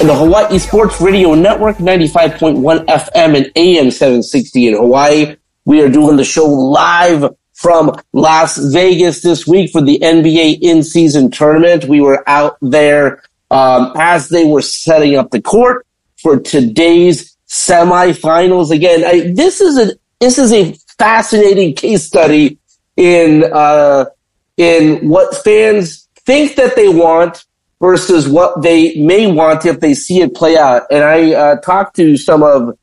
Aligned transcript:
and 0.00 0.08
the 0.08 0.14
Hawaii 0.14 0.58
Sports 0.58 0.98
Radio 0.98 1.34
Network, 1.34 1.76
95.1 1.76 2.86
FM 2.86 3.36
and 3.36 3.52
AM 3.54 3.90
760 3.90 4.68
in 4.68 4.74
Hawaii. 4.74 5.36
We 5.66 5.82
are 5.82 5.90
doing 5.90 6.16
the 6.16 6.24
show 6.24 6.46
live 6.46 7.34
from 7.52 7.92
Las 8.14 8.56
Vegas 8.72 9.20
this 9.20 9.46
week 9.46 9.70
for 9.70 9.82
the 9.82 9.98
NBA 9.98 10.60
in-season 10.62 11.30
tournament. 11.30 11.84
We 11.84 12.00
were 12.00 12.26
out 12.26 12.56
there 12.62 13.22
um, 13.50 13.92
as 13.94 14.30
they 14.30 14.46
were 14.46 14.62
setting 14.62 15.16
up 15.16 15.32
the 15.32 15.42
court 15.42 15.86
for 16.16 16.40
today's 16.40 17.36
semifinals. 17.46 18.70
Again, 18.70 19.04
I, 19.04 19.32
this 19.34 19.60
is 19.60 19.76
a 19.76 19.92
this 20.18 20.38
is 20.38 20.50
a 20.50 20.72
fascinating 20.98 21.74
case 21.74 22.06
study 22.06 22.58
in 22.96 23.44
uh, 23.52 24.06
in 24.56 25.06
what 25.06 25.36
fans 25.44 26.08
think 26.24 26.56
that 26.56 26.74
they 26.74 26.88
want 26.88 27.44
versus 27.80 28.28
what 28.28 28.62
they 28.62 28.96
may 29.00 29.30
want 29.30 29.64
if 29.64 29.80
they 29.80 29.94
see 29.94 30.20
it 30.20 30.34
play 30.34 30.56
out. 30.56 30.82
And 30.90 31.02
I 31.02 31.32
uh, 31.32 31.56
talked 31.60 31.96
to 31.96 32.16
some 32.16 32.42
of 32.42 32.78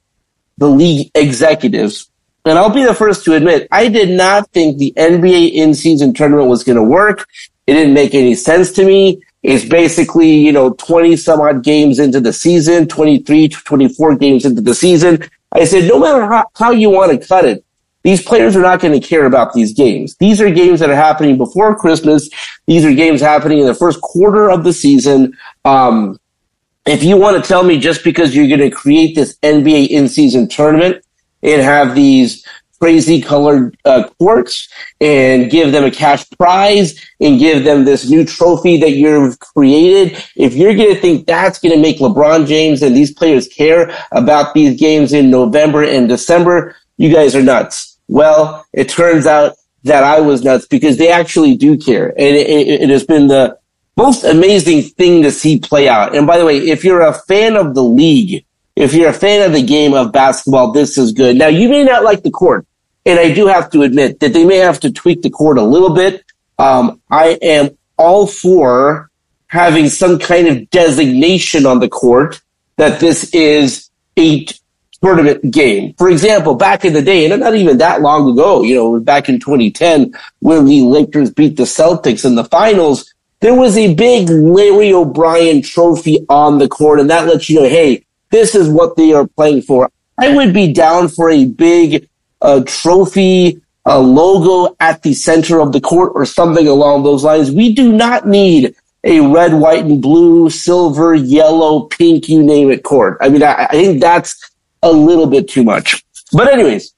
the 0.58 0.68
league 0.68 1.12
executives 1.14 2.10
and 2.48 2.58
I'll 2.58 2.70
be 2.70 2.86
the 2.86 2.94
first 2.94 3.26
to 3.26 3.34
admit, 3.34 3.68
I 3.72 3.90
did 3.90 4.10
not 4.10 4.50
think 4.52 4.78
the 4.78 4.94
NBA 4.96 5.52
in-season 5.52 6.14
tournament 6.14 6.48
was 6.48 6.64
going 6.64 6.78
to 6.78 6.84
work. 6.84 7.28
It 7.66 7.74
didn't 7.74 7.94
make 7.94 8.14
any 8.14 8.36
sense 8.36 8.72
to 8.74 8.86
me. 8.86 9.22
It's 9.44 9.66
basically, 9.66 10.32
you 10.32 10.54
know, 10.54 10.72
20 10.72 11.18
some 11.18 11.42
odd 11.42 11.62
games 11.62 12.00
into 12.00 12.22
the 12.22 12.32
season, 12.32 12.88
23 12.88 13.50
to 13.50 13.58
24 13.58 14.16
games 14.16 14.46
into 14.46 14.62
the 14.62 14.74
season. 14.74 15.24
I 15.52 15.66
said, 15.66 15.90
no 15.90 16.00
matter 16.00 16.26
how, 16.26 16.46
how 16.56 16.72
you 16.72 16.90
want 16.90 17.12
to 17.12 17.28
cut 17.28 17.44
it, 17.44 17.66
these 18.08 18.24
players 18.24 18.56
are 18.56 18.62
not 18.62 18.80
going 18.80 18.98
to 18.98 19.06
care 19.06 19.26
about 19.26 19.52
these 19.52 19.74
games. 19.74 20.16
These 20.16 20.40
are 20.40 20.50
games 20.50 20.80
that 20.80 20.90
are 20.90 20.96
happening 20.96 21.38
before 21.38 21.76
Christmas. 21.76 22.30
These 22.66 22.86
are 22.86 22.94
games 22.94 23.20
happening 23.20 23.60
in 23.60 23.66
the 23.66 23.76
first 23.76 24.00
quarter 24.00 24.50
of 24.50 24.64
the 24.64 24.72
season. 24.72 25.38
Um, 25.66 26.18
if 26.86 27.04
you 27.04 27.18
want 27.18 27.36
to 27.36 27.46
tell 27.46 27.64
me 27.64 27.78
just 27.78 28.06
because 28.06 28.34
you're 28.34 28.48
going 28.48 28.62
to 28.62 28.74
create 28.74 29.14
this 29.14 29.38
NBA 29.40 29.90
in-season 29.90 30.48
tournament 30.48 31.04
and 31.44 31.62
have 31.62 31.96
these 31.96 32.48
crazy 32.80 33.22
colored 33.22 33.76
uh, 33.84 34.08
courts 34.18 34.70
and 35.02 35.52
give 35.52 35.74
them 35.74 35.84
a 35.84 35.92
cash 35.92 36.30
prize 36.30 37.06
and 37.20 37.40
give 37.40 37.66
them 37.66 37.84
this 37.84 38.10
new 38.10 38.24
trophy 38.24 38.78
that 38.78 38.92
you've 38.92 39.38
created. 39.40 40.24
If 40.38 40.54
you're 40.54 40.76
going 40.76 40.96
to 40.96 41.02
think 41.02 41.28
that's 41.28 41.60
going 41.60 41.76
to 41.76 41.82
make 41.82 41.98
LeBron 41.98 42.48
James 42.48 42.84
and 42.84 42.96
these 42.96 43.14
players 43.14 43.50
care 43.50 43.94
about 44.14 44.54
these 44.54 44.80
games 44.80 45.12
in 45.12 45.30
November 45.30 45.84
and 45.84 46.08
December, 46.08 46.74
you 46.96 47.14
guys 47.14 47.36
are 47.36 47.44
nuts. 47.44 47.97
Well, 48.08 48.66
it 48.74 48.90
turns 48.90 49.26
out 49.26 49.56
that 49.84 50.04
I 50.04 50.22
was 50.22 50.44
nuts 50.44 50.66
because 50.66 50.98
they 50.98 51.12
actually 51.12 51.56
do 51.56 51.78
care. 51.78 52.08
And 52.10 52.36
it, 52.36 52.48
it, 52.48 52.82
it 52.84 52.90
has 52.90 53.06
been 53.06 53.28
the 53.28 53.58
most 53.96 54.24
amazing 54.24 54.84
thing 54.84 55.24
to 55.24 55.32
see 55.32 55.60
play 55.60 55.90
out. 55.90 56.16
And 56.16 56.28
by 56.28 56.38
the 56.38 56.46
way, 56.46 56.58
if 56.58 56.84
you're 56.84 57.02
a 57.02 57.14
fan 57.14 57.56
of 57.56 57.74
the 57.74 57.84
league, 57.84 58.46
if 58.76 58.94
you're 58.94 59.10
a 59.10 59.14
fan 59.14 59.42
of 59.42 59.54
the 59.54 59.64
game 59.64 59.94
of 59.94 60.12
basketball, 60.12 60.72
this 60.72 60.98
is 60.98 61.12
good. 61.12 61.36
Now, 61.36 61.48
you 61.48 61.68
may 61.68 61.84
not 61.84 62.04
like 62.04 62.22
the 62.22 62.32
court, 62.32 62.66
and 63.06 63.20
I 63.20 63.34
do 63.34 63.48
have 63.48 63.72
to 63.72 63.82
admit 63.82 64.20
that 64.20 64.34
they 64.34 64.46
may 64.46 64.58
have 64.58 64.80
to 64.82 64.92
tweak 64.92 65.24
the 65.24 65.32
court 65.32 65.58
a 65.58 65.64
little 65.64 65.90
bit. 65.90 66.24
Um, 66.60 67.02
I 67.10 67.40
am 67.42 67.78
all 67.98 68.28
for 68.28 69.10
having 69.48 69.90
some 69.90 70.20
kind 70.20 70.48
of 70.48 70.70
designation 70.70 71.66
on 71.66 71.80
the 71.80 71.90
court 71.90 72.40
that 72.76 73.00
this 73.00 73.34
is 73.34 73.90
a 74.18 74.46
tournament 75.02 75.52
game. 75.52 75.94
For 75.98 76.10
example, 76.10 76.56
back 76.56 76.86
in 76.86 76.94
the 76.94 77.02
day, 77.02 77.30
and 77.30 77.42
not 77.42 77.56
even 77.56 77.78
that 77.78 78.02
long 78.02 78.30
ago, 78.32 78.64
you 78.64 78.76
know, 78.76 79.00
back 79.00 79.30
in 79.30 79.40
2010, 79.40 80.14
when 80.40 80.66
the 80.66 80.82
Lakers 80.82 81.32
beat 81.32 81.58
the 81.58 81.64
Celtics 81.64 82.26
in 82.26 82.36
the 82.36 82.46
finals, 82.46 83.14
there 83.40 83.54
was 83.54 83.78
a 83.78 83.94
big 83.94 84.30
Larry 84.30 84.94
O'Brien 84.94 85.62
trophy 85.62 86.26
on 86.30 86.58
the 86.58 86.68
court, 86.68 87.00
and 87.00 87.10
that 87.10 87.28
lets 87.28 87.50
you 87.50 87.62
know, 87.62 87.70
hey, 87.70 88.04
this 88.32 88.56
is 88.56 88.68
what 88.68 88.96
they 88.96 89.14
are 89.14 89.28
playing 89.28 89.62
for. 89.62 89.90
I 90.18 90.36
would 90.36 90.54
be 90.54 90.74
down 90.74 91.08
for 91.10 91.30
a 91.30 91.46
big 91.46 92.10
uh, 92.42 92.64
trophy, 92.66 93.62
a 93.86 94.00
logo 94.00 94.76
at 94.80 95.04
the 95.04 95.14
center 95.14 95.60
of 95.60 95.72
the 95.72 95.82
court 95.82 96.14
or 96.16 96.26
something 96.26 96.68
along 96.68 97.04
those 97.04 97.24
lines. 97.24 97.52
We 97.52 97.74
do 97.74 97.92
not 97.94 98.28
need 98.28 98.76
a 99.04 99.20
red, 99.22 99.54
white, 99.54 99.86
and 99.86 100.02
blue, 100.02 100.50
silver, 100.50 101.14
yellow, 101.14 101.82
pink, 101.82 102.28
you 102.28 102.44
name 102.44 102.72
it 102.72 102.84
court. 102.84 103.18
I 103.22 103.30
mean, 103.30 103.44
I, 103.44 103.66
I 103.66 103.72
think 103.72 104.02
that's 104.02 104.52
a 104.84 104.92
little 104.92 105.28
bit 105.28 105.48
too 105.50 105.64
much. 105.64 106.04
But 106.32 106.52
anyways, 106.52 106.94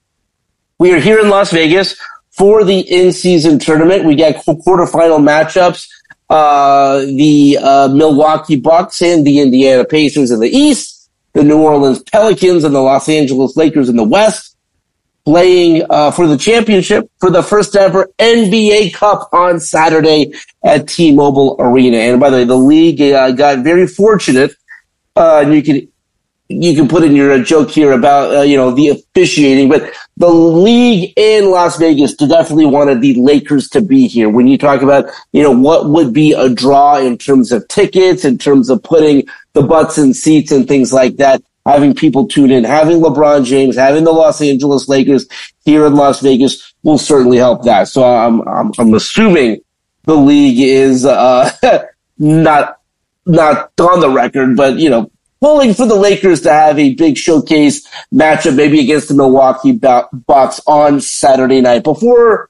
we 0.78 0.94
are 0.94 1.00
here 1.00 1.20
in 1.20 1.30
Las 1.30 1.52
Vegas 1.52 2.00
for 2.32 2.64
the 2.64 2.80
in-season 2.80 3.60
tournament. 3.60 4.06
We 4.06 4.16
got 4.16 4.36
quarterfinal 4.36 5.20
matchups. 5.20 5.88
Uh, 6.30 7.00
the 7.00 7.58
uh, 7.60 7.88
Milwaukee 7.88 8.56
Bucks 8.56 9.02
and 9.02 9.26
the 9.26 9.40
Indiana 9.40 9.84
Pacers 9.84 10.30
in 10.30 10.40
the 10.40 10.50
East 10.50 11.00
the 11.34 11.44
New 11.44 11.62
Orleans 11.62 12.02
Pelicans 12.04 12.64
and 12.64 12.74
the 12.74 12.82
Los 12.82 13.08
Angeles 13.08 13.56
Lakers 13.56 13.90
in 13.90 13.96
the 13.96 14.04
West, 14.04 14.56
playing 15.26 15.86
uh, 15.90 16.12
for 16.12 16.28
the 16.28 16.38
championship 16.38 17.10
for 17.20 17.30
the 17.30 17.44
first 17.44 17.76
ever 17.76 18.10
NBA 18.20 18.94
Cup 18.94 19.30
on 19.32 19.60
Saturday 19.60 20.34
at 20.64 20.88
T-Mobile 20.88 21.56
Arena. 21.60 21.98
And 21.98 22.20
by 22.20 22.30
the 22.30 22.38
way, 22.38 22.44
the 22.46 22.56
league 22.56 23.02
uh, 23.02 23.32
got 23.32 23.60
very 23.60 23.88
fortunate. 23.88 24.52
Uh, 25.16 25.46
you 25.48 25.62
can 25.62 25.89
you 26.50 26.76
can 26.76 26.88
put 26.88 27.04
in 27.04 27.16
your 27.16 27.42
joke 27.44 27.70
here 27.70 27.92
about 27.92 28.36
uh, 28.36 28.42
you 28.42 28.58
know 28.58 28.72
the 28.72 28.90
officiating, 28.90 29.70
but 29.70 29.94
the 30.18 30.28
league 30.28 31.14
in 31.16 31.52
Las 31.52 31.78
Vegas 31.78 32.16
definitely 32.16 32.66
wanted 32.66 33.02
the 33.02 33.14
Lakers 33.16 33.70
to 33.70 33.82
be 33.82 34.08
here. 34.08 34.30
When 34.30 34.48
you 34.48 34.58
talk 34.58 34.82
about 34.82 35.06
you 35.32 35.44
know 35.44 35.52
what 35.52 35.90
would 35.90 36.12
be 36.12 36.34
a 36.34 36.50
draw 36.50 36.98
in 36.98 37.20
terms 37.20 37.52
of 37.52 37.68
tickets, 37.68 38.26
in 38.26 38.40
terms 38.40 38.70
of 38.70 38.82
putting 38.82 39.28
the 39.54 39.62
butts 39.62 40.00
in 40.00 40.14
seats 40.16 40.52
and 40.52 40.68
things 40.68 40.92
like 40.92 41.18
that, 41.18 41.44
having 41.68 41.94
people 41.94 42.28
tune 42.28 42.50
in, 42.50 42.64
having 42.64 43.00
LeBron 43.00 43.46
James, 43.46 43.76
having 43.76 44.04
the 44.04 44.12
Los 44.12 44.42
Angeles 44.42 44.90
Lakers 44.90 45.28
here 45.66 45.86
in 45.86 45.94
Las 45.94 46.20
Vegas 46.20 46.74
will 46.82 46.98
certainly 46.98 47.38
help 47.38 47.64
that. 47.64 47.88
So 47.90 48.04
I'm 48.04 48.42
I'm, 48.48 48.72
I'm 48.80 48.94
assuming 48.96 49.62
the 50.06 50.16
league 50.16 50.60
is 50.60 51.06
uh, 51.06 51.52
not 52.18 52.80
not 53.28 53.72
on 53.80 54.00
the 54.00 54.10
record, 54.10 54.58
but 54.58 54.80
you 54.80 54.90
know 54.90 55.12
pulling 55.42 55.74
for 55.74 55.86
the 55.86 55.96
Lakers 55.96 56.42
to 56.42 56.52
have 56.52 56.78
a 56.78 56.96
big 56.96 57.18
showcase 57.18 57.88
matchup, 58.14 58.56
maybe 58.56 58.80
against 58.80 59.08
the 59.08 59.14
Milwaukee 59.14 59.72
Bucks 59.72 60.62
on 60.68 61.02
Saturday 61.02 61.62
night. 61.62 61.84
Before 61.84 62.50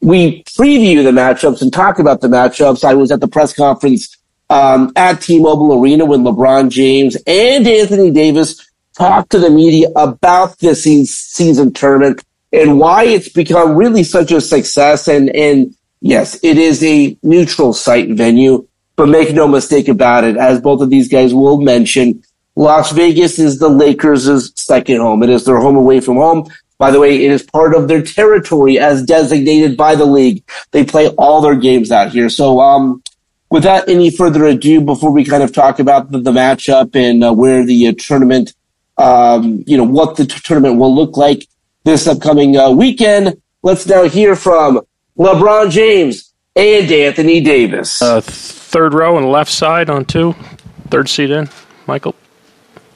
we 0.00 0.42
preview 0.44 1.02
the 1.02 1.10
matchups 1.10 1.62
and 1.62 1.72
talk 1.72 1.98
about 1.98 2.20
the 2.20 2.28
matchups, 2.28 2.84
I 2.84 2.94
was 2.94 3.10
at 3.10 3.20
the 3.20 3.28
press 3.28 3.52
conference 3.52 4.16
um, 4.50 4.92
at 4.96 5.20
T-Mobile 5.20 5.80
Arena 5.80 6.04
when 6.04 6.22
LeBron 6.22 6.70
James 6.70 7.16
and 7.26 7.66
Anthony 7.66 8.10
Davis 8.10 8.68
talk 8.96 9.28
to 9.30 9.38
the 9.38 9.50
media 9.50 9.88
about 9.96 10.58
this 10.58 10.84
season 10.84 11.72
tournament 11.72 12.24
and 12.52 12.78
why 12.78 13.04
it's 13.04 13.28
become 13.28 13.76
really 13.76 14.02
such 14.02 14.32
a 14.32 14.40
success. 14.40 15.08
And, 15.08 15.34
and 15.34 15.74
yes, 16.00 16.42
it 16.42 16.56
is 16.58 16.82
a 16.82 17.16
neutral 17.22 17.72
site 17.72 18.10
venue, 18.10 18.66
but 18.96 19.08
make 19.08 19.34
no 19.34 19.46
mistake 19.46 19.88
about 19.88 20.24
it, 20.24 20.36
as 20.36 20.60
both 20.60 20.80
of 20.80 20.90
these 20.90 21.08
guys 21.08 21.34
will 21.34 21.60
mention, 21.60 22.22
Las 22.56 22.90
Vegas 22.92 23.38
is 23.38 23.58
the 23.58 23.68
Lakers' 23.68 24.52
second 24.58 24.98
home. 24.98 25.22
It 25.22 25.28
is 25.28 25.44
their 25.44 25.60
home 25.60 25.76
away 25.76 26.00
from 26.00 26.16
home. 26.16 26.48
By 26.78 26.90
the 26.90 27.00
way, 27.00 27.24
it 27.24 27.30
is 27.30 27.42
part 27.42 27.74
of 27.74 27.88
their 27.88 28.02
territory 28.02 28.78
as 28.78 29.02
designated 29.02 29.76
by 29.76 29.94
the 29.94 30.06
league. 30.06 30.42
They 30.72 30.84
play 30.84 31.08
all 31.10 31.40
their 31.40 31.54
games 31.54 31.92
out 31.92 32.12
here. 32.12 32.28
So, 32.30 32.60
um, 32.60 33.02
without 33.50 33.88
any 33.88 34.10
further 34.10 34.44
ado, 34.46 34.80
before 34.80 35.10
we 35.10 35.24
kind 35.24 35.42
of 35.42 35.52
talk 35.52 35.78
about 35.78 36.10
the, 36.10 36.18
the 36.18 36.32
matchup 36.32 36.96
and 36.96 37.22
uh, 37.22 37.32
where 37.32 37.64
the 37.64 37.88
uh, 37.88 37.92
tournament, 37.98 38.54
um, 38.96 39.62
you 39.66 39.76
know, 39.76 39.84
what 39.84 40.16
the 40.16 40.26
t- 40.26 40.40
tournament 40.42 40.78
will 40.78 40.94
look 40.94 41.16
like 41.16 41.46
this 41.84 42.06
upcoming 42.06 42.56
uh, 42.56 42.70
weekend, 42.70 43.40
let's 43.62 43.86
now 43.86 44.04
hear 44.04 44.34
from 44.34 44.80
LeBron 45.18 45.70
James 45.70 46.25
and 46.56 46.90
Anthony 46.90 47.40
Davis. 47.40 48.00
Uh, 48.00 48.20
third 48.22 48.94
row 48.94 49.16
and 49.18 49.30
left 49.30 49.52
side 49.52 49.90
on 49.90 50.04
two, 50.04 50.34
third 50.90 51.08
seat 51.08 51.30
in, 51.30 51.48
Michael. 51.86 52.14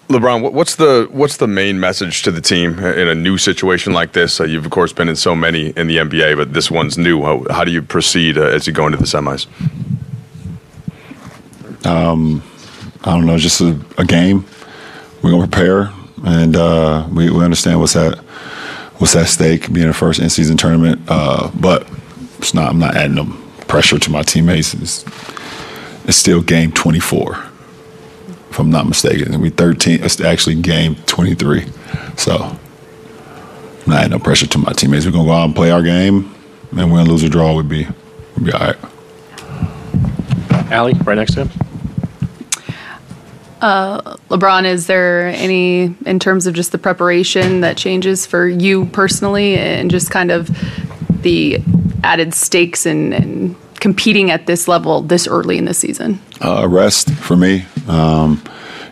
LeBron, 0.08 0.52
what's 0.52 0.74
the 0.74 1.08
what's 1.12 1.36
the 1.36 1.46
main 1.46 1.78
message 1.78 2.22
to 2.24 2.32
the 2.32 2.40
team 2.40 2.80
in 2.80 3.06
a 3.06 3.14
new 3.14 3.38
situation 3.38 3.92
like 3.92 4.12
this? 4.12 4.40
Uh, 4.40 4.44
you've 4.44 4.64
of 4.64 4.70
course 4.72 4.92
been 4.92 5.08
in 5.08 5.14
so 5.14 5.36
many 5.36 5.68
in 5.68 5.86
the 5.86 5.98
NBA, 5.98 6.36
but 6.36 6.52
this 6.52 6.68
one's 6.68 6.98
new. 6.98 7.22
How, 7.22 7.44
how 7.50 7.64
do 7.64 7.70
you 7.70 7.80
proceed 7.80 8.36
uh, 8.36 8.42
as 8.42 8.66
you 8.66 8.72
go 8.72 8.86
into 8.86 8.98
the 8.98 9.04
semis? 9.04 9.46
Um, 11.86 12.42
I 13.04 13.12
don't 13.12 13.24
know, 13.24 13.38
just 13.38 13.60
a, 13.60 13.78
a 13.98 14.04
game. 14.04 14.44
We're 15.22 15.30
gonna 15.30 15.46
prepare, 15.46 15.92
and 16.24 16.56
uh, 16.56 17.06
we, 17.12 17.30
we 17.30 17.44
understand 17.44 17.78
what's 17.78 17.94
at 17.94 18.18
what's 18.98 19.14
at 19.14 19.28
stake, 19.28 19.72
being 19.72 19.88
a 19.88 19.92
first 19.92 20.18
in 20.18 20.28
season 20.28 20.56
tournament. 20.56 21.02
Uh, 21.06 21.52
but 21.54 21.86
it's 22.38 22.52
not. 22.52 22.68
I'm 22.68 22.80
not 22.80 22.96
adding 22.96 23.14
them 23.14 23.49
pressure 23.70 24.00
to 24.00 24.10
my 24.10 24.22
teammates. 24.22 24.74
It's, 24.74 25.04
it's 26.04 26.16
still 26.16 26.42
game 26.42 26.72
24 26.72 27.50
if 28.50 28.58
I'm 28.58 28.68
not 28.68 28.86
mistaken. 28.88 29.32
And 29.32 29.40
We 29.40 29.50
13. 29.50 30.02
It's 30.02 30.20
actually 30.20 30.56
game 30.56 30.96
23. 31.06 31.66
So 32.16 32.34
I'm 32.34 32.58
not 33.86 34.00
adding 34.00 34.10
no 34.10 34.18
pressure 34.18 34.48
to 34.48 34.58
my 34.58 34.72
teammates. 34.72 35.06
We're 35.06 35.12
gonna 35.12 35.24
go 35.24 35.32
out 35.32 35.44
and 35.44 35.54
play 35.54 35.70
our 35.70 35.82
game, 35.82 36.34
and 36.72 36.92
win, 36.92 37.08
lose, 37.08 37.22
or 37.22 37.28
draw 37.28 37.54
would 37.54 37.68
be 37.68 37.86
would 38.34 38.44
be 38.44 38.52
all 38.52 38.60
right. 38.60 38.76
Allie, 40.72 40.94
right 41.04 41.14
next 41.14 41.34
to 41.34 41.44
him. 41.44 41.50
Uh, 43.60 44.16
LeBron, 44.30 44.64
is 44.64 44.86
there 44.86 45.26
any, 45.28 45.94
in 46.06 46.18
terms 46.18 46.46
of 46.46 46.54
just 46.54 46.72
the 46.72 46.78
preparation, 46.78 47.60
that 47.60 47.76
changes 47.76 48.24
for 48.24 48.48
you 48.48 48.86
personally 48.86 49.58
and 49.58 49.90
just 49.90 50.10
kind 50.10 50.30
of 50.30 50.48
the 51.22 51.62
added 52.02 52.34
stakes 52.34 52.86
and, 52.86 53.12
and 53.12 53.56
competing 53.80 54.30
at 54.30 54.46
this 54.46 54.68
level 54.68 55.02
this 55.02 55.26
early 55.26 55.58
in 55.58 55.64
the 55.64 55.74
season? 55.74 56.20
Uh, 56.40 56.66
rest 56.68 57.10
for 57.14 57.36
me. 57.36 57.64
Um, 57.88 58.42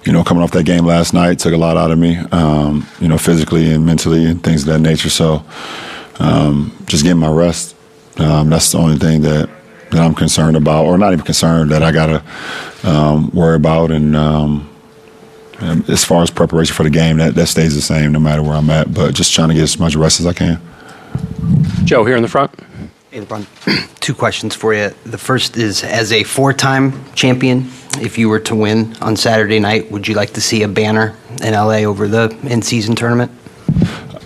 you 0.04 0.12
know, 0.12 0.24
coming 0.24 0.42
off 0.42 0.52
that 0.52 0.64
game 0.64 0.86
last 0.86 1.12
night 1.12 1.38
took 1.38 1.52
a 1.52 1.56
lot 1.56 1.76
out 1.76 1.90
of 1.90 1.98
me, 1.98 2.16
um, 2.32 2.86
you 3.00 3.08
know, 3.08 3.18
physically 3.18 3.70
and 3.72 3.84
mentally 3.84 4.24
and 4.24 4.42
things 4.42 4.62
of 4.62 4.68
that 4.68 4.78
nature. 4.78 5.10
So 5.10 5.44
um, 6.18 6.74
just 6.86 7.02
getting 7.02 7.18
my 7.18 7.30
rest. 7.30 7.76
Um, 8.16 8.48
that's 8.50 8.72
the 8.72 8.78
only 8.78 8.96
thing 8.96 9.20
that, 9.22 9.50
that 9.90 10.00
I'm 10.00 10.14
concerned 10.14 10.56
about, 10.56 10.86
or 10.86 10.98
not 10.98 11.12
even 11.12 11.24
concerned, 11.24 11.70
that 11.70 11.82
I 11.82 11.92
got 11.92 12.06
to 12.06 12.88
um, 12.88 13.30
worry 13.32 13.56
about. 13.56 13.90
And, 13.90 14.16
um, 14.16 14.68
and 15.60 15.88
as 15.90 16.04
far 16.04 16.22
as 16.22 16.30
preparation 16.30 16.74
for 16.74 16.84
the 16.84 16.90
game, 16.90 17.18
that, 17.18 17.34
that 17.34 17.46
stays 17.46 17.74
the 17.74 17.82
same 17.82 18.12
no 18.12 18.18
matter 18.18 18.42
where 18.42 18.54
I'm 18.54 18.70
at. 18.70 18.92
But 18.92 19.14
just 19.14 19.34
trying 19.34 19.48
to 19.48 19.54
get 19.54 19.64
as 19.64 19.78
much 19.78 19.94
rest 19.94 20.20
as 20.20 20.26
I 20.26 20.32
can. 20.32 20.60
Joe, 21.88 22.04
here 22.04 22.16
in 22.16 22.22
the 22.22 22.28
front. 22.28 22.50
Hey, 23.10 23.22
LeBron, 23.22 23.46
two 24.00 24.14
questions 24.14 24.54
for 24.54 24.74
you. 24.74 24.90
The 25.04 25.16
first 25.16 25.56
is 25.56 25.82
as 25.82 26.12
a 26.12 26.22
four 26.22 26.52
time 26.52 26.92
champion, 27.14 27.60
if 27.98 28.18
you 28.18 28.28
were 28.28 28.40
to 28.40 28.54
win 28.54 28.94
on 29.00 29.16
Saturday 29.16 29.58
night, 29.58 29.90
would 29.90 30.06
you 30.06 30.14
like 30.14 30.34
to 30.34 30.40
see 30.42 30.64
a 30.64 30.68
banner 30.68 31.16
in 31.42 31.54
LA 31.54 31.84
over 31.88 32.06
the 32.06 32.28
in 32.42 32.60
season 32.60 32.94
tournament? 32.94 33.32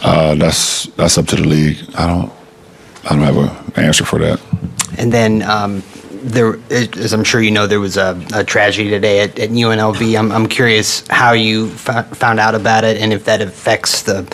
Uh, 0.03 0.35
that's 0.35 0.87
that's 0.97 1.17
up 1.17 1.27
to 1.27 1.37
the 1.37 1.45
league. 1.45 1.79
I 1.95 2.09
don't 2.09 2.33
I 3.05 3.11
don't 3.11 3.21
have 3.21 3.37
an 3.77 3.85
answer 3.85 4.05
for 4.05 4.19
that. 4.19 4.41
And 4.99 5.13
then 5.13 5.43
um, 5.43 5.85
there, 6.11 6.59
as 6.69 7.13
I'm 7.13 7.23
sure 7.23 7.41
you 7.41 7.53
know, 7.53 7.69
there 7.69 7.79
was 7.79 7.97
a, 7.97 8.21
a 8.35 8.43
tragedy 8.43 8.91
today 8.91 9.21
at, 9.21 9.39
at 9.39 9.51
UNLV. 9.51 10.19
I'm, 10.19 10.33
I'm 10.33 10.49
curious 10.49 11.07
how 11.07 11.31
you 11.31 11.69
found 11.69 12.41
out 12.41 12.57
about 12.57 12.83
it 12.83 12.97
and 12.97 13.13
if 13.13 13.25
that 13.27 13.41
affects 13.41 14.03
the 14.03 14.27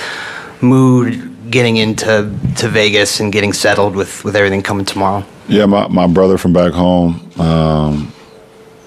mood 0.63 1.38
getting 1.51 1.77
into 1.77 2.33
to 2.57 2.69
Vegas 2.69 3.21
and 3.21 3.33
getting 3.33 3.53
settled 3.53 3.97
with, 3.97 4.25
with 4.25 4.37
everything 4.37 4.63
coming 4.63 4.85
tomorrow? 4.85 5.25
Yeah, 5.49 5.67
my, 5.67 5.89
my 5.89 6.07
brother 6.07 6.39
from 6.39 6.53
back 6.53 6.73
home 6.73 7.15
um, 7.39 8.13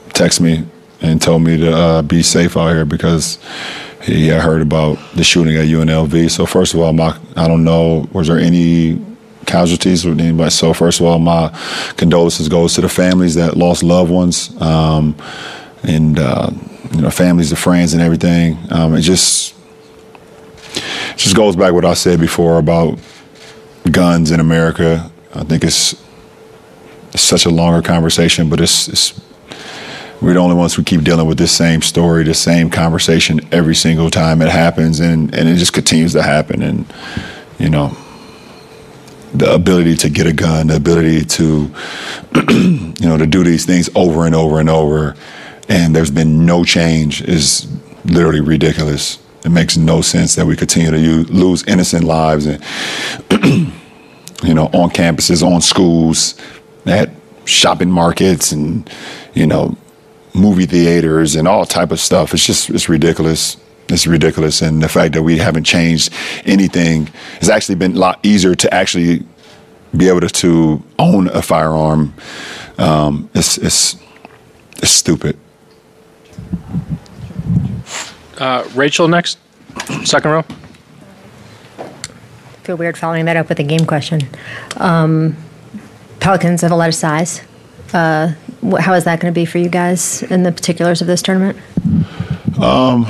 texted 0.10 0.42
me 0.42 0.68
and 1.02 1.22
told 1.22 1.42
me 1.42 1.58
to 1.58 1.72
uh, 1.72 2.02
be 2.02 2.22
safe 2.22 2.56
out 2.56 2.70
here 2.70 2.86
because 2.86 3.40
he 4.04 4.28
had 4.28 4.42
heard 4.42 4.62
about 4.62 4.98
the 5.16 5.24
shooting 5.24 5.56
at 5.56 5.66
UNLV. 5.66 6.30
So 6.32 6.46
first 6.46 6.74
of 6.74 6.80
all, 6.80 6.94
my 6.94 7.18
I 7.36 7.48
don't 7.48 7.64
know 7.64 8.08
was 8.12 8.28
there 8.28 8.38
any 8.38 9.00
casualties 9.46 10.06
with 10.06 10.20
anybody. 10.20 10.50
So 10.50 10.74
first 10.74 11.00
of 11.00 11.06
all, 11.06 11.20
my 11.20 11.50
condolences 11.98 12.48
goes 12.50 12.74
to 12.76 12.82
the 12.82 12.90
families 12.90 13.36
that 13.36 13.58
lost 13.58 13.84
loved 13.84 14.12
ones, 14.12 14.60
um, 14.62 15.16
and 15.84 16.18
uh, 16.20 16.50
you 16.92 17.02
know 17.02 17.10
families, 17.10 17.52
of 17.52 17.60
friends, 17.60 17.94
and 17.94 18.02
everything. 18.02 18.58
Um, 18.70 18.96
it 18.96 19.02
just 19.02 19.56
just 21.16 21.36
goes 21.36 21.56
back 21.56 21.74
what 21.74 21.86
I 21.86 21.94
said 21.94 22.20
before 22.20 22.58
about 22.58 23.00
guns 23.92 24.32
in 24.32 24.40
America. 24.40 25.12
I 25.34 25.44
think 25.44 25.64
it's, 25.64 25.94
it's 27.14 27.24
such 27.24 27.46
a 27.46 27.50
longer 27.50 27.82
conversation, 27.82 28.50
but 28.50 28.60
it's, 28.60 28.88
it's 28.88 29.22
we're 30.22 30.34
the 30.34 30.40
only 30.40 30.56
ones 30.56 30.76
who 30.76 30.84
keep 30.84 31.02
dealing 31.02 31.26
with 31.26 31.40
this 31.40 31.52
same 31.52 31.82
story, 31.82 32.24
the 32.24 32.36
same 32.36 32.70
conversation 32.70 33.40
every 33.52 33.74
single 33.74 34.12
time 34.12 34.42
it 34.44 34.50
happens, 34.50 35.00
and, 35.00 35.34
and 35.34 35.50
it 35.50 35.56
just 35.56 35.74
continues 35.74 36.14
to 36.14 36.22
happen. 36.22 36.62
And 36.62 36.86
you 37.58 37.70
know, 37.70 37.98
the 39.34 39.52
ability 39.52 39.96
to 39.98 40.10
get 40.10 40.28
a 40.28 40.34
gun, 40.34 40.68
the 40.68 40.76
ability 40.76 41.26
to 41.26 41.74
you 42.52 43.08
know 43.08 43.18
to 43.18 43.26
do 43.26 43.44
these 43.44 43.66
things 43.66 43.90
over 43.96 44.28
and 44.28 44.36
over 44.36 44.60
and 44.60 44.70
over, 44.70 45.16
and 45.68 45.96
there's 45.96 46.12
been 46.12 46.46
no 46.46 46.64
change 46.64 47.24
is 47.24 47.68
literally 48.06 48.42
ridiculous. 48.42 49.18
It 49.44 49.50
makes 49.50 49.78
no 49.78 50.02
sense 50.02 50.36
that 50.36 50.46
we 50.46 50.56
continue 50.56 50.92
to 50.92 51.00
use, 51.00 51.30
lose 51.30 51.64
innocent 51.64 52.04
lives 52.04 52.46
and 52.46 52.64
you 54.44 54.54
know 54.54 54.66
on 54.68 54.90
campuses, 54.90 55.44
on 55.44 55.62
schools, 55.62 56.36
at 56.86 57.10
shopping 57.46 57.90
markets, 57.90 58.52
and 58.52 58.90
you 59.34 59.48
know 59.48 59.76
movie 60.34 60.66
theaters 60.66 61.36
and 61.36 61.48
all 61.48 61.66
type 61.66 61.92
of 61.92 62.00
stuff. 62.00 62.34
It's 62.34 62.46
just 62.46 62.70
it's 62.70 62.88
ridiculous. 62.88 63.58
It's 63.90 64.08
ridiculous, 64.08 64.62
and 64.62 64.82
the 64.82 64.88
fact 64.88 65.14
that 65.16 65.24
we 65.24 65.38
haven't 65.38 65.66
changed 65.66 66.14
anything 66.46 67.08
has 67.40 67.50
actually 67.50 67.76
been 67.76 67.96
a 67.96 68.00
lot 68.00 68.20
easier 68.24 68.56
to 68.56 68.74
actually 68.74 69.26
be 69.96 70.08
able 70.08 70.22
to, 70.22 70.30
to 70.30 70.84
own 70.98 71.28
a 71.30 71.42
firearm. 71.42 72.14
Um, 72.78 73.30
it's 73.34 73.58
it's 73.58 73.98
it's 74.78 74.92
stupid. 74.92 75.38
Uh, 78.42 78.68
Rachel 78.74 79.08
next, 79.08 79.38
second 80.04 80.32
row. 80.32 80.44
feel 82.64 82.76
weird 82.76 82.98
following 82.98 83.26
that 83.26 83.38
up 83.38 83.50
with 83.50 83.60
a 83.60 83.64
game 83.64 83.86
question. 83.86 84.22
Um, 84.78 85.38
Pelicans 86.20 86.62
have 86.62 86.72
a 86.72 86.76
lot 86.76 86.90
of 86.90 86.96
size. 86.96 87.42
Uh, 87.94 88.34
how 88.80 88.96
is 88.96 89.04
that 89.04 89.20
going 89.20 89.32
to 89.32 89.40
be 89.40 89.46
for 89.46 89.60
you 89.60 89.70
guys 89.70 90.24
in 90.24 90.42
the 90.42 90.52
particulars 90.52 91.02
of 91.02 91.08
this 91.08 91.22
tournament? 91.22 91.56
Um, 92.60 93.06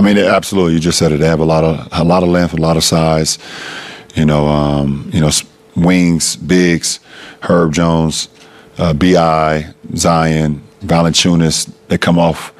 I 0.00 0.02
mean, 0.02 0.18
absolutely. 0.18 0.74
You 0.74 0.80
just 0.80 0.98
said 0.98 1.12
it. 1.12 1.18
They 1.18 1.28
have 1.28 1.38
a 1.38 1.44
lot 1.44 1.62
of 1.62 1.86
a 1.92 2.02
lot 2.02 2.24
of 2.24 2.28
length, 2.28 2.54
a 2.54 2.56
lot 2.56 2.76
of 2.76 2.82
size. 2.82 3.38
You 4.16 4.24
know, 4.24 4.48
um, 4.48 5.10
you 5.12 5.20
know, 5.20 5.30
wings, 5.76 6.34
bigs, 6.34 6.98
Herb 7.42 7.72
Jones, 7.72 8.28
uh, 8.78 8.94
Bi, 8.94 9.72
Zion, 9.94 10.60
Valanciunas. 10.80 11.72
They 11.86 11.98
come 11.98 12.18
off 12.18 12.52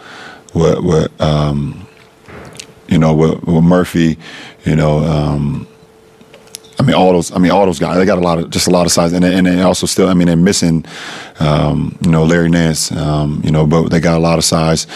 with, 0.54 0.80
with 0.80 1.20
um, 1.20 1.86
you 2.88 2.98
know, 2.98 3.14
with, 3.14 3.42
with, 3.44 3.64
Murphy, 3.64 4.18
you 4.64 4.76
know, 4.76 4.98
um, 4.98 5.66
I 6.78 6.84
mean, 6.84 6.94
all 6.94 7.12
those. 7.12 7.30
I 7.32 7.38
mean, 7.38 7.52
all 7.52 7.64
those 7.64 7.78
guys. 7.78 7.96
They 7.96 8.04
got 8.04 8.18
a 8.18 8.22
lot 8.22 8.38
of 8.38 8.50
just 8.50 8.66
a 8.66 8.70
lot 8.70 8.86
of 8.86 8.92
size, 8.92 9.12
and 9.12 9.24
and 9.24 9.46
they 9.46 9.62
also 9.62 9.86
still. 9.86 10.08
I 10.08 10.14
mean, 10.14 10.26
they're 10.26 10.36
missing, 10.36 10.84
um, 11.38 11.96
you 12.02 12.10
know, 12.10 12.24
Larry 12.24 12.48
Nance. 12.48 12.90
Um, 12.90 13.40
you 13.44 13.52
know, 13.52 13.66
but 13.66 13.90
they 13.90 14.00
got 14.00 14.16
a 14.16 14.20
lot 14.20 14.38
of 14.38 14.44
size. 14.44 14.86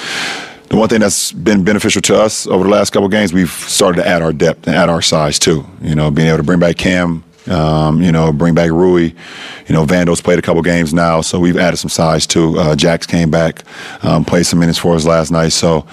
The 0.68 0.76
one 0.76 0.88
thing 0.88 0.98
that's 0.98 1.30
been 1.30 1.62
beneficial 1.62 2.02
to 2.02 2.20
us 2.20 2.46
over 2.48 2.64
the 2.64 2.70
last 2.70 2.90
couple 2.90 3.08
games, 3.08 3.32
we've 3.32 3.50
started 3.50 4.02
to 4.02 4.08
add 4.08 4.20
our 4.20 4.32
depth 4.32 4.66
and 4.66 4.74
add 4.74 4.88
our 4.88 5.00
size 5.00 5.38
too. 5.38 5.64
You 5.80 5.94
know, 5.94 6.10
being 6.10 6.26
able 6.28 6.38
to 6.38 6.42
bring 6.42 6.58
back 6.58 6.76
Cam 6.76 7.22
Um, 7.48 8.02
you 8.02 8.12
know, 8.12 8.32
bring 8.32 8.54
back 8.54 8.70
Rui. 8.70 9.12
You 9.66 9.74
know, 9.74 9.84
Vando's 9.84 10.20
played 10.20 10.38
a 10.38 10.42
couple 10.42 10.62
games 10.62 10.92
now, 10.92 11.20
so 11.20 11.38
we've 11.38 11.56
added 11.56 11.76
some 11.76 11.88
size 11.88 12.26
too. 12.26 12.58
Uh, 12.58 12.76
Jax 12.76 13.06
came 13.06 13.30
back, 13.30 13.62
um, 14.02 14.24
played 14.24 14.46
some 14.46 14.58
minutes 14.58 14.78
for 14.78 14.94
us 14.94 15.04
last 15.04 15.30
night, 15.30 15.50
so 15.50 15.86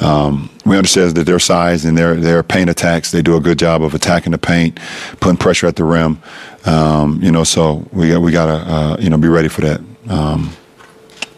um, 0.00 0.50
we 0.64 0.76
understand 0.76 1.14
that 1.16 1.24
their 1.24 1.38
size 1.38 1.84
and 1.84 1.96
their 1.96 2.14
their 2.14 2.42
paint 2.42 2.70
attacks. 2.70 3.10
They 3.10 3.22
do 3.22 3.36
a 3.36 3.40
good 3.40 3.58
job 3.58 3.82
of 3.82 3.94
attacking 3.94 4.32
the 4.32 4.38
paint, 4.38 4.78
putting 5.20 5.36
pressure 5.36 5.66
at 5.66 5.76
the 5.76 5.84
rim. 5.84 6.20
Um, 6.66 7.22
you 7.22 7.30
know, 7.30 7.44
so 7.44 7.86
we 7.92 8.10
got 8.10 8.20
we 8.20 8.32
gotta 8.32 8.72
uh, 8.72 8.96
you 8.98 9.10
know 9.10 9.18
be 9.18 9.28
ready 9.28 9.48
for 9.48 9.60
that. 9.62 9.80
Um, 10.08 10.50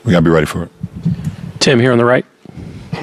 we 0.04 0.12
gotta 0.12 0.25
be 0.25 0.30
ready 0.30 0.46
for 0.46 0.64
it. 0.64 0.70
Tim 1.58 1.80
here 1.80 1.92
on 1.92 1.99
the 1.99 2.04
right. 2.04 2.25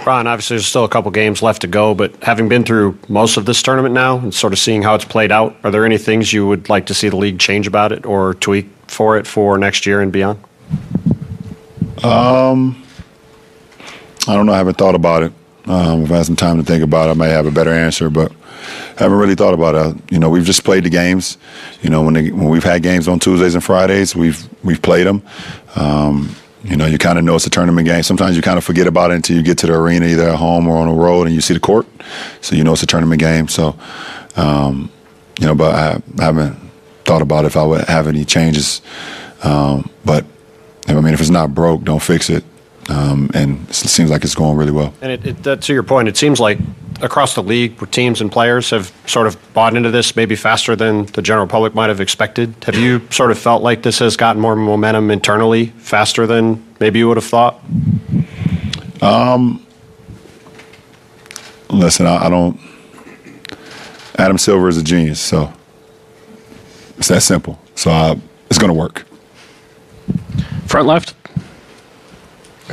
Ron, 0.06 0.28
obviously 0.28 0.56
there's 0.56 0.66
still 0.66 0.84
a 0.84 0.90
couple 0.90 1.12
games 1.12 1.42
left 1.42 1.62
to 1.62 1.68
go, 1.68 1.94
but 1.94 2.16
having 2.24 2.50
been 2.50 2.64
through 2.64 2.98
most 3.08 3.38
of 3.38 3.46
this 3.46 3.62
tournament 3.62 3.94
now 3.94 4.20
and 4.20 4.34
sort 4.34 4.54
of 4.54 4.60
seeing 4.60 4.82
how 4.82 4.96
it's 4.96 5.06
played 5.06 5.32
out, 5.32 5.56
are 5.64 5.72
there 5.72 5.86
any 5.86 5.98
things 5.98 6.34
you 6.34 6.48
would 6.48 6.70
like 6.70 6.86
to 6.88 6.94
see 6.94 7.10
the 7.10 7.16
league 7.16 7.40
change 7.40 7.68
about 7.68 7.92
it 7.92 8.06
or 8.06 8.34
tweak 8.36 8.70
for 8.88 9.18
it 9.18 9.26
for 9.26 9.58
next 9.58 9.86
year 9.86 10.02
and 10.02 10.12
beyond? 10.12 10.44
Um, 12.04 12.84
I 14.28 14.36
don't 14.36 14.46
know. 14.46 14.54
I 14.54 14.58
haven't 14.58 14.78
thought 14.78 14.96
about 14.96 15.24
it. 15.24 15.34
Um, 15.66 16.04
if 16.04 16.12
I 16.12 16.18
had 16.18 16.26
some 16.26 16.36
time 16.36 16.58
to 16.58 16.64
think 16.64 16.84
about 16.84 17.08
it, 17.08 17.12
I 17.12 17.14
might 17.14 17.28
have 17.28 17.46
a 17.46 17.52
better 17.52 17.72
answer, 17.72 18.10
but 18.10 18.32
I 18.98 19.04
haven't 19.04 19.18
really 19.18 19.36
thought 19.36 19.54
about 19.54 19.76
it. 19.76 20.12
You 20.12 20.20
know, 20.20 20.30
we've 20.30 20.44
just 20.44 20.64
played 20.64 20.84
the 20.84 20.90
games. 20.90 21.38
You 21.82 21.90
know, 21.90 22.02
when, 22.04 22.14
they, 22.14 22.32
when 22.32 22.50
we've 22.50 22.64
had 22.64 22.84
games 22.84 23.08
on 23.08 23.20
Tuesdays 23.20 23.56
and 23.56 23.64
Fridays, 23.64 24.16
we've 24.16 24.48
we've 24.64 24.82
played 24.82 25.08
them. 25.08 25.24
Um, 25.76 26.36
you 26.64 26.78
know, 26.78 26.86
you 26.86 26.98
kind 26.98 27.18
of 27.18 27.26
know 27.26 27.36
it's 27.36 27.46
a 27.46 27.50
tournament 27.50 27.86
game. 27.88 28.04
Sometimes 28.04 28.36
you 28.36 28.42
kind 28.42 28.58
of 28.58 28.64
forget 28.64 28.88
about 28.88 29.12
it 29.12 29.16
until 29.16 29.36
you 29.36 29.44
get 29.44 29.58
to 29.60 29.68
the 29.68 29.74
arena, 29.74 30.06
either 30.06 30.30
at 30.30 30.36
home 30.36 30.68
or 30.68 30.78
on 30.78 30.88
the 30.88 30.94
road, 30.94 31.28
and 31.28 31.36
you 31.36 31.42
see 31.42 31.54
the 31.54 31.60
court. 31.60 31.86
So 32.42 32.56
you 32.56 32.64
know 32.64 32.74
it's 32.74 32.84
a 32.84 32.88
tournament 32.88 33.20
game. 33.20 33.48
So, 33.48 33.78
um, 34.36 34.90
you 35.40 35.46
know, 35.46 35.56
but 35.56 35.76
I, 35.76 36.02
I, 36.22 36.26
haven't 36.26 36.58
thought 37.04 37.22
about 37.22 37.46
if 37.46 37.58
I 37.58 37.66
would 37.66 37.86
have 37.86 38.08
any 38.08 38.24
changes. 38.24 38.82
Um, 39.44 39.90
but 40.06 40.26
I 40.88 40.94
mean, 40.94 41.14
if 41.14 41.20
it's 41.20 41.30
not 41.30 41.54
broke, 41.54 41.84
don't 41.84 42.02
fix 42.02 42.30
it. 42.30 42.44
Um, 42.90 43.30
and 43.34 43.70
it 43.70 43.76
seems 43.76 44.10
like 44.10 44.24
it's 44.24 44.36
going 44.36 44.58
really 44.58 44.72
well. 44.72 44.94
And 45.02 45.12
it, 45.12 45.26
it, 45.26 45.44
that, 45.44 45.62
to 45.64 45.74
your 45.74 45.84
point, 45.84 46.08
it 46.08 46.18
seems 46.18 46.40
like 46.40 46.60
across 47.04 47.36
the 47.36 47.44
league, 47.44 47.80
where 47.80 47.88
teams 47.88 48.22
and 48.22 48.32
players 48.32 48.70
have 48.72 48.92
sort 49.06 49.28
of 49.28 49.38
bought 49.54 49.76
into 49.76 49.92
this 49.92 50.16
maybe 50.16 50.36
faster 50.36 50.76
than 50.76 51.06
the 51.08 51.22
general 51.22 51.46
public 51.46 51.76
might 51.76 51.90
have 51.90 52.00
expected. 52.00 52.56
Have 52.64 52.76
you 52.76 53.02
sort 53.12 53.30
of 53.30 53.38
felt 53.38 53.62
like 53.62 53.84
this 53.84 54.00
has 54.00 54.16
gotten 54.16 54.42
more 54.42 54.56
momentum 54.56 55.12
internally 55.12 55.68
faster 55.78 56.26
than 56.26 56.66
maybe 56.80 57.00
you 57.00 57.08
would 57.10 57.18
have 57.18 57.26
thought? 57.26 57.62
Um, 59.02 59.66
listen, 61.70 62.08
I, 62.08 62.26
I 62.26 62.30
don't. 62.30 62.60
Adam 64.18 64.38
Silver 64.38 64.70
is 64.70 64.78
a 64.78 64.84
genius, 64.84 65.20
so 65.20 65.52
it's 66.98 67.10
that 67.10 67.22
simple. 67.22 67.60
So 67.76 67.92
I, 67.92 68.20
it's 68.50 68.58
going 68.58 68.72
to 68.72 68.80
work. 68.80 69.06
Front 70.68 70.88
left. 70.88 71.16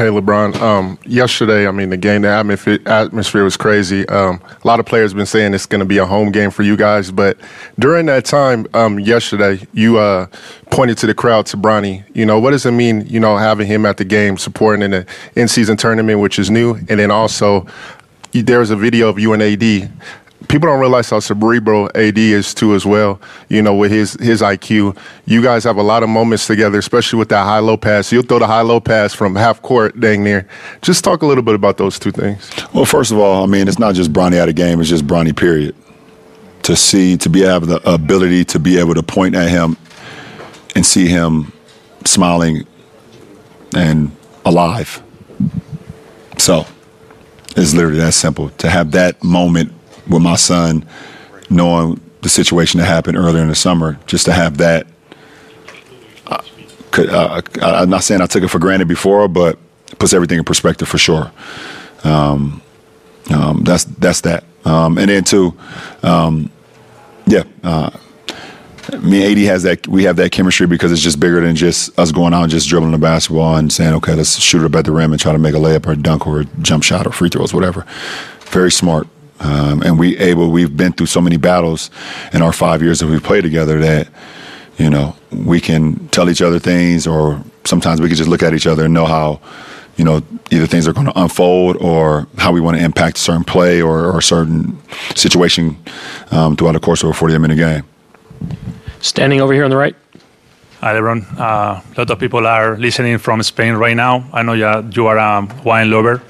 Hey, 0.01 0.07
LeBron. 0.07 0.59
Um, 0.63 0.99
yesterday, 1.05 1.69
I 1.69 1.73
mean, 1.73 1.91
the 1.91 1.99
game, 1.99 2.23
the 2.23 2.29
atmosphere, 2.29 2.79
atmosphere 2.87 3.45
was 3.45 3.59
crazy. 3.59 4.09
Um, 4.09 4.41
a 4.65 4.67
lot 4.67 4.81
of 4.81 4.87
players 4.87 5.13
been 5.13 5.27
saying 5.27 5.53
it's 5.53 5.67
going 5.67 5.81
to 5.81 5.85
be 5.85 5.99
a 5.99 6.07
home 6.07 6.33
game 6.33 6.51
for 6.51 6.63
you 6.63 6.75
guys. 6.75 7.11
But 7.11 7.37
during 7.79 8.07
that 8.07 8.25
time, 8.25 8.67
um, 8.73 8.99
yesterday, 8.99 9.61
you 9.75 9.99
uh, 9.99 10.29
pointed 10.71 10.97
to 10.97 11.07
the 11.07 11.13
crowd 11.13 11.45
to 11.49 11.59
Bronny. 11.59 12.03
You 12.15 12.25
know, 12.25 12.41
what 12.41 12.53
does 12.53 12.65
it 12.65 12.71
mean, 12.71 13.07
you 13.09 13.21
know, 13.21 13.37
having 13.37 13.67
him 13.67 13.85
at 13.85 13.99
the 13.99 14.07
game, 14.07 14.39
supporting 14.39 14.81
in 14.81 14.91
the 14.93 15.07
in 15.37 15.49
season 15.49 15.77
tournament, 15.77 16.19
which 16.21 16.39
is 16.39 16.51
new? 16.51 16.77
And 16.77 16.99
then 16.99 17.11
also, 17.11 17.67
there 18.33 18.61
was 18.61 18.71
a 18.71 18.77
video 18.77 19.07
of 19.11 19.19
you 19.19 19.35
and 19.35 19.43
AD 19.43 19.93
people 20.51 20.69
don't 20.69 20.81
realize 20.81 21.09
how 21.09 21.21
cerebral 21.21 21.89
AD 21.95 22.19
is 22.19 22.53
too 22.53 22.75
as 22.75 22.85
well. 22.85 23.21
You 23.49 23.63
know, 23.63 23.75
with 23.75 23.93
his 23.93 24.15
his 24.15 24.43
IQ, 24.43 24.97
you 25.25 25.43
guys 25.43 25.65
have 25.65 25.77
a 25.77 25.83
lot 25.83 26.03
of 26.03 26.09
moments 26.09 26.47
together, 26.47 26.79
especially 26.79 27.19
with 27.19 27.29
that 27.29 27.45
high 27.45 27.61
low 27.61 27.77
pass. 27.77 28.11
You'll 28.11 28.25
throw 28.25 28.41
the 28.41 28.47
high 28.47 28.63
low 28.63 28.81
pass 28.81 29.15
from 29.15 29.37
half 29.37 29.63
court, 29.63 29.99
dang 30.01 30.25
near. 30.25 30.47
Just 30.83 31.05
talk 31.05 31.23
a 31.23 31.27
little 31.27 31.45
bit 31.45 31.55
about 31.55 31.77
those 31.79 31.99
two 31.99 32.11
things. 32.11 32.51
Well, 32.75 32.85
first 32.85 33.13
of 33.13 33.19
all, 33.19 33.45
I 33.45 33.47
mean, 33.47 33.69
it's 33.69 33.79
not 33.79 33.95
just 33.95 34.13
Bronny 34.13 34.35
at 34.35 34.49
a 34.49 34.53
game; 34.53 34.81
it's 34.81 34.91
just 34.91 35.07
Bronny. 35.07 35.35
Period. 35.35 35.75
To 36.65 36.77
see, 36.77 37.17
to 37.19 37.31
be 37.31 37.41
have 37.41 37.67
the 37.67 37.81
ability 37.91 38.45
to 38.47 38.59
be 38.59 38.79
able 38.79 38.95
to 38.95 39.03
point 39.03 39.35
at 39.35 39.49
him 39.49 39.79
and 40.75 40.85
see 40.85 41.09
him 41.09 41.53
smiling 42.05 42.67
and 43.75 44.15
alive. 44.45 45.03
So 46.37 46.67
it's 47.57 47.73
literally 47.73 47.99
that 47.99 48.13
simple. 48.13 48.51
To 48.51 48.69
have 48.69 48.91
that 48.93 49.23
moment 49.25 49.73
with 50.11 50.23
my 50.23 50.37
son, 50.37 50.85
knowing 51.49 52.01
the 52.23 52.29
situation 52.29 52.79
that 52.81 52.87
happened 52.87 53.17
earlier 53.17 53.43
in 53.43 53.49
the 53.49 53.55
summer, 53.55 53.99
just 54.07 54.27
to 54.27 54.33
have 54.33 54.59
that. 54.59 54.87
Uh, 56.27 56.43
could, 56.91 57.09
uh, 57.09 57.41
I, 57.63 57.83
am 57.83 57.91
not 57.91 58.03
saying 58.05 58.21
I 58.21 58.27
took 58.27 58.43
it 58.43 58.49
for 58.49 58.59
granted 58.59 58.89
before, 58.89 59.29
but 59.29 59.59
it 59.91 59.99
puts 59.99 60.13
everything 60.13 60.39
in 60.39 60.45
perspective 60.45 60.89
for 60.89 60.99
sure. 60.99 61.33
Um, 62.05 62.61
um, 63.33 63.63
that's 63.65 63.85
that's 63.85 64.23
that. 64.23 64.45
Um, 64.65 64.99
and 64.99 65.09
then 65.09 65.25
too, 65.25 65.57
um, 66.03 66.51
yeah. 67.27 67.45
Uh, 67.63 67.91
me 69.03 69.25
and 69.25 69.39
AD 69.39 69.45
has 69.45 69.63
that. 69.63 69.87
We 69.87 70.05
have 70.05 70.17
that 70.17 70.33
chemistry 70.33 70.67
because 70.67 70.91
it's 70.91 71.03
just 71.03 71.21
bigger 71.21 71.41
than 71.41 71.55
just 71.55 71.97
us 71.99 72.11
going 72.11 72.35
out 72.35 72.43
and 72.43 72.51
just 72.51 72.69
dribbling 72.69 72.93
the 72.93 72.99
basketball 72.99 73.57
and 73.57 73.73
saying, 73.73 73.95
"Okay, 73.95 74.15
let's 74.15 74.39
shoot 74.41 74.63
it 74.63 74.65
up 74.65 74.75
at 74.75 74.85
the 74.85 74.93
rim 74.93 75.13
and 75.13 75.21
try 75.21 75.33
to 75.33 75.39
make 75.39 75.55
a 75.55 75.59
layup 75.59 75.87
or 75.87 75.93
a 75.93 75.97
dunk 75.97 76.27
or 76.27 76.41
a 76.41 76.45
jump 76.61 76.83
shot 76.83 77.07
or 77.07 77.13
free 77.13 77.29
throws, 77.29 77.55
whatever." 77.55 77.87
Very 78.47 78.73
smart. 78.73 79.07
Um, 79.41 79.83
and 79.83 79.99
we 79.99 80.17
able 80.19 80.51
we've 80.51 80.77
been 80.77 80.93
through 80.93 81.07
so 81.07 81.21
many 81.21 81.37
battles 81.37 81.91
in 82.33 82.43
our 82.43 82.53
five 82.53 82.83
years 82.83 83.01
that 83.01 83.07
we've 83.07 83.23
played 83.23 83.43
together 83.43 83.81
that 83.81 84.09
you 84.77 84.91
know 84.91 85.17
we 85.33 85.61
can 85.61 86.09
tell 86.09 86.29
each 86.29 86.43
other 86.43 86.59
things 86.59 87.07
or 87.07 87.43
sometimes 87.65 88.01
we 88.01 88.09
can 88.09 88.17
just 88.17 88.29
look 88.29 88.43
at 88.43 88.53
each 88.53 88.67
other 88.67 88.85
and 88.85 88.95
know 88.95 89.07
how 89.07 89.41
you 89.97 90.05
know 90.05 90.23
either 90.51 90.67
things 90.67 90.87
are 90.87 90.93
going 90.93 91.07
to 91.07 91.19
unfold 91.19 91.77
or 91.79 92.27
how 92.37 92.53
we 92.53 92.61
want 92.61 92.77
to 92.77 92.83
impact 92.83 93.17
a 93.17 93.21
certain 93.21 93.45
play 93.45 93.81
or, 93.81 94.07
or 94.07 94.19
a 94.19 94.23
certain 94.23 94.79
situation 95.15 95.77
um, 96.31 96.55
throughout 96.55 96.73
the 96.73 96.81
course 96.81 97.03
of 97.03 97.11
a 97.11 97.15
48 97.15 97.39
minute 97.39 97.57
game. 97.57 97.85
Standing 99.01 99.41
over 99.41 99.53
here 99.53 99.65
on 99.65 99.71
the 99.71 99.77
right. 99.77 99.97
Hi, 100.81 100.95
Lebron. 100.95 101.27
Uh, 101.39 101.83
a 101.97 101.99
lot 101.99 102.11
of 102.11 102.19
people 102.19 102.47
are 102.47 102.79
listening 102.79 103.19
from 103.19 103.43
Spain 103.43 103.75
right 103.75 103.95
now. 103.95 104.25
I 104.33 104.43
know 104.43 104.55
you, 104.55 104.91
you 104.95 105.07
are 105.09 105.19
a 105.19 105.47
wine 105.63 105.91
lover. 105.91 106.23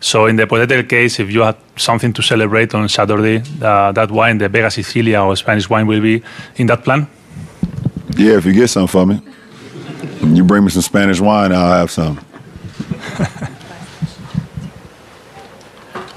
So, 0.00 0.26
in 0.26 0.36
the 0.36 0.42
hypothetical 0.44 0.88
case, 0.88 1.18
if 1.18 1.30
you 1.30 1.40
have 1.40 1.56
something 1.76 2.12
to 2.12 2.22
celebrate 2.22 2.74
on 2.74 2.88
Saturday, 2.88 3.42
uh, 3.60 3.92
that 3.92 4.10
wine, 4.10 4.38
the 4.38 4.48
Vega 4.48 4.70
Sicilia 4.70 5.20
or 5.22 5.36
Spanish 5.36 5.68
wine, 5.68 5.86
will 5.86 6.00
be 6.00 6.22
in 6.56 6.66
that 6.68 6.84
plan? 6.84 7.08
Yeah, 8.16 8.36
if 8.36 8.44
you 8.44 8.52
get 8.52 8.68
some 8.68 8.86
for 8.86 9.06
me. 9.06 9.20
You 10.22 10.44
bring 10.44 10.64
me 10.64 10.70
some 10.70 10.82
Spanish 10.82 11.20
wine, 11.20 11.52
I'll 11.52 11.72
have 11.72 11.90
some. 11.90 12.20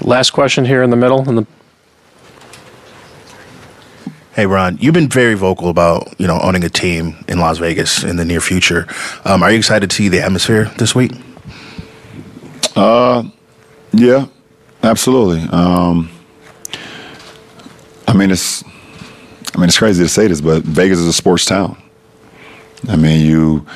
Last 0.00 0.30
question 0.30 0.64
here 0.64 0.82
in 0.82 0.90
the 0.90 0.96
middle. 0.96 1.28
In 1.28 1.36
the 1.36 1.46
Hey 4.34 4.46
Ron, 4.46 4.78
you've 4.80 4.94
been 4.94 5.10
very 5.10 5.34
vocal 5.34 5.68
about 5.68 6.18
you 6.18 6.26
know 6.26 6.40
owning 6.40 6.64
a 6.64 6.70
team 6.70 7.22
in 7.28 7.38
Las 7.38 7.58
Vegas 7.58 8.02
in 8.02 8.16
the 8.16 8.24
near 8.24 8.40
future. 8.40 8.86
Um, 9.26 9.42
are 9.42 9.50
you 9.50 9.58
excited 9.58 9.90
to 9.90 9.96
see 9.96 10.08
the 10.08 10.22
atmosphere 10.22 10.70
this 10.78 10.94
week? 10.94 11.12
Uh, 12.74 13.24
yeah, 13.92 14.26
absolutely. 14.82 15.48
Um, 15.50 16.10
I 18.06 18.14
mean, 18.14 18.30
it's 18.30 18.64
I 19.54 19.58
mean 19.58 19.68
it's 19.68 19.78
crazy 19.78 20.02
to 20.02 20.08
say 20.08 20.26
this, 20.26 20.40
but 20.40 20.62
Vegas 20.62 20.98
is 20.98 21.06
a 21.06 21.12
sports 21.12 21.44
town. 21.44 21.80
I 22.88 22.96
mean, 22.96 23.24
you 23.24 23.66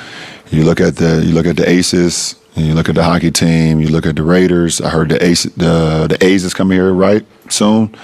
you 0.49 0.63
look 0.63 0.81
at 0.81 0.95
the 0.95 1.23
you 1.25 1.33
look 1.33 1.45
at 1.45 1.57
the 1.57 1.69
Aces, 1.69 2.35
you 2.55 2.73
look 2.73 2.89
at 2.89 2.95
the 2.95 3.03
hockey 3.03 3.31
team, 3.31 3.79
you 3.79 3.87
look 3.89 4.05
at 4.05 4.15
the 4.15 4.23
Raiders. 4.23 4.81
I 4.81 4.89
heard 4.89 5.09
the 5.09 5.23
Ace 5.23 5.43
the 5.43 6.07
the 6.09 6.17
A's 6.21 6.43
is 6.43 6.53
coming 6.53 6.77
here 6.77 6.91
right 6.93 7.25
soon. 7.49 7.95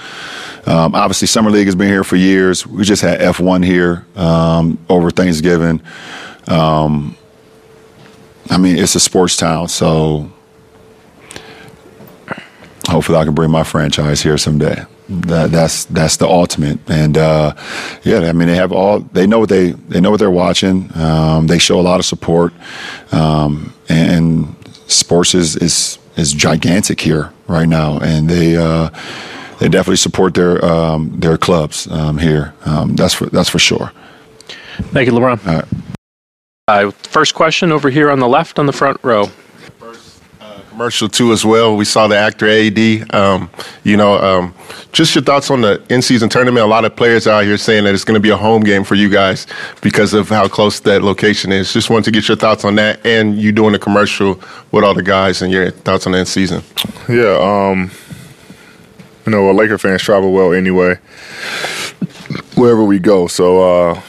Um, 0.66 0.94
obviously, 0.94 1.26
summer 1.28 1.50
league 1.50 1.66
has 1.66 1.74
been 1.74 1.88
here 1.88 2.04
for 2.04 2.16
years. 2.16 2.66
We 2.66 2.84
just 2.84 3.02
had 3.02 3.20
F1 3.20 3.64
here 3.64 4.06
um, 4.16 4.78
over 4.88 5.10
Thanksgiving. 5.10 5.82
Um, 6.48 7.16
I 8.48 8.56
mean, 8.56 8.78
it's 8.78 8.94
a 8.94 9.00
sports 9.00 9.36
town, 9.36 9.68
so 9.68 10.32
hopefully 12.88 13.18
I 13.18 13.24
can 13.24 13.34
bring 13.34 13.50
my 13.50 13.64
franchise 13.64 14.22
here 14.22 14.38
someday. 14.38 14.84
That, 15.08 15.50
that's 15.50 15.84
that's 15.86 16.16
the 16.16 16.26
ultimate, 16.26 16.78
and 16.88 17.18
uh, 17.18 17.54
yeah, 18.04 18.20
I 18.20 18.32
mean 18.32 18.48
they 18.48 18.56
have 18.56 18.72
all 18.72 19.00
they 19.00 19.26
know 19.26 19.38
what 19.38 19.50
they 19.50 19.72
they 19.72 20.00
know 20.00 20.10
what 20.10 20.18
they're 20.18 20.30
watching. 20.30 20.90
Um, 20.96 21.46
they 21.46 21.58
show 21.58 21.78
a 21.78 21.82
lot 21.82 22.00
of 22.00 22.06
support, 22.06 22.54
um, 23.12 23.74
and 23.90 24.56
sports 24.86 25.34
is, 25.34 25.56
is 25.56 25.98
is 26.16 26.32
gigantic 26.32 27.00
here 27.00 27.32
right 27.48 27.68
now, 27.68 27.98
and 27.98 28.28
they. 28.28 28.56
Uh, 28.56 28.90
they 29.60 29.68
definitely 29.68 29.96
support 29.96 30.34
their 30.34 30.62
um, 30.64 31.20
their 31.20 31.38
clubs 31.38 31.86
um, 31.86 32.18
here. 32.18 32.52
Um, 32.66 32.96
that's 32.96 33.14
for 33.14 33.26
that's 33.26 33.48
for 33.48 33.60
sure. 33.60 33.92
Thank 34.92 35.06
you, 35.06 35.12
LeBron. 35.12 35.46
All 35.46 35.54
right. 35.54 35.64
Uh, 36.66 36.90
first 36.90 37.34
question 37.34 37.70
over 37.70 37.88
here 37.88 38.10
on 38.10 38.18
the 38.18 38.28
left 38.28 38.58
on 38.58 38.66
the 38.66 38.72
front 38.72 38.98
row. 39.02 39.30
Commercial 40.74 41.08
too 41.08 41.32
as 41.32 41.44
well. 41.44 41.76
We 41.76 41.84
saw 41.84 42.08
the 42.08 42.18
actor 42.18 42.48
AD. 42.48 43.14
Um, 43.14 43.48
you 43.84 43.96
know, 43.96 44.16
um, 44.16 44.52
just 44.90 45.14
your 45.14 45.22
thoughts 45.22 45.48
on 45.48 45.60
the 45.60 45.80
in-season 45.88 46.28
tournament. 46.28 46.64
A 46.64 46.68
lot 46.68 46.84
of 46.84 46.96
players 46.96 47.28
out 47.28 47.44
here 47.44 47.56
saying 47.56 47.84
that 47.84 47.94
it's 47.94 48.02
going 48.02 48.16
to 48.16 48.20
be 48.20 48.30
a 48.30 48.36
home 48.36 48.64
game 48.64 48.82
for 48.82 48.96
you 48.96 49.08
guys 49.08 49.46
because 49.82 50.14
of 50.14 50.28
how 50.28 50.48
close 50.48 50.80
that 50.80 51.02
location 51.02 51.52
is. 51.52 51.72
Just 51.72 51.90
wanted 51.90 52.06
to 52.06 52.10
get 52.10 52.26
your 52.26 52.36
thoughts 52.36 52.64
on 52.64 52.74
that, 52.74 53.06
and 53.06 53.38
you 53.38 53.52
doing 53.52 53.70
the 53.70 53.78
commercial 53.78 54.40
with 54.72 54.82
all 54.82 54.94
the 54.94 55.02
guys, 55.04 55.42
and 55.42 55.52
your 55.52 55.70
thoughts 55.70 56.08
on 56.08 56.12
the 56.12 56.18
in-season. 56.18 56.60
Yeah, 57.08 57.38
um, 57.40 57.92
you 59.26 59.30
know, 59.30 59.52
Laker 59.52 59.78
fans 59.78 60.02
travel 60.02 60.32
well 60.32 60.52
anyway, 60.52 60.96
wherever 62.56 62.82
we 62.82 62.98
go. 62.98 63.28
So 63.28 63.62
uh, 63.92 64.00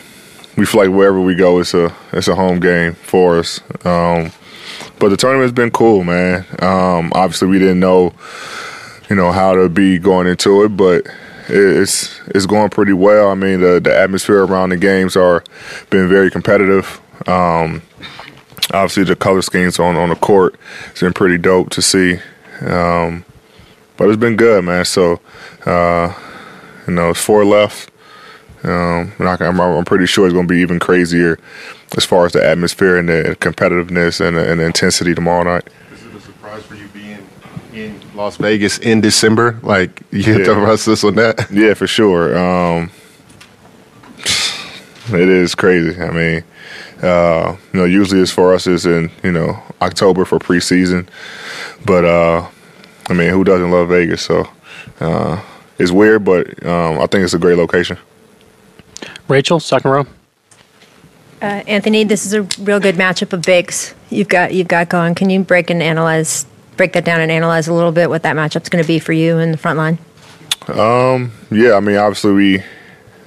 we 0.57 0.65
feel 0.65 0.81
like 0.81 0.89
wherever 0.89 1.21
we 1.21 1.35
go, 1.35 1.59
it's 1.59 1.75
a 1.75 1.93
it's 2.11 2.27
a 2.27 2.33
home 2.33 2.59
game 2.59 2.93
for 2.93 3.37
us. 3.37 3.61
Um, 3.85 4.31
but 4.99 5.09
the 5.09 5.17
tournament's 5.17 5.53
been 5.53 5.71
cool, 5.71 6.03
man. 6.03 6.45
Um, 6.59 7.11
obviously, 7.15 7.47
we 7.47 7.59
didn't 7.59 7.79
know, 7.79 8.13
you 9.09 9.15
know, 9.15 9.31
how 9.31 9.53
to 9.55 9.69
be 9.69 9.99
going 9.99 10.27
into 10.27 10.63
it, 10.63 10.69
but 10.69 11.05
it's 11.47 12.19
it's 12.27 12.45
going 12.45 12.69
pretty 12.69 12.93
well. 12.93 13.29
I 13.29 13.35
mean, 13.35 13.61
the 13.61 13.79
the 13.79 13.95
atmosphere 13.95 14.43
around 14.43 14.69
the 14.69 14.77
games 14.77 15.15
are 15.15 15.43
been 15.89 16.09
very 16.09 16.31
competitive. 16.31 17.01
Um, 17.27 17.81
obviously, 18.73 19.03
the 19.03 19.15
color 19.15 19.41
schemes 19.41 19.79
on 19.79 19.95
on 19.95 20.09
the 20.09 20.15
court 20.15 20.55
has 20.89 20.99
been 20.99 21.13
pretty 21.13 21.37
dope 21.37 21.69
to 21.71 21.81
see. 21.81 22.19
Um, 22.61 23.25
but 23.97 24.09
it's 24.09 24.17
been 24.17 24.35
good, 24.35 24.63
man. 24.63 24.85
So, 24.85 25.21
uh, 25.65 26.13
you 26.87 26.93
know, 26.93 27.11
it's 27.11 27.21
four 27.23 27.45
left. 27.45 27.91
Um, 28.65 29.13
I'm, 29.19 29.61
I'm, 29.61 29.85
pretty 29.85 30.07
sure 30.07 30.25
it's 30.25 30.33
going 30.33 30.47
to 30.47 30.53
be 30.53 30.59
even 30.61 30.79
crazier 30.79 31.37
as 31.95 32.03
far 32.03 32.25
as 32.25 32.31
the 32.31 32.43
atmosphere 32.43 32.97
and 32.97 33.07
the 33.07 33.37
competitiveness 33.39 34.25
and 34.25 34.35
the, 34.35 34.51
and 34.51 34.59
the 34.59 34.65
intensity 34.65 35.13
tomorrow 35.13 35.43
night. 35.43 35.67
Is 35.93 36.03
it 36.03 36.15
a 36.15 36.19
surprise 36.19 36.63
for 36.63 36.73
you 36.73 36.87
being 36.87 37.19
in 37.73 38.01
Las 38.15 38.37
Vegas 38.37 38.79
in 38.79 39.01
December? 39.01 39.59
Like 39.61 40.01
you 40.09 40.21
yeah. 40.21 40.45
to 40.45 40.65
us 40.65 40.85
this 40.85 41.03
on 41.03 41.15
that? 41.15 41.47
Yeah, 41.51 41.75
for 41.75 41.85
sure. 41.85 42.35
Um, 42.37 42.89
it 45.09 45.29
is 45.29 45.53
crazy. 45.53 46.01
I 46.01 46.09
mean, 46.09 46.43
uh, 47.03 47.55
you 47.71 47.79
know, 47.79 47.85
usually 47.85 48.21
it's 48.21 48.31
for 48.31 48.53
us 48.55 48.65
is 48.65 48.87
in 48.87 49.11
you 49.23 49.31
know 49.31 49.61
October 49.81 50.25
for 50.25 50.39
preseason, 50.39 51.07
but 51.85 52.03
uh, 52.03 52.47
I 53.09 53.13
mean, 53.13 53.29
who 53.29 53.43
doesn't 53.43 53.69
love 53.69 53.89
Vegas? 53.89 54.23
So 54.23 54.49
uh, 54.99 55.39
it's 55.77 55.91
weird, 55.91 56.23
but 56.25 56.65
um, 56.65 56.99
I 56.99 57.05
think 57.05 57.23
it's 57.23 57.35
a 57.35 57.39
great 57.39 57.57
location. 57.57 57.99
Rachel, 59.27 59.59
second 59.59 59.91
row. 59.91 60.05
Uh, 61.41 61.63
Anthony, 61.67 62.03
this 62.03 62.25
is 62.25 62.33
a 62.33 62.43
real 62.63 62.79
good 62.79 62.95
matchup 62.95 63.33
of 63.33 63.41
bigs 63.41 63.93
you've 64.09 64.29
got 64.29 64.53
you've 64.53 64.67
got 64.67 64.89
going. 64.89 65.15
Can 65.15 65.29
you 65.29 65.43
break 65.43 65.69
and 65.69 65.81
analyze, 65.81 66.45
break 66.77 66.93
that 66.93 67.05
down 67.05 67.21
and 67.21 67.31
analyze 67.31 67.67
a 67.67 67.73
little 67.73 67.91
bit 67.91 68.09
what 68.09 68.23
that 68.23 68.35
matchup's 68.35 68.69
going 68.69 68.83
to 68.83 68.87
be 68.87 68.99
for 68.99 69.13
you 69.13 69.37
in 69.39 69.51
the 69.51 69.57
front 69.57 69.77
line? 69.77 69.99
Um, 70.67 71.31
yeah, 71.51 71.75
I 71.75 71.79
mean, 71.79 71.97
obviously 71.97 72.33
we 72.33 72.63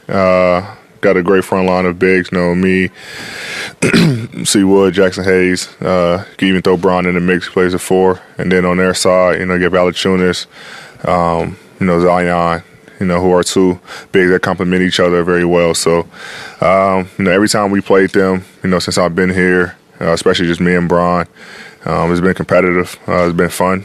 uh, 0.09 0.75
got 1.01 1.17
a 1.17 1.23
great 1.23 1.45
front 1.45 1.69
line 1.69 1.87
of 1.87 1.99
bigs. 1.99 2.31
You 2.33 2.39
know, 2.39 2.55
me, 2.55 2.89
C. 4.45 4.65
Wood, 4.65 4.95
Jaxson 4.95 5.25
Hayes. 5.25 5.69
Uh, 5.81 6.25
can 6.37 6.49
even 6.49 6.63
throw 6.63 6.77
Bron 6.77 7.07
in 7.07 7.15
the 7.15 7.21
mix. 7.21 7.47
He 7.47 7.53
plays 7.53 7.75
a 7.75 7.79
four, 7.79 8.21
and 8.39 8.51
then 8.51 8.65
on 8.65 8.79
their 8.79 8.95
side, 8.95 9.41
you 9.41 9.47
know, 9.47 9.55
you 9.55 9.61
get 9.61 9.73
Valanciunas, 9.73 10.47
um, 11.07 11.57
you 11.79 11.87
know, 11.87 12.01
Zion, 12.01 12.63
you 13.01 13.07
know, 13.07 13.21
who 13.21 13.33
are 13.33 13.43
two 13.43 13.81
big 14.13 14.29
that 14.31 14.43
complement 14.43 14.83
each 14.83 15.01
other 15.01 15.23
very 15.23 15.45
well. 15.45 15.75
So, 15.75 16.01
um, 16.61 17.09
you 17.19 17.25
know, 17.25 17.31
every 17.31 17.49
time 17.49 17.71
we 17.71 17.81
played 17.81 18.11
them, 18.11 18.45
you 18.63 18.71
know, 18.71 18.79
since 18.79 18.99
I've 18.99 19.15
been 19.15 19.31
here, 19.31 19.77
uh, 20.01 20.13
especially 20.13 20.47
just 20.47 20.61
me 20.61 20.75
and 20.75 20.89
Bron, 20.89 21.27
um, 21.85 22.11
it's 22.11 22.21
been 22.21 22.35
competitive. 22.35 22.99
Uh, 23.07 23.27
it's 23.27 23.37
been 23.37 23.49
fun, 23.49 23.85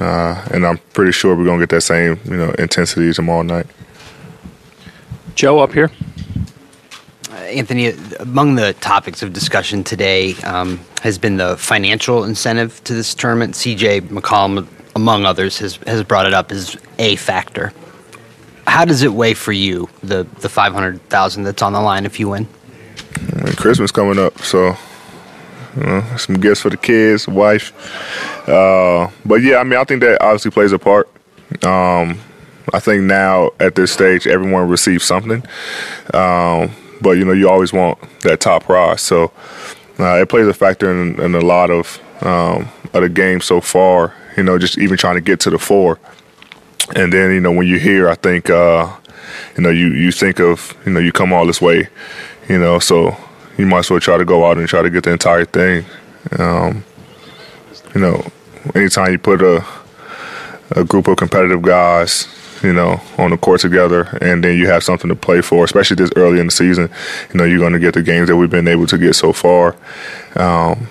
uh, 0.00 0.46
and 0.52 0.66
I'm 0.66 0.78
pretty 0.92 1.12
sure 1.12 1.34
we're 1.34 1.44
gonna 1.44 1.60
get 1.60 1.70
that 1.70 1.82
same, 1.82 2.20
you 2.24 2.36
know, 2.36 2.50
intensity 2.52 3.12
tomorrow 3.12 3.42
night. 3.42 3.66
Joe, 5.34 5.58
up 5.58 5.72
here. 5.72 5.90
Uh, 7.30 7.34
Anthony, 7.34 7.88
among 8.20 8.54
the 8.54 8.74
topics 8.74 9.22
of 9.22 9.32
discussion 9.32 9.82
today 9.82 10.34
um, 10.44 10.78
has 11.02 11.18
been 11.18 11.38
the 11.38 11.56
financial 11.56 12.24
incentive 12.24 12.82
to 12.84 12.94
this 12.94 13.14
tournament. 13.14 13.54
CJ 13.54 14.02
McCollum, 14.02 14.68
among 14.94 15.24
others, 15.24 15.58
has, 15.58 15.76
has 15.86 16.04
brought 16.04 16.26
it 16.26 16.34
up 16.34 16.52
as 16.52 16.76
a 16.98 17.16
factor 17.16 17.72
how 18.66 18.84
does 18.84 19.02
it 19.02 19.12
weigh 19.12 19.34
for 19.34 19.52
you 19.52 19.88
the 20.02 20.24
the 20.40 20.48
five 20.48 20.72
hundred 20.72 21.02
thousand 21.08 21.44
that's 21.44 21.62
on 21.62 21.72
the 21.72 21.80
line 21.80 22.06
if 22.06 22.18
you 22.18 22.28
win? 22.30 22.48
Christmas 23.56 23.90
coming 23.90 24.18
up, 24.18 24.38
so 24.38 24.76
you 25.76 25.82
know, 25.82 26.04
some 26.16 26.36
gifts 26.36 26.60
for 26.60 26.70
the 26.70 26.76
kids, 26.76 27.26
wife. 27.26 27.72
Uh, 28.48 29.10
but 29.24 29.36
yeah, 29.36 29.58
I 29.58 29.64
mean, 29.64 29.78
I 29.78 29.84
think 29.84 30.00
that 30.00 30.20
obviously 30.22 30.50
plays 30.50 30.72
a 30.72 30.78
part. 30.78 31.08
Um, 31.64 32.20
I 32.72 32.80
think 32.80 33.04
now 33.04 33.50
at 33.60 33.74
this 33.74 33.92
stage, 33.92 34.26
everyone 34.26 34.68
receives 34.68 35.04
something. 35.04 35.44
Um, 36.12 36.70
but 37.00 37.12
you 37.12 37.24
know, 37.24 37.32
you 37.32 37.48
always 37.48 37.72
want 37.72 37.98
that 38.20 38.40
top 38.40 38.64
prize, 38.64 39.02
so 39.02 39.32
uh, 39.98 40.20
it 40.20 40.28
plays 40.28 40.46
a 40.46 40.54
factor 40.54 40.90
in, 40.90 41.20
in 41.20 41.34
a 41.34 41.40
lot 41.40 41.70
of 41.70 42.00
um, 42.22 42.68
of 42.92 43.02
the 43.02 43.08
game 43.08 43.40
so 43.40 43.60
far. 43.60 44.14
You 44.36 44.42
know, 44.42 44.58
just 44.58 44.78
even 44.78 44.96
trying 44.96 45.14
to 45.14 45.20
get 45.20 45.40
to 45.40 45.50
the 45.50 45.58
four. 45.58 45.98
And 46.94 47.12
then 47.12 47.32
you 47.32 47.40
know 47.40 47.52
when 47.52 47.66
you 47.66 47.78
hear, 47.78 48.08
I 48.08 48.14
think 48.14 48.50
uh, 48.50 48.94
you 49.56 49.62
know 49.62 49.70
you 49.70 49.88
you 49.88 50.12
think 50.12 50.40
of 50.40 50.76
you 50.84 50.92
know 50.92 51.00
you 51.00 51.12
come 51.12 51.32
all 51.32 51.46
this 51.46 51.60
way, 51.60 51.88
you 52.48 52.58
know, 52.58 52.78
so 52.78 53.16
you 53.56 53.66
might 53.66 53.80
as 53.80 53.90
well 53.90 54.00
try 54.00 54.16
to 54.16 54.24
go 54.24 54.44
out 54.44 54.58
and 54.58 54.68
try 54.68 54.82
to 54.82 54.90
get 54.90 55.04
the 55.04 55.12
entire 55.12 55.44
thing. 55.44 55.84
Um, 56.38 56.84
you 57.94 58.00
know, 58.00 58.26
anytime 58.74 59.12
you 59.12 59.18
put 59.18 59.42
a 59.42 59.64
a 60.72 60.84
group 60.84 61.08
of 61.08 61.16
competitive 61.16 61.62
guys, 61.62 62.26
you 62.62 62.72
know, 62.72 63.00
on 63.18 63.30
the 63.30 63.36
court 63.36 63.60
together, 63.60 64.18
and 64.20 64.42
then 64.42 64.58
you 64.58 64.66
have 64.66 64.82
something 64.82 65.08
to 65.08 65.14
play 65.16 65.40
for, 65.40 65.64
especially 65.64 65.96
this 65.96 66.10
early 66.16 66.40
in 66.40 66.46
the 66.46 66.52
season. 66.52 66.90
You 67.32 67.38
know, 67.38 67.44
you're 67.44 67.58
going 67.58 67.74
to 67.74 67.78
get 67.78 67.94
the 67.94 68.02
games 68.02 68.28
that 68.28 68.36
we've 68.36 68.50
been 68.50 68.68
able 68.68 68.86
to 68.86 68.98
get 68.98 69.14
so 69.14 69.32
far. 69.32 69.76
Um, 70.36 70.88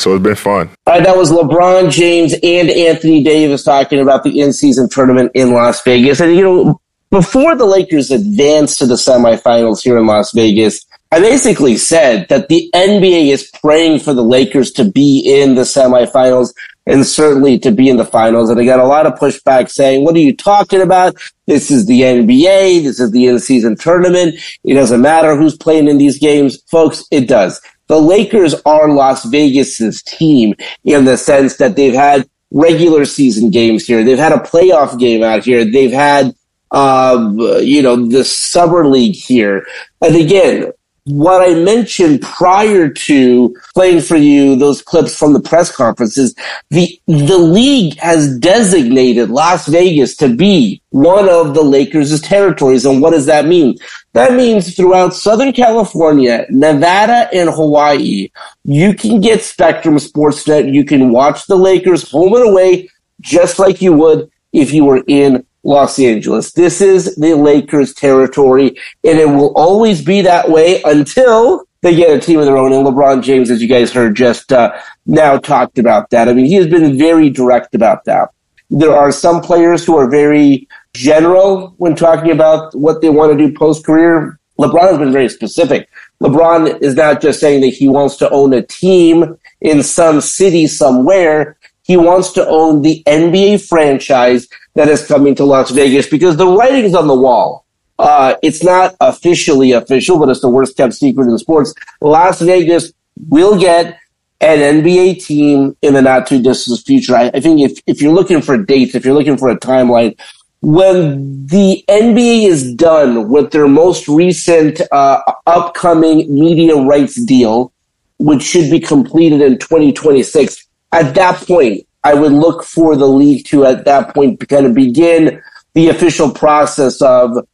so 0.00 0.14
it's 0.14 0.22
been 0.22 0.34
fun. 0.34 0.70
All 0.86 0.94
right, 0.94 1.04
that 1.04 1.16
was 1.16 1.30
LeBron 1.30 1.90
James 1.90 2.34
and 2.42 2.70
Anthony 2.70 3.22
Davis 3.22 3.64
talking 3.64 4.00
about 4.00 4.24
the 4.24 4.40
in-season 4.40 4.88
tournament 4.88 5.30
in 5.34 5.52
Las 5.52 5.82
Vegas. 5.82 6.20
And 6.20 6.34
you 6.34 6.42
know, 6.42 6.80
before 7.10 7.56
the 7.56 7.66
Lakers 7.66 8.10
advanced 8.10 8.78
to 8.78 8.86
the 8.86 8.94
semifinals 8.94 9.82
here 9.82 9.98
in 9.98 10.06
Las 10.06 10.32
Vegas, 10.32 10.86
I 11.12 11.18
basically 11.18 11.76
said 11.76 12.28
that 12.28 12.48
the 12.48 12.70
NBA 12.72 13.32
is 13.32 13.50
praying 13.60 13.98
for 13.98 14.14
the 14.14 14.22
Lakers 14.22 14.70
to 14.72 14.84
be 14.84 15.20
in 15.26 15.56
the 15.56 15.62
semifinals 15.62 16.54
and 16.86 17.04
certainly 17.04 17.58
to 17.58 17.72
be 17.72 17.88
in 17.88 17.96
the 17.96 18.04
finals. 18.04 18.48
And 18.48 18.60
I 18.60 18.64
got 18.64 18.78
a 18.78 18.86
lot 18.86 19.06
of 19.06 19.14
pushback 19.14 19.70
saying, 19.70 20.04
what 20.04 20.14
are 20.14 20.20
you 20.20 20.36
talking 20.36 20.80
about? 20.80 21.16
This 21.46 21.70
is 21.70 21.86
the 21.86 22.02
NBA. 22.02 22.84
This 22.84 23.00
is 23.00 23.10
the 23.10 23.26
in-season 23.26 23.76
tournament. 23.76 24.36
It 24.62 24.74
doesn't 24.74 25.00
matter 25.00 25.36
who's 25.36 25.56
playing 25.56 25.88
in 25.88 25.98
these 25.98 26.18
games. 26.18 26.62
Folks, 26.68 27.04
it 27.10 27.26
does 27.28 27.60
the 27.90 28.00
Lakers 28.00 28.54
are 28.64 28.88
Las 28.88 29.24
Vegas's 29.24 30.00
team 30.04 30.54
in 30.84 31.04
the 31.06 31.16
sense 31.16 31.56
that 31.56 31.74
they've 31.74 31.92
had 31.92 32.30
regular 32.52 33.04
season 33.04 33.50
games 33.50 33.84
here. 33.84 34.04
They've 34.04 34.16
had 34.16 34.30
a 34.30 34.36
playoff 34.36 34.96
game 34.96 35.24
out 35.24 35.44
here. 35.44 35.64
They've 35.64 35.90
had, 35.90 36.32
uh, 36.70 37.32
you 37.60 37.82
know, 37.82 38.06
the 38.06 38.22
summer 38.22 38.86
league 38.86 39.16
here. 39.16 39.66
And 40.00 40.14
again, 40.14 40.70
what 41.10 41.48
I 41.48 41.54
mentioned 41.54 42.22
prior 42.22 42.88
to 42.88 43.56
playing 43.74 44.00
for 44.00 44.16
you 44.16 44.56
those 44.56 44.82
clips 44.82 45.16
from 45.16 45.32
the 45.32 45.40
press 45.40 45.74
conferences, 45.74 46.34
the 46.70 47.00
the 47.06 47.38
league 47.38 47.96
has 47.98 48.38
designated 48.38 49.30
Las 49.30 49.66
Vegas 49.66 50.16
to 50.16 50.34
be 50.34 50.82
one 50.90 51.28
of 51.28 51.54
the 51.54 51.62
Lakers' 51.62 52.20
territories. 52.20 52.84
And 52.84 53.00
what 53.00 53.10
does 53.10 53.26
that 53.26 53.46
mean? 53.46 53.76
That 54.12 54.34
means 54.34 54.74
throughout 54.74 55.14
Southern 55.14 55.52
California, 55.52 56.46
Nevada, 56.50 57.28
and 57.32 57.50
Hawaii, 57.50 58.30
you 58.64 58.94
can 58.94 59.20
get 59.20 59.42
Spectrum 59.42 59.96
Sportsnet. 59.96 60.72
You 60.72 60.84
can 60.84 61.10
watch 61.10 61.46
the 61.46 61.56
Lakers 61.56 62.10
home 62.10 62.34
and 62.34 62.48
away 62.48 62.88
just 63.20 63.58
like 63.58 63.82
you 63.82 63.92
would 63.92 64.30
if 64.52 64.72
you 64.72 64.84
were 64.84 65.02
in 65.06 65.44
Los 65.62 65.98
Angeles. 65.98 66.52
This 66.52 66.80
is 66.80 67.16
the 67.16 67.34
Lakers 67.34 67.94
territory, 67.94 68.68
and 69.04 69.18
it 69.18 69.28
will 69.28 69.52
always 69.56 70.02
be 70.02 70.22
that 70.22 70.50
way 70.50 70.82
until 70.84 71.64
they 71.82 71.94
get 71.94 72.16
a 72.16 72.20
team 72.20 72.38
of 72.38 72.46
their 72.46 72.56
own. 72.56 72.72
And 72.72 72.86
LeBron 72.86 73.22
James, 73.22 73.50
as 73.50 73.60
you 73.62 73.68
guys 73.68 73.92
heard, 73.92 74.14
just 74.14 74.52
uh, 74.52 74.72
now 75.06 75.38
talked 75.38 75.78
about 75.78 76.10
that. 76.10 76.28
I 76.28 76.32
mean, 76.32 76.46
he 76.46 76.54
has 76.54 76.66
been 76.66 76.98
very 76.98 77.30
direct 77.30 77.74
about 77.74 78.04
that. 78.04 78.30
There 78.70 78.94
are 78.94 79.10
some 79.10 79.40
players 79.40 79.84
who 79.84 79.96
are 79.96 80.08
very 80.08 80.68
general 80.94 81.74
when 81.78 81.96
talking 81.96 82.30
about 82.30 82.74
what 82.74 83.00
they 83.00 83.10
want 83.10 83.32
to 83.32 83.48
do 83.48 83.52
post 83.52 83.84
career. 83.84 84.38
LeBron 84.58 84.88
has 84.88 84.98
been 84.98 85.12
very 85.12 85.28
specific. 85.28 85.88
LeBron 86.22 86.80
is 86.82 86.94
not 86.94 87.22
just 87.22 87.40
saying 87.40 87.62
that 87.62 87.68
he 87.68 87.88
wants 87.88 88.16
to 88.16 88.30
own 88.30 88.52
a 88.52 88.62
team 88.62 89.38
in 89.60 89.82
some 89.82 90.20
city 90.20 90.66
somewhere. 90.66 91.56
He 91.90 91.96
wants 91.96 92.30
to 92.34 92.46
own 92.46 92.82
the 92.82 93.02
NBA 93.04 93.66
franchise 93.66 94.46
that 94.76 94.86
is 94.86 95.04
coming 95.04 95.34
to 95.34 95.44
Las 95.44 95.72
Vegas 95.72 96.08
because 96.08 96.36
the 96.36 96.46
writing's 96.46 96.94
on 96.94 97.08
the 97.08 97.16
wall. 97.16 97.66
Uh, 97.98 98.36
it's 98.44 98.62
not 98.62 98.94
officially 99.00 99.72
official, 99.72 100.16
but 100.16 100.28
it's 100.28 100.40
the 100.40 100.48
worst 100.48 100.76
kept 100.76 100.94
secret 100.94 101.28
in 101.28 101.36
sports. 101.36 101.74
Las 102.00 102.40
Vegas 102.42 102.92
will 103.28 103.58
get 103.58 103.98
an 104.40 104.84
NBA 104.84 105.24
team 105.24 105.76
in 105.82 105.94
the 105.94 106.00
not 106.00 106.28
too 106.28 106.40
distant 106.40 106.78
future. 106.86 107.16
I, 107.16 107.32
I 107.34 107.40
think 107.40 107.60
if, 107.60 107.80
if 107.88 108.00
you're 108.00 108.12
looking 108.12 108.40
for 108.40 108.56
dates, 108.56 108.94
if 108.94 109.04
you're 109.04 109.14
looking 109.14 109.36
for 109.36 109.50
a 109.50 109.58
timeline, 109.58 110.16
when 110.60 111.44
the 111.48 111.84
NBA 111.88 112.46
is 112.46 112.72
done 112.74 113.30
with 113.30 113.50
their 113.50 113.66
most 113.66 114.06
recent 114.06 114.80
uh, 114.92 115.22
upcoming 115.48 116.32
media 116.32 116.76
rights 116.76 117.20
deal, 117.24 117.72
which 118.20 118.44
should 118.44 118.70
be 118.70 118.78
completed 118.78 119.40
in 119.40 119.58
2026, 119.58 120.68
at 120.92 121.14
that 121.14 121.36
point, 121.46 121.86
I 122.02 122.14
would 122.14 122.32
look 122.32 122.64
for 122.64 122.96
the 122.96 123.06
league 123.06 123.44
to, 123.46 123.66
at 123.66 123.84
that 123.84 124.14
point, 124.14 124.46
kind 124.48 124.66
of 124.66 124.74
begin 124.74 125.42
the 125.74 125.88
official 125.88 126.30
process 126.30 127.00
of 127.02 127.46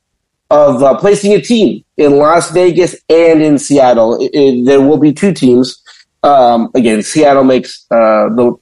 of 0.48 0.80
uh, 0.80 0.96
placing 0.98 1.32
a 1.32 1.40
team 1.40 1.84
in 1.96 2.18
Las 2.18 2.52
Vegas 2.52 2.94
and 3.08 3.42
in 3.42 3.58
Seattle. 3.58 4.20
It, 4.20 4.30
it, 4.32 4.64
there 4.64 4.80
will 4.80 4.98
be 4.98 5.12
two 5.12 5.32
teams. 5.32 5.82
Um, 6.22 6.70
again, 6.74 7.02
Seattle 7.02 7.42
makes 7.42 7.84
uh, 7.90 8.28
the, 8.28 8.54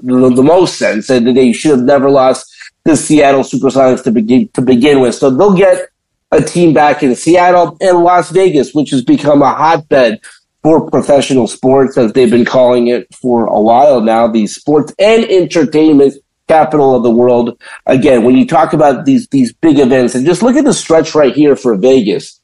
the, 0.00 0.34
the 0.34 0.42
most 0.42 0.76
sense, 0.76 1.08
and 1.08 1.34
they 1.34 1.52
should 1.54 1.70
have 1.70 1.80
never 1.80 2.10
lost 2.10 2.46
the 2.84 2.94
Seattle 2.94 3.42
Supersonics 3.42 4.04
to 4.04 4.10
begin 4.12 4.48
to 4.48 4.60
begin 4.60 5.00
with. 5.00 5.14
So 5.14 5.30
they'll 5.30 5.56
get 5.56 5.88
a 6.30 6.42
team 6.42 6.74
back 6.74 7.02
in 7.02 7.14
Seattle 7.14 7.76
and 7.80 8.04
Las 8.04 8.30
Vegas, 8.30 8.74
which 8.74 8.90
has 8.90 9.02
become 9.02 9.42
a 9.42 9.52
hotbed 9.52 10.20
for 10.62 10.90
professional 10.90 11.46
sports, 11.46 11.96
as 11.96 12.12
they've 12.12 12.30
been 12.30 12.44
calling 12.44 12.88
it 12.88 13.12
for 13.14 13.46
a 13.46 13.60
while 13.60 14.00
now. 14.00 14.28
The 14.28 14.46
sports 14.46 14.92
and 14.98 15.24
entertainment 15.24 16.14
capital 16.48 16.96
of 16.96 17.02
the 17.02 17.10
world. 17.10 17.60
Again, 17.86 18.24
when 18.24 18.36
you 18.36 18.46
talk 18.46 18.72
about 18.72 19.04
these 19.04 19.26
these 19.28 19.52
big 19.52 19.78
events, 19.78 20.14
and 20.14 20.26
just 20.26 20.42
look 20.42 20.56
at 20.56 20.64
the 20.64 20.74
stretch 20.74 21.14
right 21.14 21.34
here 21.34 21.56
for 21.56 21.76
Vegas, 21.76 22.40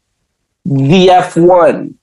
the 0.64 1.08
F1, 1.08 1.94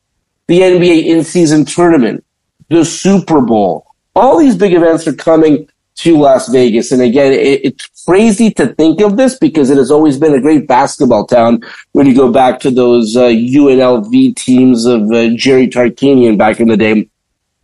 the 0.48 0.60
NBA 0.60 1.06
in 1.06 1.24
season 1.24 1.66
tournament, 1.66 2.24
the 2.70 2.86
Super 2.86 3.42
Bowl, 3.42 3.88
all 4.16 4.38
these 4.38 4.56
big 4.56 4.74
events 4.74 5.08
are 5.08 5.14
coming 5.14 5.68
to 5.96 6.18
Las 6.18 6.50
Vegas. 6.50 6.92
And 6.92 7.02
again, 7.02 7.34
it, 7.34 7.66
it's 7.66 8.06
crazy 8.06 8.52
to 8.52 8.68
think 8.76 9.02
of 9.02 9.18
this 9.18 9.38
because 9.38 9.70
it 9.70 9.78
has 9.78 9.92
always 9.92 10.18
been 10.18 10.34
a 10.34 10.42
great 10.42 10.68
basketball 10.68 11.26
town 11.26 11.62
when 11.92 12.08
you 12.08 12.16
go 12.16 12.32
back 12.32 12.60
to 12.62 12.72
those 12.72 13.16
uh, 13.16 13.28
UNLV 13.28 14.36
teams 14.36 14.86
of 14.86 15.12
uh, 15.12 15.30
Jerry 15.36 15.68
Tarkanian 15.68 16.38
back 16.38 16.60
in 16.60 16.68
the 16.68 16.78
day. 16.78 17.10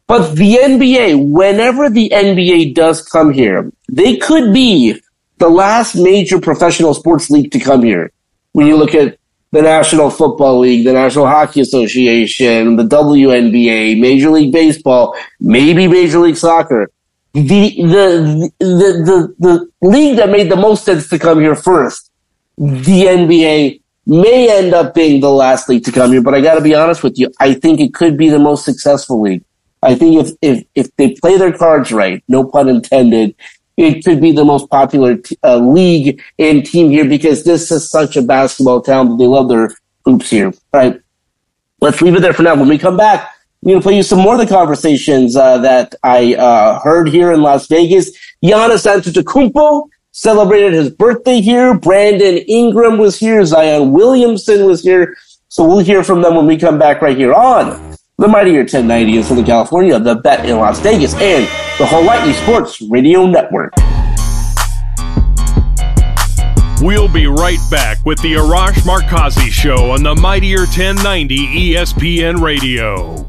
But 0.07 0.35
the 0.35 0.55
NBA, 0.55 1.29
whenever 1.29 1.89
the 1.89 2.09
NBA 2.09 2.73
does 2.73 3.05
come 3.05 3.31
here, 3.31 3.71
they 3.87 4.17
could 4.17 4.53
be 4.53 4.99
the 5.37 5.49
last 5.49 5.95
major 5.95 6.39
professional 6.39 6.93
sports 6.93 7.29
league 7.29 7.51
to 7.51 7.59
come 7.59 7.83
here. 7.83 8.11
When 8.53 8.65
you 8.65 8.75
look 8.75 8.95
at 8.95 9.19
the 9.51 9.61
National 9.61 10.09
Football 10.09 10.59
League, 10.59 10.85
the 10.85 10.93
National 10.93 11.27
Hockey 11.27 11.61
Association, 11.61 12.75
the 12.75 12.83
WNBA, 12.83 13.99
Major 13.99 14.29
League 14.29 14.51
Baseball, 14.51 15.15
maybe 15.39 15.87
Major 15.87 16.19
League 16.19 16.37
Soccer 16.37 16.89
the, 17.33 17.41
the, 17.41 18.51
the, 18.59 18.65
the, 18.67 19.35
the 19.39 19.87
league 19.87 20.17
that 20.17 20.29
made 20.29 20.49
the 20.49 20.55
most 20.55 20.85
sense 20.85 21.09
to 21.09 21.19
come 21.19 21.39
here 21.39 21.55
first, 21.55 22.11
the 22.57 23.03
NBA, 23.05 23.81
may 24.05 24.57
end 24.57 24.73
up 24.73 24.95
being 24.95 25.21
the 25.21 25.29
last 25.29 25.69
league 25.69 25.85
to 25.85 25.91
come 25.91 26.11
here, 26.11 26.21
but 26.21 26.33
I 26.33 26.41
got 26.41 26.55
to 26.55 26.61
be 26.61 26.73
honest 26.73 27.03
with 27.03 27.17
you. 27.19 27.31
I 27.39 27.53
think 27.53 27.79
it 27.79 27.93
could 27.93 28.17
be 28.17 28.29
the 28.29 28.39
most 28.39 28.65
successful 28.65 29.21
league. 29.21 29.43
I 29.83 29.95
think 29.95 30.25
if, 30.25 30.35
if, 30.41 30.65
if 30.75 30.95
they 30.95 31.11
play 31.13 31.37
their 31.37 31.53
cards 31.53 31.91
right, 31.91 32.23
no 32.27 32.43
pun 32.43 32.67
intended, 32.67 33.35
it 33.77 34.03
could 34.03 34.19
be 34.19 34.31
the 34.31 34.43
most 34.43 34.69
popular 34.69 35.15
t- 35.15 35.37
uh, 35.43 35.57
league 35.57 36.21
and 36.37 36.65
team 36.65 36.89
here 36.89 37.05
because 37.05 37.45
this 37.45 37.71
is 37.71 37.89
such 37.89 38.17
a 38.17 38.21
basketball 38.21 38.81
town 38.81 39.09
that 39.09 39.17
they 39.17 39.27
love 39.27 39.47
their 39.47 39.69
hoops 40.03 40.29
here. 40.29 40.47
All 40.47 40.53
right. 40.73 40.99
Let's 41.79 42.01
leave 42.01 42.15
it 42.15 42.21
there 42.21 42.33
for 42.33 42.43
now. 42.43 42.55
When 42.55 42.67
we 42.67 42.77
come 42.77 42.97
back, 42.97 43.31
Going 43.65 43.77
to 43.77 43.83
play 43.83 43.97
you 43.97 44.03
some 44.03 44.19
more 44.19 44.35
of 44.35 44.39
the 44.39 44.47
conversations 44.47 45.35
uh, 45.35 45.57
that 45.57 45.93
I 46.01 46.33
uh, 46.35 46.79
heard 46.79 47.09
here 47.09 47.33
in 47.33 47.41
Las 47.41 47.67
Vegas. 47.67 48.09
Giannis 48.41 48.87
Antetokounmpo 48.87 49.89
celebrated 50.11 50.71
his 50.71 50.89
birthday 50.89 51.41
here. 51.41 51.77
Brandon 51.77 52.37
Ingram 52.37 52.97
was 52.97 53.19
here. 53.19 53.43
Zion 53.43 53.91
Williamson 53.91 54.65
was 54.65 54.81
here. 54.81 55.17
So 55.49 55.67
we'll 55.67 55.79
hear 55.79 56.05
from 56.05 56.21
them 56.21 56.35
when 56.35 56.45
we 56.45 56.57
come 56.57 56.79
back 56.79 57.01
right 57.01 57.17
here 57.17 57.33
on 57.33 57.97
the 58.17 58.29
Mightier 58.29 58.59
1090 58.59 59.17
in 59.17 59.23
Southern 59.23 59.45
California, 59.45 59.99
the 59.99 60.15
Bet 60.15 60.45
in 60.45 60.55
Las 60.55 60.79
Vegas, 60.79 61.13
and 61.15 61.43
the 61.77 61.85
Hawaii 61.85 62.31
Sports 62.33 62.81
Radio 62.83 63.25
Network. 63.25 63.73
We'll 66.81 67.11
be 67.11 67.27
right 67.27 67.59
back 67.69 68.05
with 68.05 68.21
the 68.21 68.35
Arash 68.35 68.83
Markazi 68.83 69.49
Show 69.49 69.91
on 69.91 70.03
the 70.03 70.15
Mightier 70.15 70.59
1090 70.59 71.73
ESPN 71.73 72.41
Radio. 72.41 73.28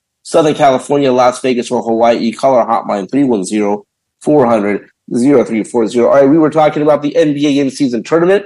Southern 0.23 0.53
California, 0.53 1.11
Las 1.11 1.41
Vegas, 1.41 1.71
or 1.71 1.81
Hawaii, 1.81 2.31
call 2.31 2.55
our 2.55 2.67
hotline 2.67 3.09
310 3.09 3.83
400 4.19 4.89
0340. 5.11 5.99
All 5.99 6.07
right, 6.07 6.29
we 6.29 6.37
were 6.37 6.49
talking 6.49 6.81
about 6.83 7.01
the 7.01 7.11
NBA 7.11 7.57
in 7.57 7.69
season 7.69 8.03
tournament. 8.03 8.45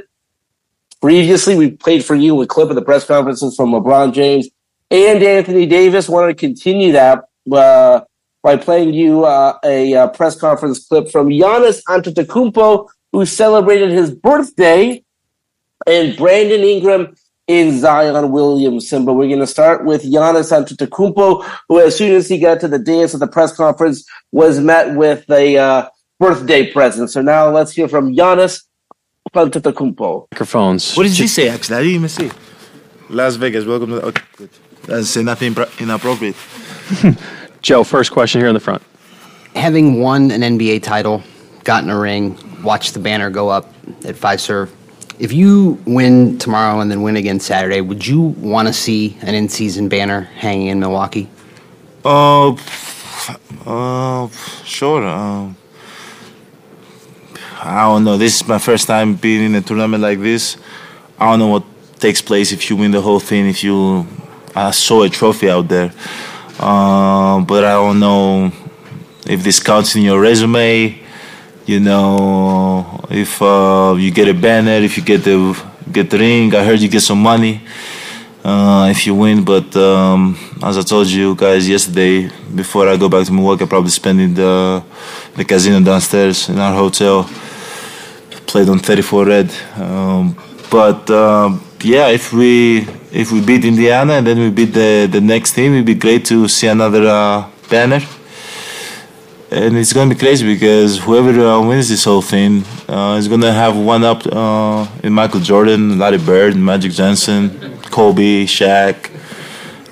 Previously, 1.02 1.56
we 1.56 1.72
played 1.72 2.04
for 2.04 2.16
you 2.16 2.42
a 2.42 2.48
clip 2.48 2.70
of 2.70 2.76
the 2.76 2.82
press 2.82 3.06
conferences 3.06 3.56
from 3.56 3.72
LeBron 3.72 4.14
James 4.14 4.50
and 4.90 5.22
Anthony 5.22 5.66
Davis. 5.66 6.10
Wanted 6.10 6.30
to 6.30 6.36
continue 6.36 6.94
that 6.94 7.26
uh, 7.52 8.02
by 8.42 8.56
playing 8.56 8.94
you 8.94 9.26
uh, 9.26 9.58
a, 9.64 9.94
a, 9.94 10.08
press 10.08 10.40
conference 10.40 10.88
clip 10.88 11.12
from 11.12 11.30
Giannis 11.30 11.82
Antetokounmpo, 11.88 12.88
who 13.12 13.26
celebrated 13.26 13.92
his 13.92 14.12
birthday, 14.12 15.04
and 15.86 16.18
Brandon 16.18 16.62
Ingram 16.62 17.16
in 17.48 17.80
Zion 17.80 18.32
Williamson. 18.32 19.06
But 19.06 19.14
we're 19.14 19.28
going 19.28 19.40
to 19.40 19.48
start 19.48 19.86
with 19.86 20.04
Giannis 20.04 20.52
Antetokounmpo, 20.52 21.46
who, 21.70 21.80
as 21.80 21.96
soon 21.96 22.14
as 22.14 22.28
he 22.28 22.40
got 22.40 22.60
to 22.62 22.68
the 22.68 22.80
dance 22.80 23.14
of 23.14 23.20
the 23.20 23.28
press 23.28 23.56
conference, 23.56 24.06
was 24.32 24.60
met 24.60 24.96
with 24.96 25.30
a 25.30 25.58
uh, 25.58 25.90
birthday 26.20 26.72
present. 26.72 27.12
So 27.12 27.22
now 27.22 27.50
let's 27.50 27.72
hear 27.72 27.88
from 27.88 28.16
Giannis 28.16 28.64
Antetokounmpo. 29.34 30.28
Microphones. 30.32 30.96
What 30.96 31.04
did 31.04 31.14
he 31.14 31.28
say? 31.28 31.50
Actually, 31.50 31.78
I 31.78 31.80
didn't 31.82 31.96
even 31.96 32.10
see. 32.10 32.32
Las 33.10 33.36
Vegas. 33.36 33.66
Welcome 33.66 33.90
to. 33.90 33.96
The, 33.96 34.06
okay, 34.06 34.24
good. 34.38 34.50
Doesn't 34.84 35.06
say 35.06 35.24
nothing 35.24 35.56
inappropriate. 35.80 36.36
Joe, 37.62 37.84
first 37.84 38.12
question 38.12 38.40
here 38.40 38.48
in 38.48 38.54
the 38.54 38.60
front. 38.60 38.84
Having 39.56 40.00
won 40.00 40.30
an 40.32 40.42
NBA 40.42 40.84
title, 40.84 41.24
gotten 41.64 41.90
a 41.90 41.98
ring, 41.98 42.38
watched 42.62 42.94
the 42.94 43.00
banner 43.00 43.32
go 43.32 43.50
up 43.50 43.66
at 44.06 44.16
Fiserv 44.16 44.70
if 45.20 45.32
you 45.32 45.82
win 45.86 46.38
tomorrow 46.38 46.80
and 46.80 46.92
then 46.92 47.02
win 47.02 47.16
again 47.16 47.40
Saturday, 47.40 47.82
would 47.82 48.06
you 48.06 48.22
want 48.22 48.68
to 48.68 48.74
see 48.74 49.18
an 49.22 49.34
in-season 49.36 49.90
banner 49.90 50.22
hanging 50.22 50.68
in 50.68 50.80
Milwaukee? 50.80 51.30
Uh, 52.04 52.56
uh, 53.66 54.28
sure. 54.64 55.06
Um, 55.06 55.56
I 57.62 57.84
don't 57.84 58.04
know. 58.04 58.18
This 58.18 58.42
is 58.42 58.48
my 58.48 58.60
first 58.60 58.88
time 58.88 59.16
being 59.16 59.44
in 59.44 59.56
a 59.56 59.62
tournament 59.62 60.04
like 60.04 60.20
this. 60.20 60.58
I 61.18 61.32
don't 61.32 61.40
know 61.40 61.48
what 61.48 61.64
takes 62.00 62.22
place 62.22 62.52
if 62.52 62.70
you 62.70 62.76
win 62.76 62.92
the 62.92 63.02
whole 63.02 63.20
thing. 63.20 63.48
If 63.48 63.64
you, 63.64 64.06
I 64.54 64.72
saw 64.72 65.04
a 65.04 65.10
trophy 65.10 65.50
out 65.50 65.68
there, 65.68 65.94
uh, 66.60 67.42
but 67.42 67.64
I 67.64 67.74
don't 67.74 68.00
know 68.00 68.52
if 69.26 69.44
this 69.44 69.62
counts 69.62 69.96
in 69.96 70.04
your 70.04 70.20
resume 70.20 71.05
you 71.66 71.80
know, 71.80 73.06
if 73.10 73.42
uh, 73.42 73.96
you 73.98 74.12
get 74.12 74.28
a 74.28 74.34
banner, 74.34 74.84
if 74.84 74.98
you 74.98 75.04
get 75.04 75.24
the 75.24 75.58
get 75.92 76.10
the 76.10 76.18
ring, 76.18 76.54
I 76.54 76.64
heard 76.64 76.80
you 76.80 76.90
get 76.90 77.02
some 77.02 77.22
money 77.22 77.62
uh, 78.44 78.88
if 78.92 79.08
you 79.08 79.16
win. 79.16 79.44
But 79.44 79.76
um, 79.76 80.38
as 80.64 80.78
I 80.78 80.84
told 80.84 81.08
you 81.08 81.36
guys 81.36 81.68
yesterday, 81.68 82.30
before 82.54 82.88
I 82.88 82.98
go 82.98 83.10
back 83.10 83.26
to 83.26 83.34
Milwaukee, 83.34 83.64
I'll 83.64 83.68
probably 83.68 83.90
spend 83.90 84.22
in 84.22 84.34
the 84.36 84.84
the 85.36 85.44
casino 85.44 85.82
downstairs 85.82 86.50
in 86.50 86.60
our 86.60 86.74
hotel. 86.74 87.30
Played 88.46 88.70
on 88.70 88.80
34 88.80 89.26
red, 89.26 89.52
um, 89.76 90.38
but 90.70 91.10
um, 91.10 91.62
yeah, 91.82 92.08
if 92.10 92.32
we 92.32 92.88
if 93.12 93.32
we 93.32 93.42
beat 93.42 93.66
Indiana 93.66 94.14
and 94.14 94.28
then 94.28 94.38
we 94.38 94.52
beat 94.52 94.72
the 94.72 95.10
the 95.12 95.20
next 95.20 95.54
team, 95.54 95.74
it'd 95.74 95.86
be 95.86 95.96
great 95.96 96.26
to 96.26 96.48
see 96.48 96.68
another 96.68 97.08
uh, 97.08 97.50
banner. 97.70 98.02
And 99.56 99.78
it's 99.78 99.94
gonna 99.94 100.14
be 100.14 100.20
crazy 100.20 100.46
because 100.46 101.00
whoever 101.00 101.32
uh, 101.40 101.62
wins 101.66 101.88
this 101.88 102.04
whole 102.04 102.22
thing 102.22 102.66
uh, 102.90 103.16
is 103.18 103.30
gonna 103.30 103.54
have 103.54 103.78
one 103.78 104.04
up 104.04 104.28
uh, 104.28 104.86
in 105.02 105.14
Michael 105.14 105.40
Jordan, 105.40 105.98
Larry 105.98 106.18
Bird, 106.18 106.58
Magic 106.58 106.92
Johnson, 106.92 107.80
Kobe, 107.84 108.44
Shaq. 108.44 109.10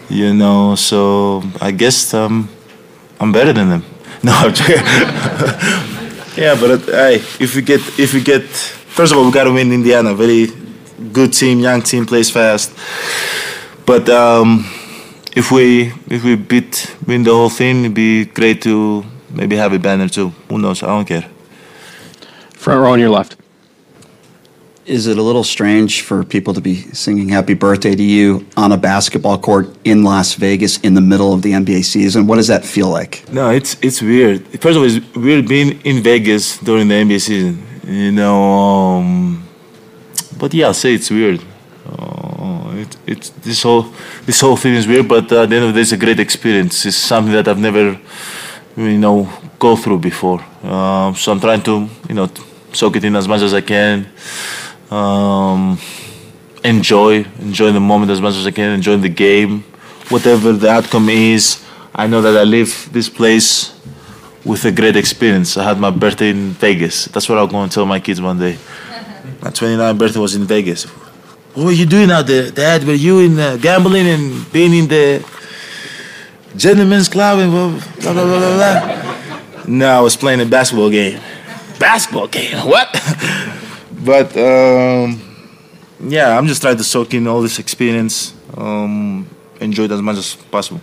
You 0.10 0.34
know, 0.34 0.76
so 0.76 1.44
I 1.62 1.72
guess 1.72 2.14
um, 2.14 2.50
I'm 3.22 3.32
better 3.32 3.54
than 3.54 3.70
them. 3.70 3.86
No, 4.24 4.34
I'm 4.34 4.54
joking. 4.54 4.76
yeah, 6.44 6.56
but 6.60 6.72
uh, 6.72 6.78
hey, 6.92 7.16
if 7.40 7.56
we 7.56 7.62
get 7.62 7.80
if 7.98 8.14
we 8.14 8.22
get 8.22 8.44
first 8.44 9.14
of 9.14 9.18
all, 9.18 9.26
we 9.26 9.32
gotta 9.32 9.54
win 9.54 9.72
Indiana. 9.72 10.14
Very 10.14 10.48
good 11.14 11.32
team, 11.32 11.60
young 11.60 11.82
team, 11.82 12.06
plays 12.06 12.30
fast. 12.30 12.74
But 13.86 14.10
um, 14.10 14.66
if 15.38 15.52
we 15.52 15.94
if 16.10 16.26
we 16.26 16.36
beat 16.36 16.98
win 17.08 17.24
the 17.24 17.32
whole 17.32 17.50
thing, 17.50 17.86
it'd 17.86 17.94
be 17.94 18.26
great 18.26 18.62
to 18.64 19.06
maybe 19.34 19.56
have 19.56 19.74
a 19.74 19.80
banner 19.80 20.08
too. 20.08 20.30
Who 20.50 20.58
knows? 20.58 20.84
I 20.84 20.88
don't 20.88 21.06
care. 21.06 21.30
Front 22.54 22.82
row 22.82 22.94
on 22.94 23.00
your 23.00 23.10
left. 23.10 23.36
Is 24.86 25.08
it 25.08 25.18
a 25.18 25.22
little 25.22 25.46
strange 25.46 26.02
for 26.02 26.26
people 26.26 26.54
to 26.54 26.60
be 26.60 26.76
singing 26.92 27.30
happy 27.30 27.54
birthday 27.54 27.96
to 27.96 28.04
you 28.04 28.46
on 28.58 28.74
a 28.74 28.78
basketball 28.78 29.38
court 29.38 29.70
in 29.86 30.04
Las 30.04 30.34
Vegas 30.34 30.78
in 30.80 30.94
the 30.94 31.02
middle 31.02 31.34
of 31.34 31.42
the 31.42 31.54
NBA 31.54 31.86
season? 31.86 32.28
What 32.28 32.36
does 32.36 32.48
that 32.48 32.66
feel 32.66 32.90
like? 32.90 33.24
No, 33.32 33.50
it's 33.50 33.78
it's 33.82 34.02
weird. 34.02 34.46
First 34.60 34.76
of 34.76 34.78
all, 34.78 34.84
it's 34.84 35.16
weird 35.16 35.48
being 35.48 35.80
in 35.84 36.04
Vegas 36.04 36.58
during 36.60 36.90
the 36.90 36.96
NBA 36.96 37.22
season. 37.22 37.64
You 37.88 38.12
know, 38.12 38.44
um, 38.44 39.48
but 40.38 40.54
yeah, 40.54 40.68
I'll 40.68 40.74
say 40.74 40.94
it's 40.96 41.10
weird. 41.10 41.42
Uh, 41.88 42.74
it, 42.76 42.98
it's 43.08 43.30
this 43.30 43.64
whole 43.64 43.86
this 44.26 44.42
whole 44.42 44.58
thing 44.58 44.74
is 44.74 44.88
weird, 44.88 45.08
but 45.08 45.32
at 45.32 45.50
the 45.50 45.56
end 45.56 45.66
of 45.66 45.74
the 45.74 45.74
day, 45.74 45.82
it's 45.82 45.92
a 45.92 45.98
great 45.98 46.20
experience. 46.20 46.86
It's 46.86 46.98
something 46.98 47.34
that 47.34 47.48
I've 47.48 47.60
never, 47.60 48.00
you 48.76 48.98
know, 48.98 49.30
go 49.60 49.76
through 49.76 50.00
before. 50.00 50.42
Um, 50.64 51.16
so 51.16 51.32
I'm 51.32 51.40
trying 51.40 51.62
to, 51.64 51.88
you 52.10 52.16
know, 52.16 52.30
soak 52.72 52.96
it 52.96 53.04
in 53.04 53.16
as 53.16 53.28
much 53.28 53.42
as 53.42 53.54
I 53.54 53.62
can. 53.62 54.08
Um, 54.90 55.80
enjoy, 56.64 57.26
enjoy 57.40 57.72
the 57.72 57.80
moment 57.80 58.12
as 58.12 58.22
much 58.22 58.36
as 58.36 58.48
I 58.48 58.52
can. 58.52 58.72
Enjoy 58.72 58.98
the 58.98 59.10
game, 59.10 59.62
whatever 60.10 60.54
the 60.54 60.70
outcome 60.70 61.10
is. 61.10 61.64
I 61.94 62.08
know 62.08 62.22
that 62.22 62.36
I 62.36 62.44
leave 62.44 62.92
this 62.92 63.10
place 63.10 63.80
with 64.44 64.66
a 64.66 64.72
great 64.72 64.96
experience. 64.96 65.58
I 65.58 65.64
had 65.64 65.80
my 65.80 65.92
birthday 65.92 66.30
in 66.30 66.52
Vegas. 66.52 67.06
That's 67.06 67.30
what 67.30 67.38
I'm 67.38 67.48
going 67.48 67.70
to 67.70 67.74
tell 67.74 67.86
my 67.86 68.00
kids 68.00 68.20
one 68.22 68.40
day. 68.40 68.58
My 69.42 69.50
29th 69.50 69.98
birthday 69.98 70.20
was 70.20 70.36
in 70.36 70.46
Vegas. 70.46 70.86
What 71.54 71.66
were 71.66 71.72
you 71.72 71.86
doing 71.86 72.10
out 72.10 72.26
there, 72.26 72.50
Dad? 72.50 72.84
Were 72.84 72.94
you 72.94 73.20
in 73.20 73.40
uh, 73.40 73.58
gambling 73.58 74.08
and 74.08 74.52
being 74.52 74.74
in 74.74 74.88
the 74.88 75.24
gentlemen's 76.56 77.10
club 77.10 77.40
and 77.40 77.52
blah 77.52 77.70
blah 78.02 78.14
blah 78.14 78.40
blah 78.40 78.56
blah? 78.56 79.66
no, 79.68 79.98
I 79.98 80.02
was 80.02 80.16
playing 80.16 80.42
a 80.42 80.46
basketball 80.46 80.90
game. 80.90 81.20
Basketball 81.80 82.28
game? 82.28 82.58
What? 82.68 82.90
but 84.06 84.36
um, 84.38 85.22
yeah, 86.00 86.38
I'm 86.38 86.48
just 86.48 86.62
trying 86.62 86.78
to 86.78 86.84
soak 86.84 87.14
in 87.14 87.28
all 87.28 87.42
this 87.42 87.60
experience, 87.60 88.34
um, 88.56 89.28
enjoy 89.60 89.84
it 89.84 89.92
as 89.92 90.02
much 90.02 90.18
as 90.18 90.36
possible. 90.36 90.82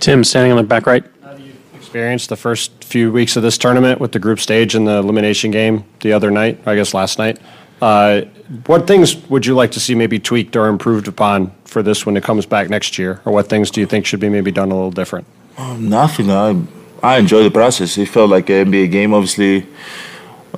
Tim, 0.00 0.24
standing 0.24 0.52
on 0.52 0.58
the 0.58 0.64
back 0.64 0.86
right. 0.86 1.04
How 1.22 1.34
you 1.36 1.52
Experienced 1.74 2.28
the 2.28 2.36
first 2.36 2.84
few 2.84 3.10
weeks 3.10 3.36
of 3.36 3.42
this 3.42 3.58
tournament 3.58 4.00
with 4.00 4.12
the 4.12 4.18
group 4.18 4.40
stage 4.40 4.74
and 4.74 4.86
the 4.86 4.98
elimination 4.98 5.50
game 5.50 5.84
the 6.00 6.12
other 6.12 6.30
night, 6.30 6.60
I 6.66 6.74
guess 6.74 6.94
last 6.94 7.18
night. 7.18 7.38
Uh, 7.80 8.22
what 8.66 8.86
things 8.86 9.16
would 9.28 9.46
you 9.46 9.54
like 9.54 9.72
to 9.72 9.80
see 9.80 9.94
maybe 9.94 10.18
tweaked 10.18 10.56
or 10.56 10.66
improved 10.68 11.06
upon 11.06 11.52
for 11.64 11.82
this 11.82 12.04
when 12.04 12.16
it 12.16 12.24
comes 12.24 12.46
back 12.46 12.68
next 12.68 12.98
year? 12.98 13.20
Or 13.24 13.32
what 13.32 13.48
things 13.48 13.70
do 13.70 13.80
you 13.80 13.86
think 13.86 14.06
should 14.06 14.20
be 14.20 14.28
maybe 14.28 14.50
done 14.50 14.70
a 14.70 14.74
little 14.74 14.90
different? 14.90 15.26
Um, 15.56 15.88
nothing. 15.88 16.30
I 16.30 16.60
I 17.02 17.18
enjoy 17.18 17.42
the 17.44 17.50
process. 17.50 17.96
It 17.98 18.08
felt 18.08 18.30
like 18.30 18.50
an 18.50 18.66
NBA 18.66 18.90
game. 18.90 19.14
Obviously, 19.14 19.66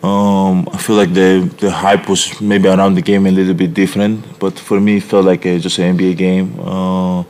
um, 0.02 0.68
I 0.72 0.78
feel 0.78 0.96
like 0.96 1.12
the 1.12 1.50
the 1.59 1.70
hype 1.70 2.09
was 2.09 2.40
maybe 2.40 2.68
around 2.68 2.94
the 2.94 3.02
game 3.02 3.26
a 3.26 3.30
little 3.30 3.54
bit 3.54 3.74
different. 3.74 4.38
But 4.38 4.59
for 4.59 4.80
me, 4.80 4.96
it 4.96 5.02
felt 5.02 5.26
like 5.26 5.44
a, 5.44 5.59
just 5.59 5.78
an 5.78 5.98
NBA 5.98 6.16
game. 6.16 6.59
Uh, 6.61 7.24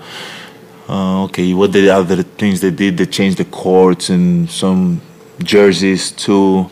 uh, 0.89 1.25
okay, 1.25 1.55
what 1.55 1.73
the 1.73 1.91
other 1.91 2.23
things 2.23 2.61
they 2.61 2.71
did? 2.71 2.97
They 2.97 3.07
changed 3.07 3.39
the 3.39 3.45
courts 3.45 4.11
and 4.11 4.51
some 4.51 5.01
jerseys 5.43 6.11
too. 6.13 6.69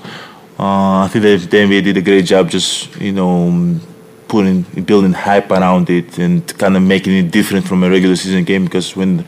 Uh, 0.58 1.04
I 1.04 1.08
think 1.08 1.22
the, 1.22 1.36
the 1.36 1.56
NBA 1.56 1.84
did 1.84 1.96
a 1.96 2.02
great 2.02 2.24
job, 2.24 2.50
just 2.50 3.00
you 3.00 3.12
know, 3.12 3.78
putting 4.26 4.62
building 4.82 5.12
hype 5.12 5.50
around 5.52 5.88
it 5.88 6.18
and 6.18 6.46
kind 6.58 6.76
of 6.76 6.82
making 6.82 7.14
it 7.14 7.30
different 7.30 7.66
from 7.66 7.84
a 7.84 7.90
regular 7.90 8.16
season 8.16 8.42
game. 8.42 8.64
Because 8.64 8.96
when 8.96 9.24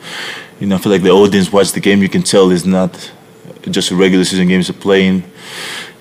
you 0.58 0.66
know, 0.66 0.74
I 0.74 0.78
feel 0.78 0.90
like 0.90 1.02
the 1.02 1.10
audience 1.10 1.52
watch 1.52 1.70
the 1.72 1.80
game, 1.80 2.02
you 2.02 2.08
can 2.08 2.22
tell 2.22 2.50
it's 2.50 2.64
not 2.64 3.12
just 3.70 3.92
a 3.92 3.94
regular 3.94 4.24
season 4.24 4.48
game; 4.48 4.58
it's 4.58 4.70
a 4.70 4.74
playing 4.74 5.22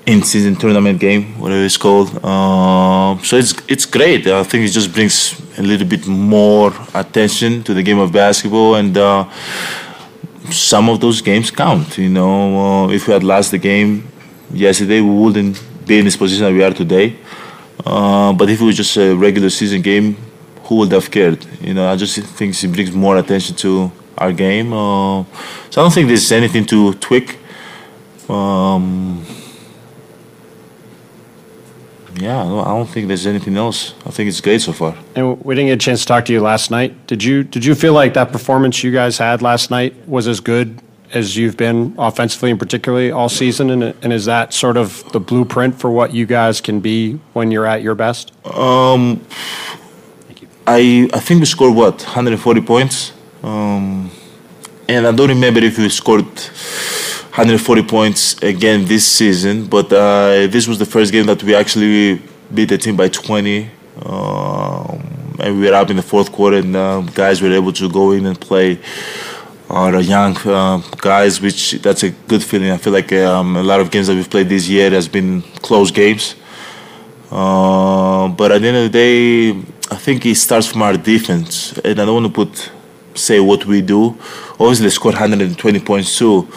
in-season 0.08 0.56
tournament 0.56 1.00
game, 1.00 1.40
whatever 1.40 1.64
it's 1.64 1.78
called. 1.78 2.10
Uh, 2.24 3.16
so 3.22 3.38
it's 3.38 3.54
it's 3.68 3.86
great. 3.86 4.26
I 4.26 4.44
think 4.44 4.66
it 4.66 4.72
just 4.72 4.92
brings 4.92 5.40
a 5.60 5.62
little 5.62 5.88
bit 5.88 6.08
more 6.08 6.74
attention 6.96 7.64
to 7.64 7.76
the 7.76 7.84
game 7.84 8.00
of 8.00 8.12
basketball, 8.12 8.76
and 8.76 8.98
uh, 8.98 9.30
some 10.50 10.90
of 10.90 11.00
those 11.00 11.22
games 11.22 11.52
count. 11.52 12.00
You 12.00 12.10
know, 12.10 12.86
uh, 12.86 12.90
if 12.90 13.08
we 13.08 13.14
had 13.14 13.24
lost 13.24 13.52
the 13.52 13.60
game 13.60 14.10
yesterday, 14.52 15.02
we 15.02 15.10
wouldn't 15.10 15.62
be 15.86 16.00
in 16.00 16.06
this 16.06 16.18
position 16.18 16.46
that 16.46 16.54
we 16.54 16.64
are 16.64 16.74
today. 16.74 17.16
Uh, 17.86 18.34
but 18.34 18.50
if 18.50 18.62
it 18.62 18.64
was 18.64 18.76
just 18.76 18.96
a 18.98 19.14
regular 19.14 19.50
season 19.50 19.82
game, 19.82 20.16
who 20.64 20.76
would 20.78 20.92
have 20.92 21.10
cared? 21.10 21.46
You 21.62 21.74
know, 21.74 21.90
I 21.90 21.96
just 21.96 22.20
think 22.20 22.64
it 22.64 22.72
brings 22.72 22.92
more 22.92 23.18
attention 23.18 23.56
to 23.58 23.92
our 24.18 24.32
game. 24.32 24.74
Uh, 24.74 25.24
so 25.70 25.82
I 25.82 25.84
don't 25.84 25.94
think 25.94 26.08
there's 26.08 26.32
anything 26.32 26.66
to 26.66 26.94
tweak. 26.94 27.38
Um, 28.30 29.26
yeah, 32.20 32.44
no, 32.44 32.60
I 32.60 32.66
don't 32.66 32.88
think 32.88 33.08
there's 33.08 33.26
anything 33.26 33.56
else. 33.58 33.94
I 34.06 34.12
think 34.12 34.28
it's 34.28 34.42
great 34.42 34.62
so 34.62 34.74
far. 34.74 34.96
And 35.16 35.44
we 35.44 35.56
didn't 35.56 35.70
get 35.70 35.74
a 35.74 35.78
chance 35.78 36.02
to 36.02 36.06
talk 36.06 36.26
to 36.26 36.34
you 36.34 36.42
last 36.42 36.70
night. 36.70 37.08
Did 37.08 37.24
you 37.24 37.44
did 37.44 37.64
you 37.66 37.76
feel 37.76 37.94
like 37.94 38.14
that 38.14 38.32
performance 38.32 38.84
you 38.84 38.92
guys 38.92 39.18
had 39.18 39.42
last 39.42 39.72
night 39.72 39.96
was 40.08 40.28
as 40.28 40.40
good 40.40 40.82
as 41.14 41.36
you've 41.36 41.58
been 41.58 41.96
offensively 41.98 42.52
and 42.52 42.60
particularly 42.60 43.12
all 43.12 43.30
season? 43.30 43.70
And, 43.70 43.84
and 44.02 44.14
is 44.14 44.26
that 44.26 44.54
sort 44.54 44.78
of 44.78 45.04
the 45.12 45.20
blueprint 45.20 45.80
for 45.80 45.90
what 45.90 46.14
you 46.14 46.26
guys 46.26 46.62
can 46.62 46.80
be 46.80 47.20
when 47.34 47.52
you're 47.52 47.66
at 47.66 47.82
your 47.82 47.96
best? 47.96 48.32
Um, 48.46 49.26
I 50.68 51.10
I 51.14 51.20
think 51.20 51.40
we 51.40 51.46
scored 51.46 51.76
what 51.76 52.02
140 52.04 52.62
points, 52.62 53.12
um, 53.44 54.12
and 54.88 55.08
I 55.08 55.12
don't 55.12 55.30
remember 55.30 55.62
if 55.62 55.78
we 55.78 55.90
scored 55.90 56.26
140 56.26 57.84
points 57.84 58.38
again 58.44 58.86
this 58.86 59.06
season. 59.06 59.66
But 59.66 59.92
uh, 59.92 60.48
this 60.48 60.68
was 60.68 60.78
the 60.78 60.86
first 60.86 61.12
game 61.12 61.26
that 61.26 61.42
we 61.42 61.56
actually 61.56 62.22
beat 62.54 62.70
the 62.70 62.78
team 62.78 62.96
by 62.96 63.10
20, 63.10 63.70
um, 64.06 65.38
and 65.40 65.60
we 65.60 65.68
were 65.68 65.74
up 65.74 65.90
in 65.90 65.96
the 65.96 66.04
fourth 66.04 66.32
quarter, 66.32 66.58
and 66.58 66.76
uh, 66.76 67.02
guys 67.16 67.42
were 67.42 67.52
able 67.52 67.74
to 67.74 67.90
go 67.90 68.12
in 68.12 68.26
and 68.28 68.40
play. 68.40 68.80
Our 69.70 70.00
young 70.02 70.36
uh, 70.38 70.82
guys, 70.98 71.40
which 71.40 71.74
that's 71.74 72.02
a 72.02 72.10
good 72.10 72.44
feeling. 72.44 72.72
I 72.72 72.78
feel 72.78 72.92
like 72.92 73.14
um, 73.14 73.56
a 73.56 73.62
lot 73.62 73.80
of 73.80 73.92
games 73.92 74.08
that 74.08 74.16
we've 74.16 74.30
played 74.30 74.50
this 74.50 74.68
year 74.68 74.90
has 74.90 75.08
been 75.08 75.44
close 75.62 75.92
games. 75.92 76.34
Uh, 77.30 78.30
but 78.30 78.52
at 78.52 78.62
the 78.62 78.68
end 78.68 78.78
of 78.78 78.84
the 78.84 78.90
day, 78.90 79.50
I 79.92 79.96
think 79.96 80.26
it 80.26 80.36
starts 80.36 80.66
from 80.66 80.82
our 80.82 80.98
defense, 80.98 81.78
and 81.86 82.00
I 82.00 82.06
don't 82.06 82.24
want 82.24 82.26
to 82.26 82.46
put 82.46 82.72
say 83.14 83.40
what 83.40 83.66
we 83.68 83.82
do. 83.82 84.18
Obviously, 84.60 84.86
they 84.86 84.90
scored 84.90 85.14
120 85.14 85.80
points 85.82 86.18
too, 86.18 86.48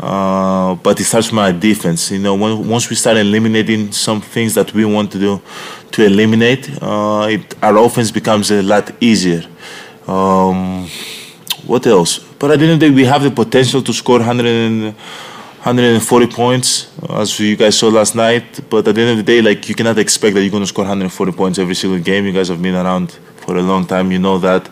uh, 0.00 0.76
but 0.76 0.98
it 0.98 1.04
starts 1.04 1.28
from 1.28 1.40
our 1.40 1.52
defense. 1.52 2.10
You 2.10 2.20
know, 2.20 2.34
when, 2.36 2.66
once 2.66 2.88
we 2.88 2.96
start 2.96 3.18
eliminating 3.18 3.92
some 3.92 4.22
things 4.22 4.54
that 4.54 4.72
we 4.72 4.86
want 4.86 5.12
to 5.12 5.18
do 5.18 5.42
to 5.92 6.06
eliminate, 6.06 6.70
uh, 6.80 7.26
it, 7.30 7.54
our 7.62 7.76
offense 7.76 8.10
becomes 8.10 8.50
a 8.50 8.62
lot 8.62 8.90
easier. 8.98 9.42
Um, 10.06 10.88
what 11.66 11.86
else? 11.86 12.25
But 12.38 12.50
at 12.50 12.58
the 12.58 12.64
end 12.66 12.74
of 12.74 12.80
the 12.80 12.88
day, 12.88 12.94
we 12.94 13.04
have 13.04 13.22
the 13.22 13.30
potential 13.30 13.82
to 13.82 13.92
score 13.92 14.18
100 14.18 14.46
and, 14.46 14.94
140 15.66 16.28
points, 16.28 16.86
as 17.10 17.40
you 17.40 17.56
guys 17.56 17.76
saw 17.76 17.88
last 17.88 18.14
night. 18.14 18.60
But 18.70 18.86
at 18.86 18.94
the 18.94 19.00
end 19.00 19.10
of 19.10 19.16
the 19.16 19.24
day, 19.24 19.42
like 19.42 19.68
you 19.68 19.74
cannot 19.74 19.98
expect 19.98 20.36
that 20.36 20.42
you're 20.42 20.50
going 20.50 20.62
to 20.62 20.66
score 20.68 20.84
140 20.84 21.32
points 21.32 21.58
every 21.58 21.74
single 21.74 21.98
game. 21.98 22.24
You 22.24 22.32
guys 22.32 22.46
have 22.48 22.62
been 22.62 22.76
around 22.76 23.18
for 23.38 23.56
a 23.56 23.62
long 23.62 23.84
time. 23.84 24.12
You 24.12 24.20
know 24.20 24.38
that. 24.38 24.68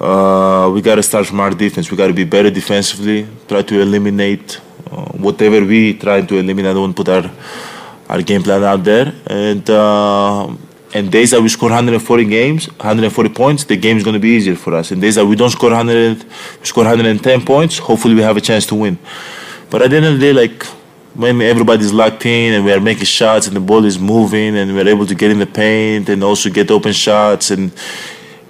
Uh, 0.00 0.70
we 0.72 0.80
got 0.82 0.94
to 0.96 1.02
start 1.02 1.26
from 1.26 1.40
our 1.40 1.50
defense. 1.50 1.90
We 1.90 1.96
got 1.96 2.06
to 2.06 2.12
be 2.12 2.22
better 2.22 2.48
defensively. 2.48 3.26
Try 3.48 3.62
to 3.62 3.80
eliminate 3.80 4.60
uh, 4.88 5.06
whatever 5.18 5.64
we 5.64 5.94
try 5.94 6.20
to 6.20 6.36
eliminate. 6.36 6.74
Don't 6.74 6.94
put 6.94 7.08
our 7.08 7.28
our 8.08 8.22
game 8.22 8.42
plan 8.44 8.62
out 8.62 8.84
there, 8.84 9.12
and 9.26 9.68
uh, 9.68 10.46
And 10.94 11.10
days 11.10 11.32
that 11.32 11.42
we 11.42 11.48
score 11.48 11.70
140 11.70 12.24
games, 12.26 12.68
140 12.68 13.30
points, 13.30 13.64
the 13.64 13.76
game 13.76 13.96
is 13.96 14.04
going 14.04 14.14
to 14.14 14.20
be 14.20 14.28
easier 14.28 14.54
for 14.54 14.74
us. 14.74 14.92
And 14.92 15.02
days 15.02 15.16
that 15.16 15.26
we 15.26 15.34
don't 15.34 15.50
score 15.50 15.70
100, 15.70 16.22
we 16.22 16.64
score 16.64 16.84
110 16.84 17.44
points, 17.44 17.78
hopefully 17.78 18.14
we 18.14 18.22
have 18.22 18.36
a 18.36 18.40
chance 18.40 18.64
to 18.66 18.76
win. 18.76 18.96
But 19.70 19.82
at 19.82 19.90
the 19.90 19.96
end 19.96 20.06
of 20.06 20.12
the 20.14 20.20
day, 20.20 20.32
like 20.32 20.62
when 21.14 21.40
everybody's 21.40 21.92
locked 21.92 22.24
in 22.26 22.54
and 22.54 22.64
we 22.64 22.72
are 22.72 22.78
making 22.78 23.06
shots 23.06 23.48
and 23.48 23.56
the 23.56 23.60
ball 23.60 23.84
is 23.84 23.98
moving 23.98 24.56
and 24.56 24.72
we're 24.72 24.86
able 24.86 25.04
to 25.06 25.16
get 25.16 25.32
in 25.32 25.40
the 25.40 25.46
paint 25.46 26.08
and 26.08 26.22
also 26.22 26.48
get 26.48 26.70
open 26.70 26.92
shots 26.92 27.50
and 27.50 27.72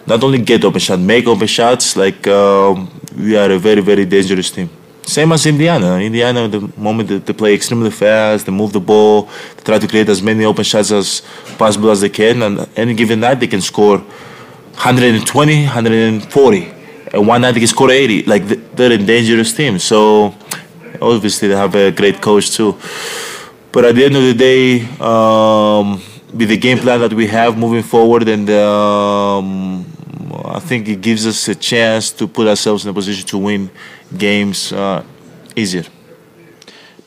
not 0.06 0.22
only 0.22 0.38
get 0.38 0.64
open 0.66 0.80
shots, 0.80 1.00
make 1.00 1.26
open 1.26 1.46
shots, 1.46 1.96
like 1.96 2.26
um, 2.26 2.90
we 3.16 3.38
are 3.38 3.50
a 3.50 3.58
very, 3.58 3.80
very 3.80 4.04
dangerous 4.04 4.50
team. 4.50 4.68
Same 5.06 5.32
as 5.32 5.44
Indiana. 5.46 5.96
Indiana, 6.00 6.48
the 6.48 6.72
moment 6.76 7.08
that 7.10 7.26
they 7.26 7.32
play 7.32 7.54
extremely 7.54 7.90
fast, 7.90 8.46
they 8.46 8.52
move 8.52 8.72
the 8.72 8.80
ball, 8.80 9.28
they 9.56 9.62
try 9.62 9.78
to 9.78 9.86
create 9.86 10.08
as 10.08 10.22
many 10.22 10.44
open 10.44 10.64
shots 10.64 10.90
as 10.90 11.22
possible 11.58 11.90
as 11.90 12.00
they 12.00 12.08
can, 12.08 12.42
and 12.42 12.66
any 12.76 12.94
given 12.94 13.20
night 13.20 13.38
they 13.38 13.46
can 13.46 13.60
score 13.60 13.98
120, 13.98 15.64
140, 15.64 16.72
and 17.12 17.26
one 17.26 17.42
night 17.42 17.52
they 17.52 17.60
can 17.60 17.68
score 17.68 17.90
80. 17.90 18.22
Like 18.22 18.44
they're 18.74 18.92
a 18.92 18.98
dangerous 18.98 19.52
team. 19.52 19.78
So 19.78 20.34
obviously 21.00 21.48
they 21.48 21.56
have 21.56 21.74
a 21.74 21.90
great 21.92 22.20
coach 22.22 22.50
too. 22.50 22.76
But 23.72 23.84
at 23.84 23.94
the 23.94 24.04
end 24.04 24.16
of 24.16 24.22
the 24.22 24.34
day, 24.34 24.80
um, 25.00 26.00
with 26.32 26.48
the 26.48 26.56
game 26.56 26.78
plan 26.78 27.00
that 27.00 27.12
we 27.12 27.26
have 27.28 27.58
moving 27.58 27.82
forward, 27.82 28.28
and 28.28 28.48
um, 28.50 29.84
I 30.54 30.60
think 30.60 30.88
it 30.88 31.00
gives 31.00 31.26
us 31.26 31.48
a 31.48 31.54
chance 31.56 32.12
to 32.12 32.28
put 32.28 32.46
ourselves 32.46 32.84
in 32.84 32.90
a 32.90 32.94
position 32.94 33.26
to 33.26 33.38
win 33.38 33.70
games 34.16 34.72
uh, 34.72 35.02
easier. 35.56 35.82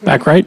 Back 0.04 0.26
right. 0.26 0.46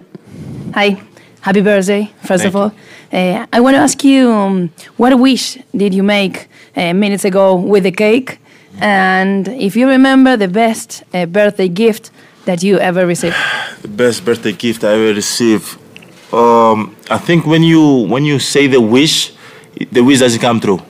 Hi, 0.75 1.01
happy 1.41 1.63
birthday, 1.63 2.11
first 2.23 2.43
Thank 2.43 2.55
of 2.55 2.57
all. 2.57 2.73
Uh, 3.11 3.47
I 3.51 3.61
want 3.61 3.75
to 3.77 3.81
ask 3.81 4.05
you 4.05 4.31
um, 4.31 4.71
what 4.99 5.19
wish 5.19 5.57
did 5.75 5.95
you 5.95 6.03
make 6.03 6.49
uh, 6.77 6.93
minutes 6.93 7.25
ago 7.25 7.57
with 7.57 7.85
the 7.85 7.91
cake? 7.91 8.39
And 8.81 9.49
if 9.49 9.77
you 9.77 9.89
remember 9.89 10.37
the 10.37 10.49
best 10.49 11.03
uh, 11.15 11.25
birthday 11.25 11.69
gift 11.69 12.11
that 12.45 12.63
you 12.63 12.79
ever 12.79 13.07
received. 13.07 13.37
The 13.81 13.89
best 13.89 14.27
birthday 14.27 14.53
gift 14.53 14.85
I 14.85 14.93
ever 14.93 15.15
received. 15.15 15.79
Um, 16.35 16.95
I 17.11 17.17
think 17.17 17.47
when 17.47 17.63
you 17.63 18.07
when 18.13 18.27
you 18.27 18.39
say 18.39 18.67
the 18.67 18.81
wish, 18.81 19.33
the 19.91 20.05
wish 20.05 20.19
doesn't 20.19 20.41
come 20.41 20.61
true. 20.61 20.81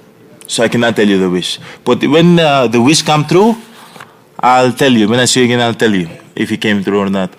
So 0.50 0.64
I 0.64 0.68
cannot 0.68 0.96
tell 0.96 1.06
you 1.06 1.16
the 1.16 1.30
wish. 1.30 1.60
But 1.84 2.02
when 2.02 2.36
uh, 2.36 2.66
the 2.66 2.82
wish 2.82 3.02
come 3.02 3.24
true, 3.24 3.54
I'll 4.36 4.72
tell 4.72 4.90
you. 4.90 5.08
When 5.08 5.20
I 5.20 5.26
see 5.26 5.40
you 5.40 5.46
again, 5.46 5.60
I'll 5.60 5.74
tell 5.74 5.94
you 5.94 6.08
if 6.34 6.50
it 6.50 6.56
came 6.60 6.82
true 6.82 6.98
or 6.98 7.08
not. 7.08 7.30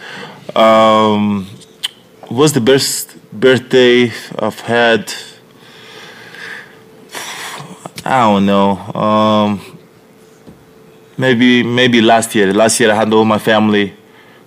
Um, 0.56 1.46
what's 2.30 2.54
the 2.54 2.62
best 2.62 3.18
birthday 3.34 4.14
I've 4.40 4.62
had? 4.62 5.14
I 8.06 8.32
don't 8.32 8.46
know. 8.46 8.78
Um, 8.96 9.78
maybe 11.18 11.64
maybe 11.64 12.00
last 12.00 12.34
year. 12.34 12.54
Last 12.54 12.80
year 12.80 12.92
I 12.94 12.96
had 12.96 13.12
all 13.12 13.26
my 13.26 13.40
family. 13.40 13.94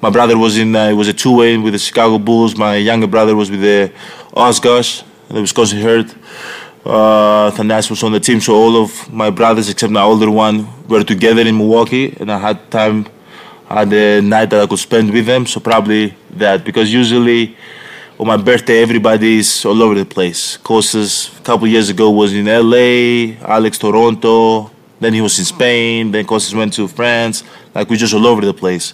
My 0.00 0.08
brother 0.08 0.38
was 0.38 0.56
in. 0.56 0.74
Uh, 0.74 0.88
it 0.88 0.94
was 0.94 1.08
a 1.08 1.12
two-way 1.12 1.58
with 1.58 1.74
the 1.74 1.78
Chicago 1.78 2.18
Bulls. 2.18 2.56
My 2.56 2.76
younger 2.76 3.08
brother 3.08 3.36
was 3.36 3.50
with 3.50 3.60
the 3.60 3.92
Oshkosh, 4.32 5.02
the 5.28 5.42
Wisconsin 5.42 5.80
Herd. 5.82 6.14
Uh, 6.84 7.50
Thanas 7.52 7.88
was 7.88 8.02
on 8.02 8.12
the 8.12 8.20
team, 8.20 8.40
so 8.42 8.54
all 8.54 8.76
of 8.76 9.10
my 9.10 9.30
brothers 9.30 9.70
except 9.70 9.90
my 9.90 10.02
older 10.02 10.30
one 10.30 10.68
were 10.86 11.02
together 11.02 11.40
in 11.40 11.56
Milwaukee, 11.56 12.14
and 12.20 12.30
I 12.30 12.38
had 12.38 12.70
time, 12.70 13.06
I 13.70 13.80
had 13.80 13.92
a 13.94 14.20
night 14.20 14.50
that 14.50 14.60
I 14.60 14.66
could 14.66 14.78
spend 14.78 15.10
with 15.10 15.24
them. 15.24 15.46
So 15.46 15.60
probably 15.60 16.14
that, 16.32 16.62
because 16.62 16.92
usually 16.92 17.56
on 18.20 18.26
my 18.26 18.36
birthday 18.36 18.82
everybody 18.82 19.38
is 19.38 19.64
all 19.64 19.82
over 19.82 19.94
the 19.94 20.04
place. 20.04 20.58
Costas 20.58 21.30
a 21.38 21.42
couple 21.42 21.66
years 21.66 21.88
ago 21.88 22.10
was 22.10 22.34
in 22.34 22.44
LA, 22.44 23.34
Alex 23.48 23.78
Toronto, 23.78 24.70
then 25.00 25.14
he 25.14 25.22
was 25.22 25.38
in 25.38 25.46
Spain, 25.46 26.10
then 26.10 26.26
Costas 26.26 26.54
went 26.54 26.74
to 26.74 26.86
France. 26.86 27.44
Like 27.74 27.88
we're 27.88 27.96
just 27.96 28.12
all 28.12 28.26
over 28.26 28.44
the 28.44 28.54
place. 28.54 28.92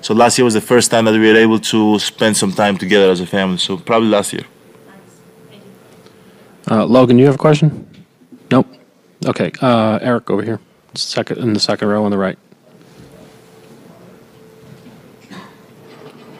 So 0.00 0.14
last 0.14 0.38
year 0.38 0.44
was 0.44 0.54
the 0.54 0.60
first 0.60 0.92
time 0.92 1.06
that 1.06 1.12
we 1.12 1.18
were 1.18 1.36
able 1.36 1.58
to 1.58 1.98
spend 1.98 2.36
some 2.36 2.52
time 2.52 2.78
together 2.78 3.10
as 3.10 3.20
a 3.20 3.26
family. 3.26 3.58
So 3.58 3.78
probably 3.78 4.10
last 4.10 4.32
year. 4.32 4.44
Uh, 6.72 6.86
Logan, 6.86 7.18
you 7.18 7.26
have 7.26 7.34
a 7.34 7.38
question? 7.38 7.86
Nope. 8.50 8.66
Okay. 9.26 9.52
Uh, 9.60 9.98
Eric 10.00 10.30
over 10.30 10.42
here, 10.42 10.58
second 10.94 11.36
in 11.36 11.52
the 11.52 11.60
second 11.60 11.88
row 11.88 12.02
on 12.06 12.10
the 12.10 12.16
right. 12.16 12.38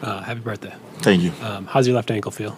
Uh, 0.01 0.23
happy 0.23 0.40
birthday. 0.40 0.73
Thank 1.01 1.23
you. 1.23 1.33
Um, 1.42 1.66
how's 1.66 1.87
your 1.87 1.97
left 1.97 2.11
ankle 2.11 2.33
feel? 2.33 2.57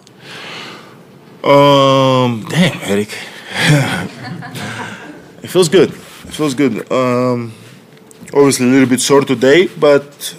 Um, 1.43 2.45
damn, 2.47 2.79
Eric. 2.83 3.09
it 5.43 5.47
feels 5.47 5.67
good. 5.67 5.89
It 5.89 6.33
feels 6.39 6.53
good. 6.53 6.89
Um, 6.89 7.51
obviously 8.33 8.67
a 8.67 8.69
little 8.69 8.87
bit 8.87 9.01
sore 9.01 9.25
today, 9.25 9.67
but 9.67 10.33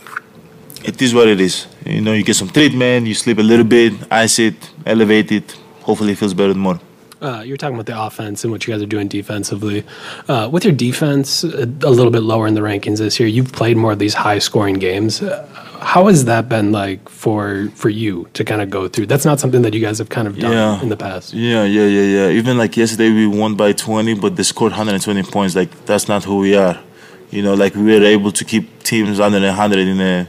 it 0.85 1.03
is 1.03 1.13
what 1.13 1.29
it 1.29 1.43
is. 1.43 1.67
You 1.85 2.01
know, 2.01 2.15
you 2.15 2.25
get 2.25 2.37
some 2.37 2.49
treatment, 2.49 3.07
you 3.07 3.15
sleep 3.15 3.37
a 3.37 3.43
little 3.43 3.67
bit, 3.67 3.93
ice 4.11 4.39
it, 4.39 4.57
elevate 4.87 5.31
it. 5.33 5.53
Hopefully, 5.83 6.13
it 6.13 6.19
feels 6.19 6.33
better 6.33 6.55
tomorrow. 6.55 6.81
Uh, 7.21 7.43
you're 7.47 7.57
talking 7.57 7.75
about 7.75 7.87
the 7.87 7.99
offense 8.01 8.45
and 8.45 8.53
what 8.53 8.67
you 8.67 8.75
guys 8.75 8.83
are 8.83 8.87
doing 8.87 9.09
defensively. 9.09 9.85
Uh, 10.29 10.49
with 10.53 10.65
your 10.65 10.75
defense 10.75 11.45
a, 11.45 11.63
a 11.63 11.91
little 11.91 12.11
bit 12.11 12.23
lower 12.23 12.47
in 12.47 12.55
the 12.55 12.61
rankings 12.61 12.99
this 12.99 13.19
year, 13.19 13.29
you've 13.29 13.53
played 13.53 13.77
more 13.77 13.93
of 13.93 13.99
these 13.99 14.13
high 14.15 14.39
scoring 14.39 14.75
games. 14.75 15.23
Uh, 15.23 15.47
how 15.81 16.07
has 16.09 16.25
that 16.27 16.49
been 16.49 16.73
like 16.73 17.09
for 17.09 17.69
for 17.75 17.89
you 17.89 18.29
to 18.35 18.45
kind 18.45 18.61
of 18.61 18.69
go 18.71 18.87
through? 18.89 19.07
That's 19.07 19.25
not 19.25 19.41
something 19.41 19.63
that 19.63 19.73
you 19.73 19.81
guys 19.81 19.99
have 19.99 20.09
kind 20.11 20.29
of 20.29 20.39
done 20.39 20.53
Yeah. 20.53 20.83
in 20.83 20.89
the 20.91 20.97
past. 20.97 21.33
Yeah, 21.33 21.65
yeah, 21.65 21.87
yeah, 21.87 22.03
yeah. 22.29 22.29
Even 22.39 22.59
like 22.59 22.77
yesterday, 22.77 23.11
we 23.11 23.27
won 23.27 23.55
by 23.57 23.73
20, 23.73 24.15
but 24.15 24.37
they 24.37 24.43
scored 24.43 24.73
120 24.73 25.23
points. 25.25 25.55
Like 25.57 25.71
that's 25.87 26.09
not 26.09 26.25
who 26.25 26.39
we 26.39 26.55
are. 26.55 26.79
You 27.31 27.43
know, 27.43 27.55
like 27.55 27.75
we 27.75 27.83
were 27.99 28.05
able 28.05 28.31
to 28.33 28.45
keep 28.45 28.83
teams 28.83 29.21
under 29.21 29.41
100 29.41 29.79
in 29.79 29.97
the 29.99 30.27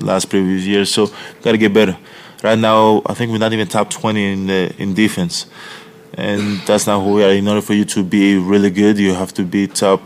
last 0.00 0.30
previous 0.30 0.64
years. 0.66 0.92
So 0.92 1.08
gotta 1.42 1.58
get 1.58 1.74
better. 1.74 1.96
Right 2.42 2.58
now, 2.58 3.02
I 3.06 3.14
think 3.14 3.30
we're 3.30 3.38
not 3.38 3.52
even 3.52 3.68
top 3.68 3.88
20 3.90 4.32
in 4.32 4.46
the 4.48 4.72
in 4.78 4.94
defense, 4.94 5.46
and 6.14 6.60
that's 6.66 6.86
not 6.86 7.00
who 7.02 7.14
we 7.14 7.24
are. 7.24 7.30
In 7.30 7.48
order 7.48 7.62
for 7.62 7.74
you 7.74 7.84
to 7.86 8.02
be 8.02 8.36
really 8.36 8.70
good, 8.70 8.98
you 8.98 9.14
have 9.14 9.32
to 9.34 9.44
be 9.44 9.66
top 9.66 10.00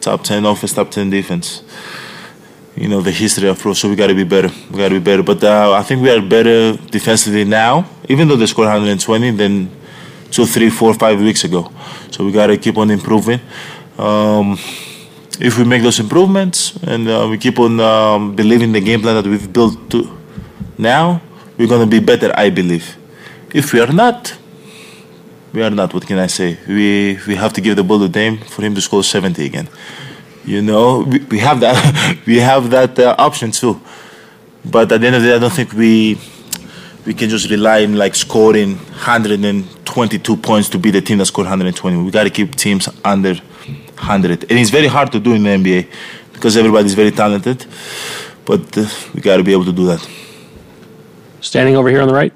top 0.00 0.22
10 0.22 0.44
offense, 0.44 0.72
top 0.74 0.90
10 0.90 1.10
defense. 1.10 1.62
You 2.76 2.88
know 2.88 3.00
the 3.00 3.12
history 3.12 3.48
of 3.48 3.58
pro, 3.58 3.72
so 3.72 3.88
we 3.88 3.96
got 3.96 4.08
to 4.08 4.14
be 4.14 4.24
better. 4.24 4.50
We 4.70 4.78
got 4.78 4.88
to 4.88 4.98
be 4.98 5.04
better. 5.04 5.22
But 5.22 5.44
uh, 5.44 5.72
I 5.72 5.82
think 5.82 6.02
we 6.02 6.10
are 6.10 6.20
better 6.20 6.76
defensively 6.90 7.44
now, 7.44 7.88
even 8.08 8.26
though 8.26 8.36
they 8.36 8.46
scored 8.46 8.66
120 8.66 9.30
than 9.32 9.70
two, 10.30 10.44
three, 10.44 10.70
four, 10.70 10.92
five 10.94 11.20
weeks 11.20 11.44
ago. 11.44 11.70
So 12.10 12.24
we 12.24 12.32
got 12.32 12.48
to 12.48 12.56
keep 12.56 12.76
on 12.76 12.90
improving. 12.90 13.40
Um, 13.96 14.58
if 15.40 15.58
we 15.58 15.64
make 15.64 15.82
those 15.82 16.00
improvements 16.00 16.76
and 16.82 17.08
uh, 17.08 17.26
we 17.30 17.38
keep 17.38 17.58
on 17.58 17.78
um, 17.80 18.34
believing 18.34 18.72
the 18.72 18.80
game 18.80 19.00
plan 19.00 19.14
that 19.14 19.26
we've 19.28 19.52
built 19.52 19.90
to 19.90 20.18
now, 20.78 21.22
we're 21.56 21.68
gonna 21.68 21.86
be 21.86 22.00
better. 22.00 22.32
I 22.36 22.50
believe. 22.50 22.96
If 23.52 23.72
we 23.72 23.80
are 23.80 23.92
not, 23.92 24.36
we 25.54 25.62
are 25.62 25.70
not. 25.70 25.94
What 25.94 26.06
can 26.06 26.18
I 26.18 26.26
say? 26.26 26.58
We 26.66 27.18
we 27.26 27.36
have 27.36 27.52
to 27.54 27.60
give 27.60 27.76
the 27.76 27.84
ball 27.84 28.00
to 28.00 28.08
Dame 28.08 28.38
for 28.38 28.62
him 28.62 28.74
to 28.74 28.80
score 28.80 29.02
70 29.02 29.46
again. 29.46 29.68
You 30.44 30.60
know, 30.60 31.04
we, 31.06 31.20
we 31.30 31.38
have 31.38 31.60
that 31.60 31.76
we 32.26 32.38
have 32.40 32.70
that 32.70 32.98
uh, 32.98 33.14
option 33.18 33.52
too. 33.52 33.80
But 34.64 34.90
at 34.92 35.00
the 35.00 35.06
end 35.06 35.16
of 35.16 35.22
the 35.22 35.28
day, 35.28 35.36
I 35.36 35.38
don't 35.38 35.52
think 35.52 35.72
we 35.72 36.18
we 37.06 37.14
can 37.14 37.28
just 37.28 37.50
rely 37.50 37.84
on 37.84 37.94
like 37.96 38.14
scoring 38.14 38.76
122 38.76 40.36
points 40.38 40.68
to 40.70 40.78
be 40.78 40.90
the 40.90 41.00
team 41.00 41.18
that 41.18 41.26
scored 41.26 41.46
120. 41.46 42.02
We 42.02 42.10
got 42.10 42.24
to 42.24 42.30
keep 42.30 42.56
teams 42.56 42.88
under 43.04 43.34
100, 43.34 44.50
and 44.50 44.58
it's 44.58 44.70
very 44.70 44.88
hard 44.88 45.12
to 45.12 45.20
do 45.20 45.34
in 45.34 45.44
the 45.44 45.50
NBA 45.50 45.86
because 46.32 46.56
everybody's 46.56 46.94
very 46.94 47.12
talented. 47.12 47.64
But 48.44 48.76
uh, 48.76 48.86
we 49.14 49.20
got 49.20 49.36
to 49.36 49.44
be 49.44 49.52
able 49.52 49.66
to 49.66 49.72
do 49.72 49.86
that. 49.86 50.06
Standing 51.40 51.76
over 51.76 51.88
here 51.90 52.00
on 52.00 52.08
the 52.08 52.14
right. 52.14 52.32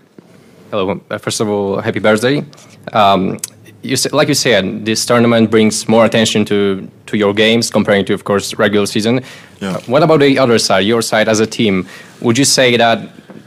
Hello. 0.71 1.01
Uh, 1.11 1.19
First 1.19 1.41
of 1.41 1.49
all, 1.49 1.81
happy 1.81 1.99
birthday. 1.99 2.45
Um, 2.93 3.39
you 3.83 3.97
sa- 3.97 4.11
like 4.17 4.29
you 4.29 4.35
said, 4.35 4.85
this 4.85 5.07
tournament 5.07 5.51
brings 5.51 5.89
more 5.89 6.05
attention 6.05 6.45
to, 6.47 6.89
to 7.07 7.17
your 7.17 7.33
games 7.33 7.71
comparing 7.71 8.05
to, 8.07 8.15
of 8.15 8.25
course, 8.25 8.55
regular 8.59 8.87
season. 8.87 9.21
Uh, 9.63 9.79
what 9.87 10.03
about 10.03 10.21
the 10.21 10.39
other 10.39 10.59
side, 10.59 10.81
your 10.81 11.03
side 11.03 11.29
as 11.29 11.41
a 11.41 11.47
team? 11.47 11.87
Would 12.21 12.37
you 12.39 12.45
say 12.45 12.77
that 12.77 12.99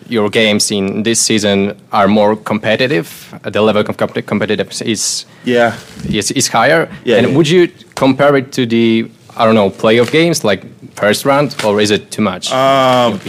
your 0.07 0.29
games 0.29 0.71
in 0.71 1.03
this 1.03 1.19
season 1.21 1.77
are 1.91 2.07
more 2.07 2.35
competitive? 2.35 3.33
The 3.43 3.61
level 3.61 3.81
of 3.81 3.97
compet- 3.97 4.23
competitiveness 4.23 4.81
is 4.81 5.25
Yeah. 5.45 5.75
is, 6.09 6.31
is 6.31 6.47
higher. 6.47 6.89
Yeah, 7.05 7.17
and 7.17 7.27
yeah. 7.29 7.37
would 7.37 7.47
you 7.49 7.67
compare 7.95 8.35
it 8.37 8.51
to 8.53 8.65
the 8.65 9.09
I 9.37 9.45
don't 9.45 9.55
know 9.55 9.69
playoff 9.69 10.11
games 10.11 10.43
like 10.43 10.63
first 10.95 11.25
round, 11.25 11.55
or 11.65 11.79
is 11.81 11.89
it 11.91 12.11
too 12.11 12.21
much? 12.21 12.51
Um, 12.51 13.19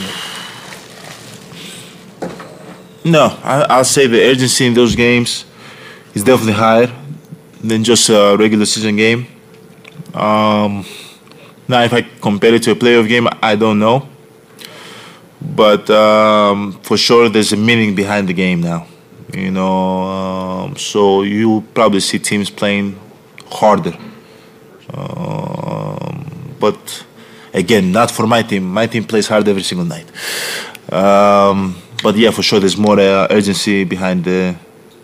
no, 3.04 3.36
I, 3.42 3.66
I'll 3.68 3.84
say 3.84 4.06
the 4.06 4.22
urgency 4.30 4.66
in 4.66 4.74
those 4.74 4.94
games 4.96 5.44
is 6.14 6.24
definitely 6.24 6.54
higher 6.54 6.90
than 7.62 7.84
just 7.84 8.08
a 8.08 8.36
regular 8.38 8.66
season 8.66 8.96
game. 8.96 9.26
Um, 10.14 10.84
now, 11.68 11.82
if 11.82 11.92
I 11.92 12.02
compare 12.02 12.54
it 12.54 12.62
to 12.64 12.72
a 12.72 12.74
playoff 12.74 13.08
game, 13.08 13.28
I 13.42 13.56
don't 13.56 13.78
know. 13.78 14.08
But 15.40 15.88
um, 15.90 16.72
for 16.82 16.96
sure, 16.96 17.28
there's 17.28 17.52
a 17.52 17.56
meaning 17.56 17.94
behind 17.94 18.28
the 18.28 18.32
game 18.34 18.60
now. 18.60 18.86
You 19.32 19.50
know, 19.50 20.02
um, 20.02 20.76
so 20.76 21.22
you 21.22 21.64
probably 21.72 22.00
see 22.00 22.18
teams 22.18 22.50
playing 22.50 22.98
harder. 23.46 23.96
Um, 24.92 26.54
but 26.60 27.04
again, 27.54 27.92
not 27.92 28.10
for 28.10 28.26
my 28.26 28.42
team. 28.42 28.64
My 28.64 28.86
team 28.86 29.04
plays 29.04 29.28
hard 29.28 29.48
every 29.48 29.62
single 29.62 29.86
night. 29.86 30.06
Um, 30.92 31.76
but 32.02 32.16
yeah, 32.16 32.30
for 32.30 32.42
sure, 32.42 32.60
there's 32.60 32.76
more 32.76 33.00
uh, 33.00 33.26
urgency 33.30 33.84
behind 33.84 34.24
the 34.24 34.54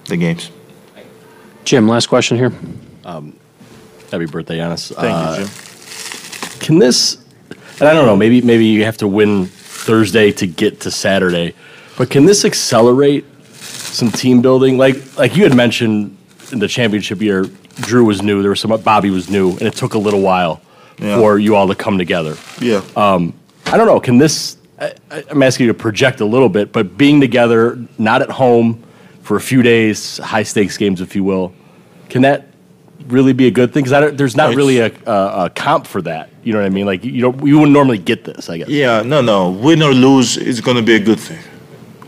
the 0.07 0.17
games. 0.17 0.51
Jim, 1.69 1.87
last 1.87 2.07
question 2.07 2.39
here. 2.39 2.51
Um, 3.05 3.37
happy 4.11 4.25
birthday, 4.25 4.57
Giannis. 4.57 4.91
Thank 4.95 5.39
you, 5.39 5.45
Jim. 5.45 6.61
Can 6.61 6.79
this, 6.79 7.19
and 7.79 7.87
I 7.87 7.93
don't 7.93 8.07
know, 8.07 8.17
maybe 8.17 8.41
maybe 8.41 8.65
you 8.65 8.85
have 8.87 8.97
to 8.97 9.07
win 9.07 9.45
Thursday 9.45 10.33
to 10.33 10.47
get 10.47 10.81
to 10.81 10.91
Saturday, 10.91 11.53
but 11.99 12.09
can 12.09 12.25
this 12.25 12.47
accelerate 12.47 13.27
some 13.53 14.11
team 14.11 14.41
building? 14.41 14.79
Like 14.79 15.19
like 15.19 15.37
you 15.37 15.43
had 15.43 15.55
mentioned 15.55 16.17
in 16.53 16.59
the 16.59 16.69
championship 16.69 17.21
year, 17.21 17.45
Jrue 17.45 18.07
was 18.07 18.23
new. 18.23 18.41
There 18.41 18.49
was 18.49 18.61
some 18.61 18.71
Bobby 18.81 19.11
was 19.11 19.29
new, 19.29 19.51
and 19.51 19.63
it 19.63 19.75
took 19.75 19.93
a 19.93 19.99
little 19.99 20.23
while 20.23 20.63
Yeah. 20.99 21.19
for 21.19 21.39
you 21.39 21.55
all 21.55 21.69
to 21.69 21.75
come 21.75 21.99
together. 21.99 22.35
Yeah. 22.63 22.81
Um, 22.97 23.35
I 23.67 23.77
don't 23.77 23.87
know. 23.87 24.01
Can 24.01 24.17
this? 24.17 24.57
I, 24.81 24.95
I- 25.11 25.25
I'm 25.29 25.43
asking 25.43 25.67
you 25.67 25.73
to 25.75 25.79
project 25.79 26.23
a 26.23 26.25
little 26.25 26.49
bit, 26.49 26.73
but 26.73 26.97
being 26.97 27.21
together, 27.21 27.79
not 27.99 28.23
at 28.23 28.31
home 28.31 28.83
for 29.21 29.37
a 29.37 29.41
few 29.43 29.61
days, 29.61 30.17
high 30.17 30.45
stakes 30.45 30.79
games, 30.79 31.03
if 31.03 31.15
you 31.15 31.23
will, 31.23 31.53
can 32.09 32.23
that 32.23 32.47
really 33.07 33.33
be 33.33 33.47
a 33.47 33.51
good 33.51 33.73
thing? 33.73 33.85
Because 33.85 34.17
there's 34.17 34.37
not 34.37 34.55
really 34.55 34.79
a, 34.79 34.93
a, 35.07 35.45
a 35.45 35.51
comp 35.51 35.87
for 35.87 36.03
that. 36.03 36.31
You 36.43 36.53
know 36.53 36.61
what 36.61 36.67
I 36.67 36.71
mean? 36.71 36.87
Like 36.87 37.05
you 37.05 37.21
don't, 37.21 37.47
you 37.47 37.59
wouldn't 37.59 37.73
normally 37.73 37.99
get 37.99 38.25
this. 38.25 38.49
I 38.51 38.59
guess. 38.59 38.69
Yeah, 38.69 39.03
no, 39.03 39.21
no. 39.21 39.51
Win 39.51 39.83
or 39.83 39.93
lose, 39.93 40.37
it's 40.37 40.61
gonna 40.61 40.83
be 40.83 40.95
a 40.95 41.01
good 41.01 41.21
thing. 41.21 41.39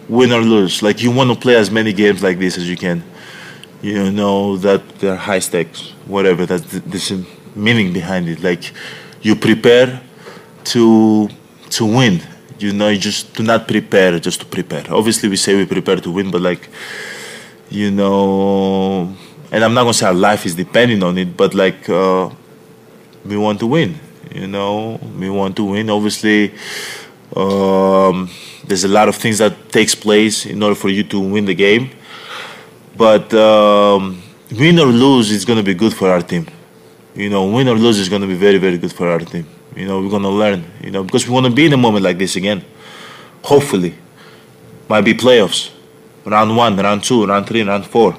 Win 0.09 0.33
or 0.33 0.41
lose, 0.41 0.83
like 0.83 1.03
you 1.03 1.11
want 1.11 1.31
to 1.33 1.39
play 1.39 1.57
as 1.57 1.71
many 1.71 1.93
games 1.93 2.23
like 2.23 2.39
this 2.39 2.59
as 2.59 2.69
you 2.69 2.77
can. 2.77 3.03
You 3.83 4.11
know 4.11 4.57
that 4.59 4.99
they're 4.99 5.17
high 5.17 5.39
stakes, 5.39 5.91
whatever. 6.07 6.45
That's 6.45 6.69
th- 6.71 6.83
there's 6.85 7.11
a 7.13 7.25
meaning 7.55 7.93
behind 7.93 8.29
it. 8.29 8.43
Like 8.43 8.73
you 9.23 9.37
prepare 9.37 10.01
to 10.65 11.29
to 11.71 11.87
win. 11.87 12.21
You 12.59 12.73
know, 12.75 12.89
you 12.89 12.99
just 12.99 13.33
do 13.35 13.43
not 13.43 13.67
prepare 13.67 14.19
just 14.21 14.41
to 14.41 14.47
prepare. 14.47 14.85
Obviously, 14.93 15.29
we 15.31 15.37
say 15.37 15.57
we 15.57 15.65
prepare 15.65 15.97
to 15.97 16.11
win, 16.11 16.31
but 16.31 16.43
like, 16.43 16.69
you 17.71 17.91
know, 17.91 19.15
and 19.53 19.65
I'm 19.65 19.75
not 19.75 19.83
gonna 19.83 19.95
say 19.95 20.07
our 20.07 20.15
life 20.15 20.47
is 20.47 20.55
depending 20.55 21.03
on 21.03 21.19
it, 21.19 21.37
but 21.37 21.55
like, 21.55 21.89
uh, 21.89 22.31
we 23.25 23.37
want 23.37 23.59
to 23.61 23.67
win. 23.67 23.99
You 24.35 24.47
know, 24.47 25.01
we 25.19 25.29
want 25.29 25.57
to 25.57 25.65
win. 25.65 25.91
Obviously, 25.91 26.53
um, 27.35 28.31
there's 28.65 28.85
a 28.85 28.89
lot 28.89 29.09
of 29.09 29.17
things 29.17 29.39
that 29.39 29.71
takes 29.71 29.95
place 29.95 30.47
in 30.47 30.63
order 30.63 30.75
for 30.75 30.89
you 30.89 31.03
to 31.05 31.19
win 31.19 31.45
the 31.45 31.55
game. 31.55 31.91
But 32.97 33.33
um, 33.35 34.23
win 34.53 34.79
or 34.79 34.87
lose 34.87 35.31
is 35.31 35.45
gonna 35.45 35.63
be 35.63 35.75
good 35.75 35.95
for 35.95 36.11
our 36.11 36.23
team. 36.23 36.47
You 37.15 37.29
know, 37.29 37.51
win 37.51 37.69
or 37.69 37.75
lose 37.75 37.99
is 37.99 38.09
gonna 38.09 38.27
be 38.27 38.35
very, 38.35 38.59
very 38.59 38.79
good 38.79 38.93
for 38.93 39.09
our 39.09 39.21
team. 39.21 39.47
You 39.75 39.87
know, 39.87 40.01
we're 40.01 40.11
gonna 40.11 40.31
learn. 40.31 40.65
You 40.83 40.91
know, 40.91 41.03
because 41.03 41.27
we 41.27 41.35
want 41.35 41.47
to 41.47 41.53
be 41.53 41.67
in 41.67 41.73
a 41.73 41.77
moment 41.77 42.05
like 42.05 42.19
this 42.19 42.37
again. 42.37 42.65
Hopefully, 43.43 43.95
might 44.89 45.01
be 45.03 45.15
playoffs, 45.15 45.71
round 46.25 46.57
one, 46.57 46.77
round 46.77 47.03
two, 47.03 47.27
round 47.27 47.47
three, 47.47 47.63
round 47.63 47.87
four. 47.87 48.17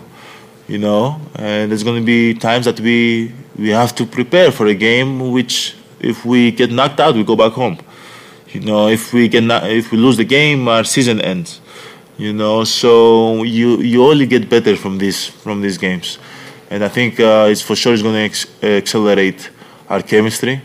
You 0.71 0.77
know, 0.77 1.19
and 1.35 1.69
there's 1.69 1.83
gonna 1.83 1.99
be 1.99 2.33
times 2.33 2.63
that 2.63 2.79
we 2.79 3.33
we 3.57 3.71
have 3.71 3.93
to 3.95 4.05
prepare 4.05 4.53
for 4.53 4.67
a 4.67 4.73
game. 4.73 5.19
Which, 5.35 5.75
if 5.99 6.23
we 6.23 6.51
get 6.51 6.71
knocked 6.71 7.01
out, 7.01 7.13
we 7.15 7.25
go 7.25 7.35
back 7.35 7.51
home. 7.51 7.77
You 8.53 8.61
know, 8.61 8.87
if 8.87 9.11
we 9.11 9.27
get 9.27 9.43
not, 9.43 9.69
if 9.69 9.91
we 9.91 9.97
lose 9.97 10.15
the 10.15 10.23
game, 10.23 10.69
our 10.69 10.85
season 10.85 11.19
ends. 11.19 11.59
You 12.17 12.31
know, 12.31 12.63
so 12.63 13.43
you 13.43 13.81
you 13.81 14.05
only 14.05 14.25
get 14.25 14.49
better 14.49 14.77
from 14.77 14.97
this 14.97 15.27
from 15.27 15.59
these 15.59 15.77
games, 15.77 16.19
and 16.69 16.85
I 16.85 16.87
think 16.87 17.19
uh, 17.19 17.51
it's 17.51 17.61
for 17.61 17.75
sure 17.75 17.91
it's 17.91 18.01
going 18.01 18.15
to 18.15 18.21
ex- 18.21 18.47
accelerate 18.63 19.49
our 19.89 20.01
chemistry. 20.01 20.61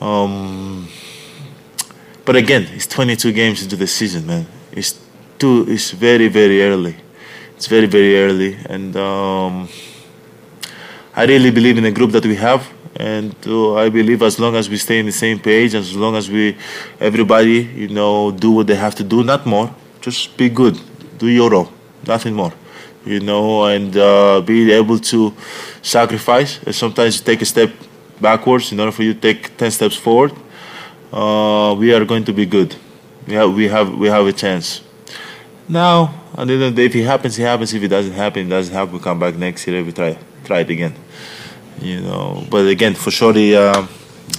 Um, 0.00 0.88
but 2.24 2.34
again, 2.36 2.66
it's 2.72 2.86
22 2.86 3.32
games 3.32 3.62
into 3.62 3.76
the 3.76 3.86
season, 3.86 4.26
man. 4.26 4.46
It's 4.72 4.98
too. 5.38 5.66
It's 5.68 5.90
very 5.90 6.28
very 6.28 6.62
early. 6.62 7.03
It's 7.56 7.66
very 7.66 7.86
very 7.86 8.18
early, 8.18 8.56
and 8.68 8.96
um, 8.96 9.68
I 11.16 11.24
really 11.24 11.50
believe 11.50 11.78
in 11.78 11.84
the 11.84 11.92
group 11.92 12.10
that 12.12 12.26
we 12.26 12.34
have, 12.36 12.66
and 12.96 13.34
uh, 13.46 13.74
I 13.74 13.88
believe 13.88 14.22
as 14.22 14.38
long 14.38 14.56
as 14.56 14.68
we 14.68 14.76
stay 14.76 14.98
in 14.98 15.06
the 15.06 15.12
same 15.12 15.38
page, 15.38 15.74
as 15.74 15.94
long 15.94 16.16
as 16.16 16.28
we, 16.28 16.56
everybody, 17.00 17.62
you 17.74 17.88
know, 17.88 18.32
do 18.32 18.50
what 18.50 18.66
they 18.66 18.74
have 18.74 18.94
to 18.96 19.04
do, 19.04 19.22
not 19.22 19.46
more, 19.46 19.70
just 20.00 20.36
be 20.36 20.48
good, 20.48 20.78
do 21.18 21.28
your 21.28 21.50
role, 21.50 21.70
nothing 22.06 22.34
more, 22.34 22.52
you 23.06 23.20
know, 23.20 23.64
and 23.66 23.96
uh, 23.96 24.40
be 24.40 24.72
able 24.72 24.98
to 24.98 25.32
sacrifice. 25.80 26.58
And 26.66 26.74
sometimes 26.74 27.20
take 27.20 27.40
a 27.42 27.46
step 27.46 27.70
backwards 28.20 28.72
in 28.72 28.80
order 28.80 28.92
for 28.92 29.04
you 29.04 29.14
to 29.14 29.20
take 29.20 29.56
ten 29.56 29.70
steps 29.70 29.96
forward. 29.96 30.32
Uh, 31.12 31.76
we 31.78 31.94
are 31.94 32.04
going 32.04 32.24
to 32.24 32.32
be 32.32 32.46
good. 32.46 32.74
We 33.28 33.34
have, 33.34 33.54
we 33.54 33.68
have, 33.68 33.94
we 33.94 34.08
have 34.08 34.26
a 34.26 34.32
chance. 34.32 34.82
Now, 35.68 36.12
at 36.36 36.46
the 36.46 36.54
end 36.54 36.62
of 36.62 36.74
the 36.74 36.82
day, 36.82 36.86
if 36.86 36.96
it 36.96 37.04
happens, 37.04 37.38
it 37.38 37.42
happens. 37.42 37.72
If 37.74 37.82
it 37.82 37.88
doesn't 37.88 38.12
happen, 38.12 38.46
it 38.46 38.50
doesn't 38.50 38.74
happen. 38.74 38.94
We 38.94 39.00
come 39.00 39.18
back 39.18 39.36
next 39.36 39.66
year. 39.66 39.82
We 39.82 39.92
try, 39.92 40.18
try 40.44 40.60
it 40.60 40.70
again. 40.70 40.94
You 41.80 42.00
know, 42.00 42.44
but 42.50 42.66
again, 42.66 42.94
for 42.94 43.10
sure, 43.10 43.36
it, 43.36 43.54
uh, 43.54 43.86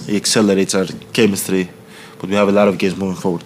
it 0.08 0.16
accelerates 0.16 0.74
our 0.74 0.86
chemistry. 1.12 1.70
But 2.18 2.30
we 2.30 2.36
have 2.36 2.48
a 2.48 2.52
lot 2.52 2.68
of 2.68 2.78
games 2.78 2.96
moving 2.96 3.16
forward. 3.16 3.42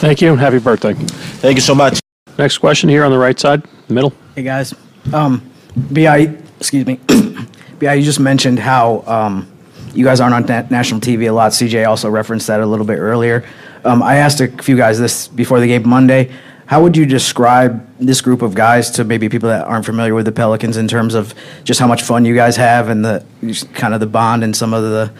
Thank 0.00 0.20
you 0.20 0.30
and 0.30 0.38
happy 0.38 0.58
birthday. 0.58 0.94
Thank 0.94 1.56
you 1.56 1.60
so 1.60 1.74
much. 1.74 2.00
Next 2.38 2.58
question 2.58 2.88
here 2.88 3.04
on 3.04 3.10
the 3.10 3.18
right 3.18 3.38
side, 3.38 3.64
middle. 3.88 4.12
Hey 4.36 4.44
guys, 4.44 4.72
um, 5.12 5.50
Bi, 5.76 6.36
excuse 6.60 6.86
me, 6.86 7.00
Bi, 7.80 7.94
you 7.94 8.04
just 8.04 8.20
mentioned 8.20 8.60
how 8.60 9.02
um, 9.06 9.50
you 9.92 10.04
guys 10.04 10.20
aren't 10.20 10.34
on 10.34 10.46
na- 10.46 10.68
national 10.70 11.00
TV 11.00 11.28
a 11.28 11.32
lot. 11.32 11.50
CJ 11.50 11.88
also 11.88 12.08
referenced 12.08 12.46
that 12.46 12.60
a 12.60 12.66
little 12.66 12.86
bit 12.86 12.98
earlier. 12.98 13.44
Um, 13.84 14.02
I 14.02 14.16
asked 14.16 14.40
a 14.40 14.48
few 14.62 14.76
guys 14.76 14.98
this 15.00 15.26
before 15.26 15.58
the 15.58 15.66
game 15.66 15.88
Monday. 15.88 16.30
How 16.68 16.82
would 16.82 16.98
you 16.98 17.06
describe 17.06 17.86
this 17.98 18.20
group 18.20 18.42
of 18.42 18.54
guys 18.54 18.90
to 18.90 19.04
maybe 19.04 19.30
people 19.30 19.48
that 19.48 19.66
aren't 19.66 19.86
familiar 19.86 20.14
with 20.14 20.26
the 20.26 20.32
Pelicans 20.32 20.76
in 20.76 20.86
terms 20.86 21.14
of 21.14 21.34
just 21.64 21.80
how 21.80 21.86
much 21.86 22.02
fun 22.02 22.26
you 22.26 22.34
guys 22.34 22.56
have 22.56 22.90
and 22.90 23.02
the 23.02 23.24
kind 23.72 23.94
of 23.94 24.00
the 24.00 24.06
bond 24.06 24.44
and 24.44 24.54
some 24.54 24.74
of 24.74 24.82
the 24.82 25.10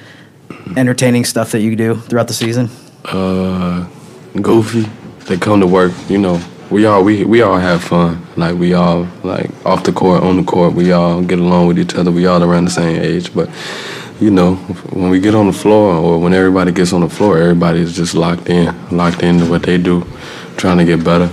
entertaining 0.76 1.24
stuff 1.24 1.52
that 1.52 1.60
you 1.60 1.74
do 1.74 1.94
throughout 1.94 2.28
the 2.28 2.34
season? 2.34 2.68
uh, 3.06 3.88
goofy. 4.42 4.90
They 5.26 5.38
come 5.38 5.60
to 5.60 5.66
work, 5.66 5.92
you 6.08 6.18
know. 6.18 6.38
We 6.70 6.84
all 6.84 7.02
we 7.02 7.24
we 7.24 7.40
all 7.40 7.56
have 7.56 7.82
fun. 7.82 8.26
Like 8.36 8.56
we 8.58 8.74
all 8.74 9.08
like 9.24 9.48
off 9.64 9.84
the 9.84 9.92
court, 9.92 10.22
on 10.22 10.36
the 10.36 10.42
court. 10.42 10.74
We 10.74 10.92
all 10.92 11.22
get 11.22 11.38
along 11.38 11.68
with 11.68 11.78
each 11.78 11.94
other. 11.94 12.10
We 12.10 12.26
all 12.26 12.42
around 12.42 12.66
the 12.66 12.70
same 12.70 13.00
age, 13.00 13.34
but 13.34 13.48
you 14.20 14.30
know, 14.30 14.56
when 14.92 15.08
we 15.08 15.18
get 15.20 15.34
on 15.34 15.46
the 15.46 15.52
floor 15.52 15.94
or 15.94 16.18
when 16.18 16.34
everybody 16.34 16.72
gets 16.72 16.92
on 16.92 17.00
the 17.00 17.08
floor, 17.08 17.38
everybody's 17.38 17.96
just 17.96 18.14
locked 18.14 18.50
in, 18.50 18.74
locked 18.90 19.22
into 19.22 19.48
what 19.48 19.62
they 19.62 19.78
do, 19.78 20.06
trying 20.58 20.78
to 20.78 20.84
get 20.84 21.02
better. 21.02 21.30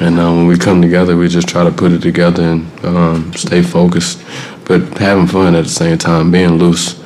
And 0.00 0.18
um, 0.18 0.38
when 0.38 0.46
we 0.46 0.56
come 0.56 0.80
together, 0.80 1.16
we 1.16 1.28
just 1.28 1.48
try 1.48 1.64
to 1.64 1.70
put 1.70 1.92
it 1.92 2.00
together 2.00 2.42
and 2.42 2.84
um, 2.84 3.32
stay 3.34 3.62
focused, 3.62 4.24
but 4.64 4.80
having 4.98 5.26
fun 5.26 5.54
at 5.54 5.64
the 5.64 5.70
same 5.70 5.98
time, 5.98 6.30
being 6.30 6.58
loose, 6.58 7.00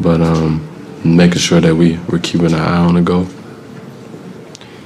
but 0.00 0.20
um, 0.20 0.66
making 1.04 1.38
sure 1.38 1.60
that 1.60 1.76
we 1.76 1.98
we're 2.08 2.18
keeping 2.18 2.54
our 2.54 2.66
eye 2.66 2.78
on 2.78 2.94
the 2.94 3.02
goal. 3.02 3.26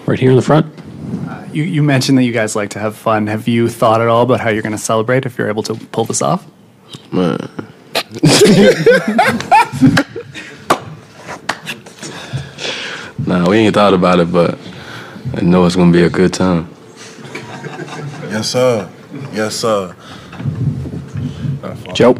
Right 0.07 0.19
here 0.19 0.31
in 0.31 0.37
the 0.37 0.43
front. 0.43 0.73
You, 1.53 1.62
you 1.62 1.83
mentioned 1.83 2.19
that 2.19 2.25
you 2.25 2.33
guys 2.33 2.55
like 2.55 2.71
to 2.71 2.79
have 2.79 2.97
fun. 2.97 3.29
Have 3.29 3.49
you 3.49 3.69
thought 3.69 4.03
at 4.03 4.09
all 4.09 4.23
about 4.23 4.41
how 4.41 4.51
you're 4.51 4.62
going 4.62 4.73
to 4.73 4.79
celebrate 4.79 5.25
if 5.25 5.39
you're 5.39 5.49
able 5.49 5.62
to 5.64 5.75
pull 5.75 6.05
this 6.05 6.21
off? 6.21 6.47
Man. 7.11 7.39
nah, 13.27 13.49
we 13.49 13.59
ain't 13.59 13.75
thought 13.75 13.95
about 13.95 14.21
it, 14.21 14.31
but 14.31 14.59
I 15.35 15.41
know 15.43 15.64
it's 15.66 15.77
gonna 15.77 15.93
be 15.93 16.03
a 16.03 16.11
good 16.11 16.33
time. 16.33 16.68
Yes, 18.31 18.51
sir. 18.51 18.89
Yes, 19.33 19.57
sir. 19.57 19.95
Joe. 21.95 22.14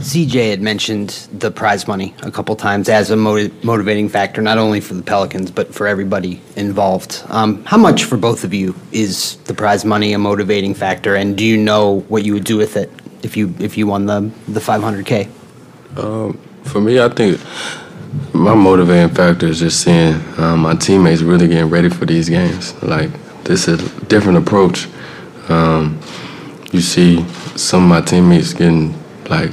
CJ 0.00 0.50
had 0.50 0.60
mentioned 0.60 1.10
the 1.32 1.50
prize 1.50 1.88
money 1.88 2.14
a 2.22 2.30
couple 2.30 2.54
times 2.54 2.88
as 2.88 3.10
a 3.10 3.16
moti- 3.16 3.52
motivating 3.62 4.08
factor, 4.08 4.40
not 4.40 4.56
only 4.58 4.80
for 4.80 4.94
the 4.94 5.02
Pelicans 5.02 5.50
but 5.50 5.74
for 5.74 5.86
everybody 5.88 6.40
involved. 6.56 7.22
Um, 7.28 7.64
how 7.64 7.76
much 7.78 8.04
for 8.04 8.16
both 8.16 8.44
of 8.44 8.54
you 8.54 8.74
is 8.92 9.36
the 9.44 9.54
prize 9.54 9.84
money 9.84 10.12
a 10.12 10.18
motivating 10.18 10.74
factor, 10.74 11.14
and 11.16 11.36
do 11.36 11.44
you 11.44 11.56
know 11.56 12.00
what 12.08 12.24
you 12.24 12.32
would 12.34 12.44
do 12.44 12.56
with 12.56 12.76
it 12.76 12.90
if 13.22 13.36
you 13.36 13.54
if 13.58 13.76
you 13.76 13.86
won 13.86 14.06
the 14.06 14.30
the 14.46 14.60
500k? 14.60 15.28
Um, 15.96 16.38
for 16.64 16.80
me, 16.80 17.00
I 17.00 17.08
think 17.08 17.40
my 18.32 18.54
motivating 18.54 19.14
factor 19.14 19.46
is 19.46 19.58
just 19.58 19.82
seeing 19.82 20.14
um, 20.38 20.60
my 20.60 20.74
teammates 20.74 21.22
really 21.22 21.48
getting 21.48 21.70
ready 21.70 21.88
for 21.88 22.06
these 22.06 22.28
games. 22.28 22.80
Like 22.82 23.10
this 23.44 23.68
is 23.68 23.80
a 23.80 24.04
different 24.06 24.38
approach. 24.38 24.88
Um, 25.48 25.98
you 26.72 26.80
see 26.80 27.26
some 27.56 27.84
of 27.84 27.88
my 27.88 28.00
teammates 28.00 28.52
getting 28.52 28.94
like 29.28 29.50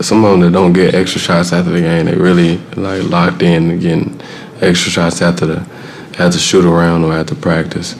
some 0.00 0.24
of 0.24 0.30
them 0.30 0.40
that 0.40 0.52
don't 0.52 0.72
get 0.72 0.94
extra 0.94 1.20
shots 1.20 1.52
after 1.52 1.70
the 1.70 1.80
game. 1.80 2.06
They 2.06 2.14
really 2.14 2.58
like 2.76 3.02
locked 3.04 3.42
in 3.42 3.70
and 3.70 3.80
getting 3.80 4.20
extra 4.60 4.90
shots 4.90 5.20
after 5.22 5.46
the 5.46 5.68
after 6.18 6.38
shoot 6.38 6.64
around 6.64 7.04
or 7.04 7.12
after 7.12 7.34
practice. 7.34 7.94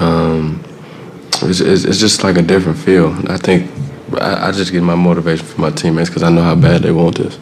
Um, 0.00 0.62
it's, 1.42 1.60
it's, 1.60 1.84
it's 1.84 1.98
just 1.98 2.24
like 2.24 2.36
a 2.36 2.42
different 2.42 2.78
feel. 2.78 3.12
I 3.30 3.36
think 3.36 3.70
I, 4.20 4.48
I 4.48 4.52
just 4.52 4.72
get 4.72 4.82
my 4.82 4.94
motivation 4.94 5.46
from 5.46 5.62
my 5.62 5.70
teammates 5.70 6.08
because 6.10 6.22
I 6.22 6.30
know 6.30 6.42
how 6.42 6.54
bad 6.54 6.82
they 6.82 6.92
want 6.92 7.16
this. 7.16 7.38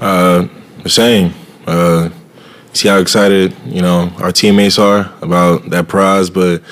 Uh, 0.00 0.46
the 0.86 0.90
same. 0.90 1.34
Uh, 1.66 2.10
see 2.72 2.88
how 2.88 2.98
excited 2.98 3.54
you 3.66 3.82
know 3.82 4.12
our 4.18 4.32
teammates 4.32 4.78
are 4.78 5.12
about 5.20 5.68
that 5.70 5.88
prize, 5.88 6.30
but 6.30 6.62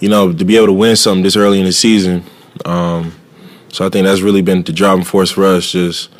you 0.00 0.08
know 0.08 0.32
to 0.32 0.44
be 0.44 0.56
able 0.56 0.66
to 0.66 0.72
win 0.72 0.96
something 0.96 1.22
this 1.22 1.36
early 1.36 1.58
in 1.58 1.66
the 1.66 1.72
season. 1.72 2.24
Um, 2.64 3.12
so 3.68 3.86
I 3.86 3.88
think 3.88 4.06
that's 4.06 4.20
really 4.20 4.42
been 4.42 4.62
the 4.62 4.72
driving 4.72 5.04
force 5.04 5.30
for 5.30 5.44
us. 5.44 5.72
Just 5.72 6.10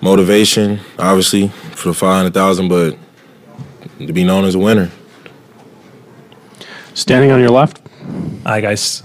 motivation, 0.00 0.80
obviously, 0.98 1.48
for 1.48 1.88
the 1.88 1.94
five 1.94 2.16
hundred 2.18 2.34
thousand, 2.34 2.68
but 2.68 2.96
to 3.98 4.12
be 4.12 4.24
known 4.24 4.44
as 4.44 4.54
a 4.54 4.58
winner. 4.58 4.90
Standing 6.94 7.30
on 7.32 7.40
your 7.40 7.50
left. 7.50 7.80
Hi, 8.44 8.60
guys. 8.60 9.02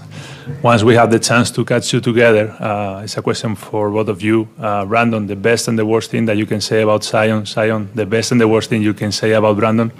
Once 0.62 0.82
we 0.84 0.94
have 0.94 1.10
the 1.10 1.18
chance 1.18 1.50
to 1.50 1.64
catch 1.64 1.92
you 1.92 2.00
together, 2.00 2.50
uh, 2.60 3.02
it's 3.02 3.16
a 3.16 3.22
question 3.22 3.54
for 3.56 3.90
both 3.90 4.08
of 4.08 4.22
you. 4.22 4.48
Uh, 4.60 4.84
Brandon, 4.84 5.26
the 5.26 5.34
best 5.36 5.66
and 5.68 5.78
the 5.78 5.84
worst 5.84 6.10
thing 6.10 6.26
that 6.26 6.36
you 6.36 6.46
can 6.46 6.60
say 6.60 6.82
about 6.82 7.02
Zion. 7.04 7.44
Zion, 7.46 7.88
the 7.94 8.06
best 8.06 8.30
and 8.32 8.40
the 8.40 8.46
worst 8.48 8.70
thing 8.70 8.82
you 8.82 8.94
can 8.94 9.10
say 9.10 9.32
about 9.32 9.56
Brandon. 9.56 9.90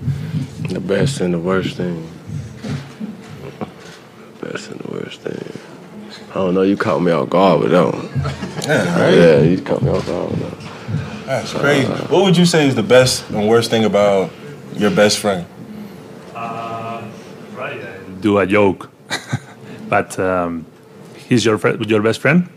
The 0.68 0.80
best 0.80 1.20
and 1.20 1.34
the 1.34 1.38
worst 1.40 1.76
thing. 1.76 2.08
The 4.40 4.46
Best 4.52 4.70
and 4.70 4.80
the 4.80 4.90
worst 4.92 5.20
thing. 5.22 5.58
I 6.30 6.34
don't 6.34 6.54
know. 6.54 6.62
You 6.62 6.76
caught 6.76 7.00
me 7.00 7.10
off 7.10 7.28
guard 7.30 7.60
with 7.62 7.70
that 7.72 7.84
one. 7.84 8.08
Yeah, 8.64 9.00
right? 9.00 9.14
Yeah, 9.14 9.40
you 9.40 9.60
caught 9.60 9.82
me 9.82 9.90
off 9.90 10.06
guard 10.06 10.30
with 10.30 10.40
that. 10.40 10.52
one. 10.52 11.26
That's 11.26 11.52
crazy. 11.52 11.88
what 11.88 12.22
would 12.22 12.36
you 12.36 12.46
say 12.46 12.68
is 12.68 12.74
the 12.76 12.84
best 12.84 13.28
and 13.30 13.48
worst 13.48 13.70
thing 13.70 13.84
about 13.84 14.30
your 14.76 14.90
best 14.92 15.18
friend? 15.18 15.44
Do 18.20 18.38
a 18.38 18.46
joke, 18.46 18.90
but 19.88 20.18
um, 20.18 20.64
he's 21.28 21.44
your 21.44 21.58
fri 21.58 21.76
your 21.86 22.02
best 22.02 22.20
friend. 22.20 22.48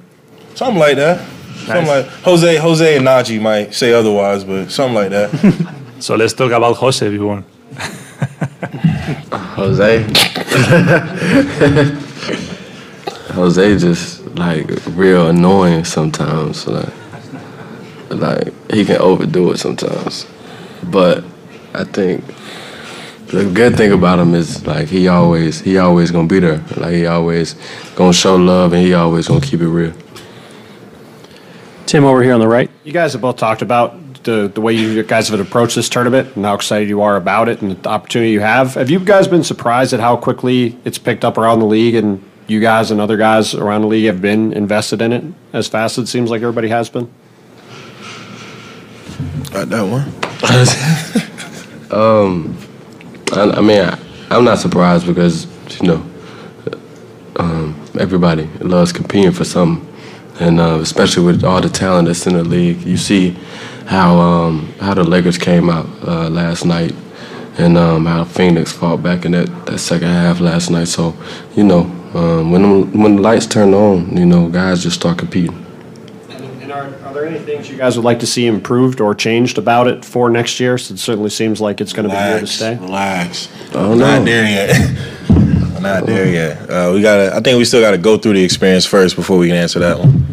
Something 0.56 0.80
like 0.80 0.96
that. 0.98 1.20
Something 1.66 1.88
like 1.88 2.06
Jose, 2.24 2.56
Jose 2.58 2.98
and 2.98 3.06
Naji 3.06 3.42
might 3.42 3.74
say 3.74 3.94
otherwise, 3.94 4.44
but 4.44 4.72
something 4.72 4.96
like 4.96 5.10
that. 5.10 5.76
So 6.00 6.16
let's 6.16 6.32
talk 6.32 6.54
about 6.54 6.78
Jose 6.78 7.06
if 7.06 7.12
you 7.12 7.28
want. 7.28 7.46
Jose. 9.34 10.04
Jose 13.34 13.78
just 13.78 14.26
like 14.38 14.70
real 14.96 15.28
annoying 15.28 15.84
sometimes. 15.84 16.66
Like, 16.68 16.88
like 18.10 18.72
he 18.72 18.86
can 18.86 19.02
overdo 19.02 19.52
it 19.52 19.58
sometimes. 19.58 20.26
But 20.84 21.26
I 21.74 21.84
think 21.84 22.24
the 23.32 23.46
good 23.46 23.78
thing 23.78 23.92
about 23.92 24.20
him 24.20 24.34
is 24.34 24.66
like 24.66 24.88
he 24.88 25.08
always 25.08 25.62
he 25.62 25.78
always 25.78 26.12
gonna 26.12 26.28
be 26.28 26.40
there. 26.40 26.64
Like 26.78 26.94
he 26.94 27.06
always 27.06 27.56
gonna 27.96 28.14
show 28.14 28.36
love 28.36 28.74
and 28.74 28.84
he 28.86 28.94
always 28.94 29.28
gonna 29.28 29.42
keep 29.42 29.62
it 29.62 29.68
real. 29.68 29.94
Tim 31.86 32.06
over 32.06 32.22
here 32.24 32.34
on 32.34 32.40
the 32.40 32.48
right. 32.48 32.70
You 32.84 32.94
guys 32.94 33.14
have 33.14 33.22
both 33.22 33.38
talked 33.38 33.62
about 33.62 34.24
the, 34.24 34.52
the 34.54 34.62
way 34.62 34.74
you 34.74 35.02
guys 35.04 35.30
have 35.30 35.40
approached 35.40 35.76
this 35.76 35.90
tournament 35.90 36.36
and 36.36 36.46
how 36.46 36.54
excited 36.54 36.90
you 36.90 37.02
are 37.02 37.16
about 37.16 37.50
it 37.50 37.62
and 37.62 37.72
the 37.72 37.90
opportunity 37.90 38.32
you 38.32 38.42
have. 38.42 38.76
Have 38.76 38.90
you 38.90 39.00
guys 39.00 39.28
been 39.28 39.44
surprised 39.44 39.94
at 39.94 40.00
how 40.00 40.18
quickly 40.18 40.78
it's 40.86 40.98
picked 40.98 41.24
up 41.24 41.38
around 41.38 41.60
the 41.60 41.66
league 41.66 41.96
and 41.96 42.24
you 42.48 42.60
guys 42.60 42.92
and 42.92 43.00
other 43.00 43.18
guys 43.18 43.54
around 43.56 43.82
the 43.82 43.88
league 43.88 44.06
have 44.06 44.22
been 44.22 44.54
invested 44.54 45.02
in 45.02 45.14
it 45.14 45.24
as 45.54 45.68
fast 45.68 45.98
as 45.98 46.06
it 46.06 46.08
seems 46.08 46.30
like 46.30 46.42
everybody 46.42 46.68
has 46.68 46.90
been? 46.90 47.12
Got 49.52 49.70
that 49.70 49.84
one. 49.84 51.26
Um, 51.92 52.56
I, 53.34 53.58
I 53.58 53.62
mean, 53.62 53.82
I, 53.82 54.00
I'm 54.30 54.44
not 54.44 54.60
surprised 54.60 55.06
because 55.06 55.48
you 55.82 55.88
know, 55.88 56.06
um, 57.38 57.76
everybody 58.00 58.46
loves 58.60 58.92
competing 58.92 59.32
for 59.32 59.46
something, 59.46 59.88
and 60.40 60.60
uh, 60.60 60.80
especially 60.82 61.26
with 61.26 61.44
all 61.44 61.62
the 61.62 61.70
talent 61.70 62.08
that's 62.08 62.28
in 62.28 62.34
the 62.34 62.44
league, 62.44 62.82
you 62.82 62.98
see 62.98 63.38
how 63.86 64.18
um, 64.20 64.74
how 64.80 64.94
the 64.94 65.04
Lakers 65.04 65.38
came 65.38 65.70
out 65.70 65.88
uh, 66.08 66.30
last 66.30 66.66
night, 66.66 66.94
and 67.58 67.78
um, 67.78 68.06
how 68.06 68.24
Phoenix 68.24 68.72
fought 68.72 69.02
back 69.04 69.26
in 69.26 69.32
that, 69.34 69.66
that 69.66 69.80
second 69.80 70.10
half 70.10 70.40
last 70.40 70.70
night. 70.70 70.88
So, 70.88 71.16
you 71.56 71.64
know, 71.64 71.82
um, 72.14 72.52
when 72.52 72.92
when 72.92 73.16
the 73.18 73.22
lights 73.22 73.46
turn 73.46 73.74
on, 73.74 74.16
you 74.16 74.26
know, 74.26 74.50
guys 74.50 74.84
just 74.84 74.96
start 74.96 75.18
competing. 75.18 75.59
And 77.10 77.18
are, 77.18 77.22
are 77.22 77.26
there 77.26 77.36
any 77.36 77.44
things 77.44 77.70
you 77.70 77.78
guys 77.78 77.96
would 77.96 78.06
like 78.06 78.20
to 78.20 78.28
see 78.28 78.46
improved 78.46 79.02
or 79.02 79.16
changed 79.16 79.58
about 79.58 79.88
it 79.88 80.06
for 80.06 80.30
next 80.30 80.60
year? 80.60 80.78
So 80.78 80.94
it 80.94 81.00
certainly 81.00 81.30
seems 81.30 81.60
like 81.60 81.82
it's 81.82 81.94
going 81.94 82.08
to 82.08 82.14
be 82.14 82.22
here 82.22 82.40
to 82.40 82.48
stay. 82.48 82.78
Relax. 82.78 83.50
Oh, 83.74 83.92
We're 83.92 83.96
Not 83.98 84.26
there 84.26 84.46
yet. 84.46 85.00
We're 85.30 85.80
Not 85.82 86.06
there 86.06 86.28
yet. 86.28 86.70
Uh, 86.70 86.92
we 86.94 87.02
gotta. 87.02 87.36
I 87.36 87.40
think 87.40 87.58
we 87.58 87.66
still 87.66 87.82
gotta 87.82 87.98
go 87.98 88.18
through 88.18 88.34
the 88.34 88.44
experience 88.44 88.86
first 88.86 89.16
before 89.16 89.38
we 89.38 89.48
can 89.48 89.56
answer 89.56 89.80
that 89.80 89.98
one. 89.98 90.26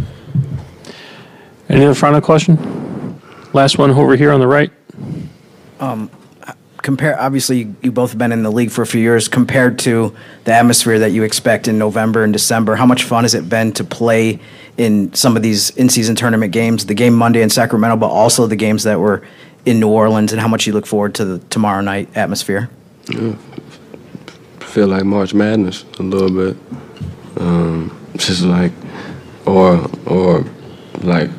Any 1.69 1.85
other 1.85 1.95
final 1.95 2.21
question? 2.21 3.21
Last 3.53 3.79
one 3.79 3.91
over 3.91 4.17
here 4.17 4.33
on 4.33 4.41
the 4.41 4.47
right. 4.47 4.73
Um, 5.79 6.11
compare 6.83 7.21
obviously 7.21 7.59
you, 7.59 7.77
you 7.83 7.91
both 7.91 8.11
have 8.11 8.19
been 8.19 8.31
in 8.31 8.45
the 8.45 8.51
league 8.51 8.71
for 8.71 8.83
a 8.83 8.87
few 8.87 9.01
years 9.01 9.27
compared 9.27 9.77
to 9.77 10.15
the 10.45 10.53
atmosphere 10.53 11.01
that 11.01 11.11
you 11.11 11.25
expect 11.25 11.67
in 11.67 11.79
November 11.79 12.23
and 12.23 12.33
December. 12.33 12.77
How 12.77 12.87
much 12.87 13.03
fun 13.03 13.25
has 13.25 13.35
it 13.35 13.49
been 13.49 13.73
to 13.73 13.85
play 13.85 14.39
in 14.77 15.13
some 15.15 15.37
of 15.37 15.43
these 15.43 15.71
in-season 15.71 16.17
tournament 16.17 16.53
games, 16.53 16.87
the 16.87 16.95
game 16.95 17.15
Monday 17.15 17.43
in 17.43 17.51
Sacramento, 17.51 17.97
but 17.97 18.09
also 18.09 18.47
the 18.47 18.57
games 18.57 18.83
that 18.85 19.01
were 19.01 19.23
in 19.65 19.81
New 19.81 19.89
Orleans, 19.89 20.33
and 20.33 20.41
how 20.41 20.49
much 20.49 20.67
you 20.67 20.73
look 20.73 20.87
forward 20.87 21.15
to 21.17 21.25
the 21.25 21.39
tomorrow 21.49 21.81
night 21.81 22.09
atmosphere? 22.15 22.71
Yeah. 23.09 23.35
Feel 24.61 24.89
like 24.89 25.05
March 25.05 25.35
Madness 25.35 25.85
a 25.99 26.03
little 26.03 26.31
bit. 26.31 26.57
Um, 27.39 27.97
just 28.17 28.43
like, 28.43 28.73
or 29.47 29.89
or 30.07 30.45
like 31.01 31.31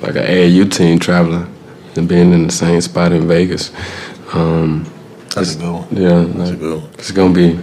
like 0.00 0.16
an 0.16 0.24
AAU 0.24 0.70
team 0.70 0.98
traveling 0.98 1.52
and 1.96 2.08
being 2.08 2.32
in 2.32 2.46
the 2.46 2.52
same 2.52 2.80
spot 2.80 3.12
in 3.12 3.28
Vegas. 3.28 3.70
Um, 4.32 4.90
That's 5.34 5.54
a 5.54 5.58
good 5.58 5.72
one. 5.72 5.88
Yeah, 5.90 6.14
like, 6.14 6.58
it's 6.98 7.10
gonna 7.10 7.34
be 7.34 7.58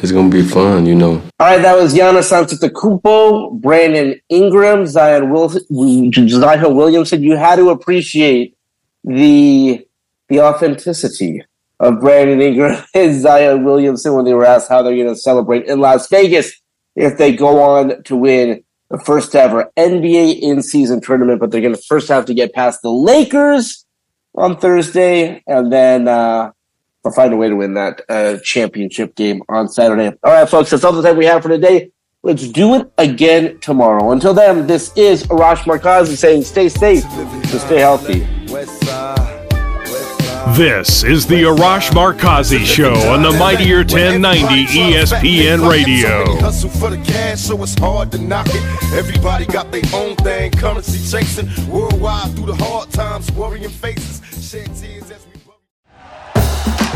it's 0.00 0.12
gonna 0.12 0.28
be 0.28 0.42
fun, 0.42 0.86
you 0.86 0.94
know. 0.94 1.22
All 1.38 1.46
right, 1.46 1.62
that 1.62 1.76
was 1.76 1.94
Giannis 1.94 2.32
Antetokounmpo, 2.32 3.60
Brandon 3.60 4.20
Ingram, 4.28 4.86
Zion 4.86 5.30
Wilson, 5.30 6.10
Josiah 6.12 6.68
Williamson. 6.68 7.22
You 7.22 7.36
had 7.36 7.56
to 7.56 7.70
appreciate 7.70 8.56
the 9.04 9.86
the 10.28 10.40
authenticity 10.40 11.42
of 11.80 12.00
Brandon 12.00 12.40
Ingram 12.40 12.82
and 12.94 13.20
Zion 13.20 13.64
Williamson 13.64 14.14
when 14.14 14.24
they 14.24 14.34
were 14.34 14.46
asked 14.46 14.68
how 14.68 14.82
they're 14.82 14.96
going 14.96 15.08
to 15.08 15.16
celebrate 15.16 15.66
in 15.66 15.80
Las 15.80 16.08
Vegas 16.08 16.52
if 16.94 17.18
they 17.18 17.34
go 17.34 17.60
on 17.60 18.02
to 18.04 18.16
win 18.16 18.62
the 18.88 18.98
first 18.98 19.34
ever 19.34 19.70
NBA 19.76 20.40
in-season 20.40 21.00
tournament. 21.00 21.40
But 21.40 21.50
they're 21.50 21.60
going 21.60 21.74
to 21.74 21.82
first 21.82 22.08
have 22.08 22.24
to 22.26 22.34
get 22.34 22.54
past 22.54 22.82
the 22.82 22.90
Lakers 22.90 23.84
on 24.34 24.56
Thursday, 24.56 25.42
and 25.46 25.72
then 25.72 26.08
uh, 26.08 26.52
find 27.10 27.32
a 27.32 27.36
way 27.36 27.48
to 27.48 27.56
win 27.56 27.74
that 27.74 28.02
uh, 28.08 28.38
championship 28.38 29.14
game 29.16 29.42
on 29.48 29.68
Saturday. 29.68 30.16
All 30.22 30.32
right, 30.32 30.48
folks, 30.48 30.70
that's 30.70 30.84
all 30.84 30.92
the 30.92 31.02
time 31.02 31.16
we 31.16 31.24
have 31.26 31.42
for 31.42 31.48
today. 31.48 31.90
Let's 32.22 32.46
do 32.48 32.76
it 32.76 32.92
again 32.98 33.58
tomorrow. 33.58 34.12
Until 34.12 34.32
then, 34.32 34.68
this 34.68 34.96
is 34.96 35.24
Arash 35.24 35.64
Markazi 35.64 36.16
saying 36.16 36.44
stay 36.44 36.68
safe 36.68 37.04
and 37.04 37.44
stay 37.46 37.80
healthy. 37.80 38.20
This 40.56 41.02
is 41.02 41.26
the 41.26 41.44
Arash 41.44 41.90
Markazi 41.90 42.64
Show 42.64 42.94
on 43.10 43.22
the 43.22 43.32
Mightier 43.32 43.78
1090 43.78 44.66
ESPN 44.66 45.68
Radio. 45.68 46.36
Hustle 46.40 46.68
for 46.68 46.90
the 46.90 46.98
cash, 46.98 47.40
so 47.40 47.60
it's 47.62 47.78
hard 47.78 48.12
to 48.12 48.18
knock 48.18 48.46
it. 48.50 48.62
Everybody 48.92 49.46
got 49.46 49.72
their 49.72 49.82
own 49.94 50.14
thing, 50.16 50.50
currency 50.52 50.98
chasing. 50.98 51.48
Worldwide 51.68 52.36
through 52.36 52.46
the 52.46 52.56
hard 52.56 52.90
times, 52.90 53.32
worrying 53.32 53.70
faces. 53.70 54.20
Shed 54.46 54.66
tears 54.76 55.10
as 55.10 55.10
we 55.10 55.11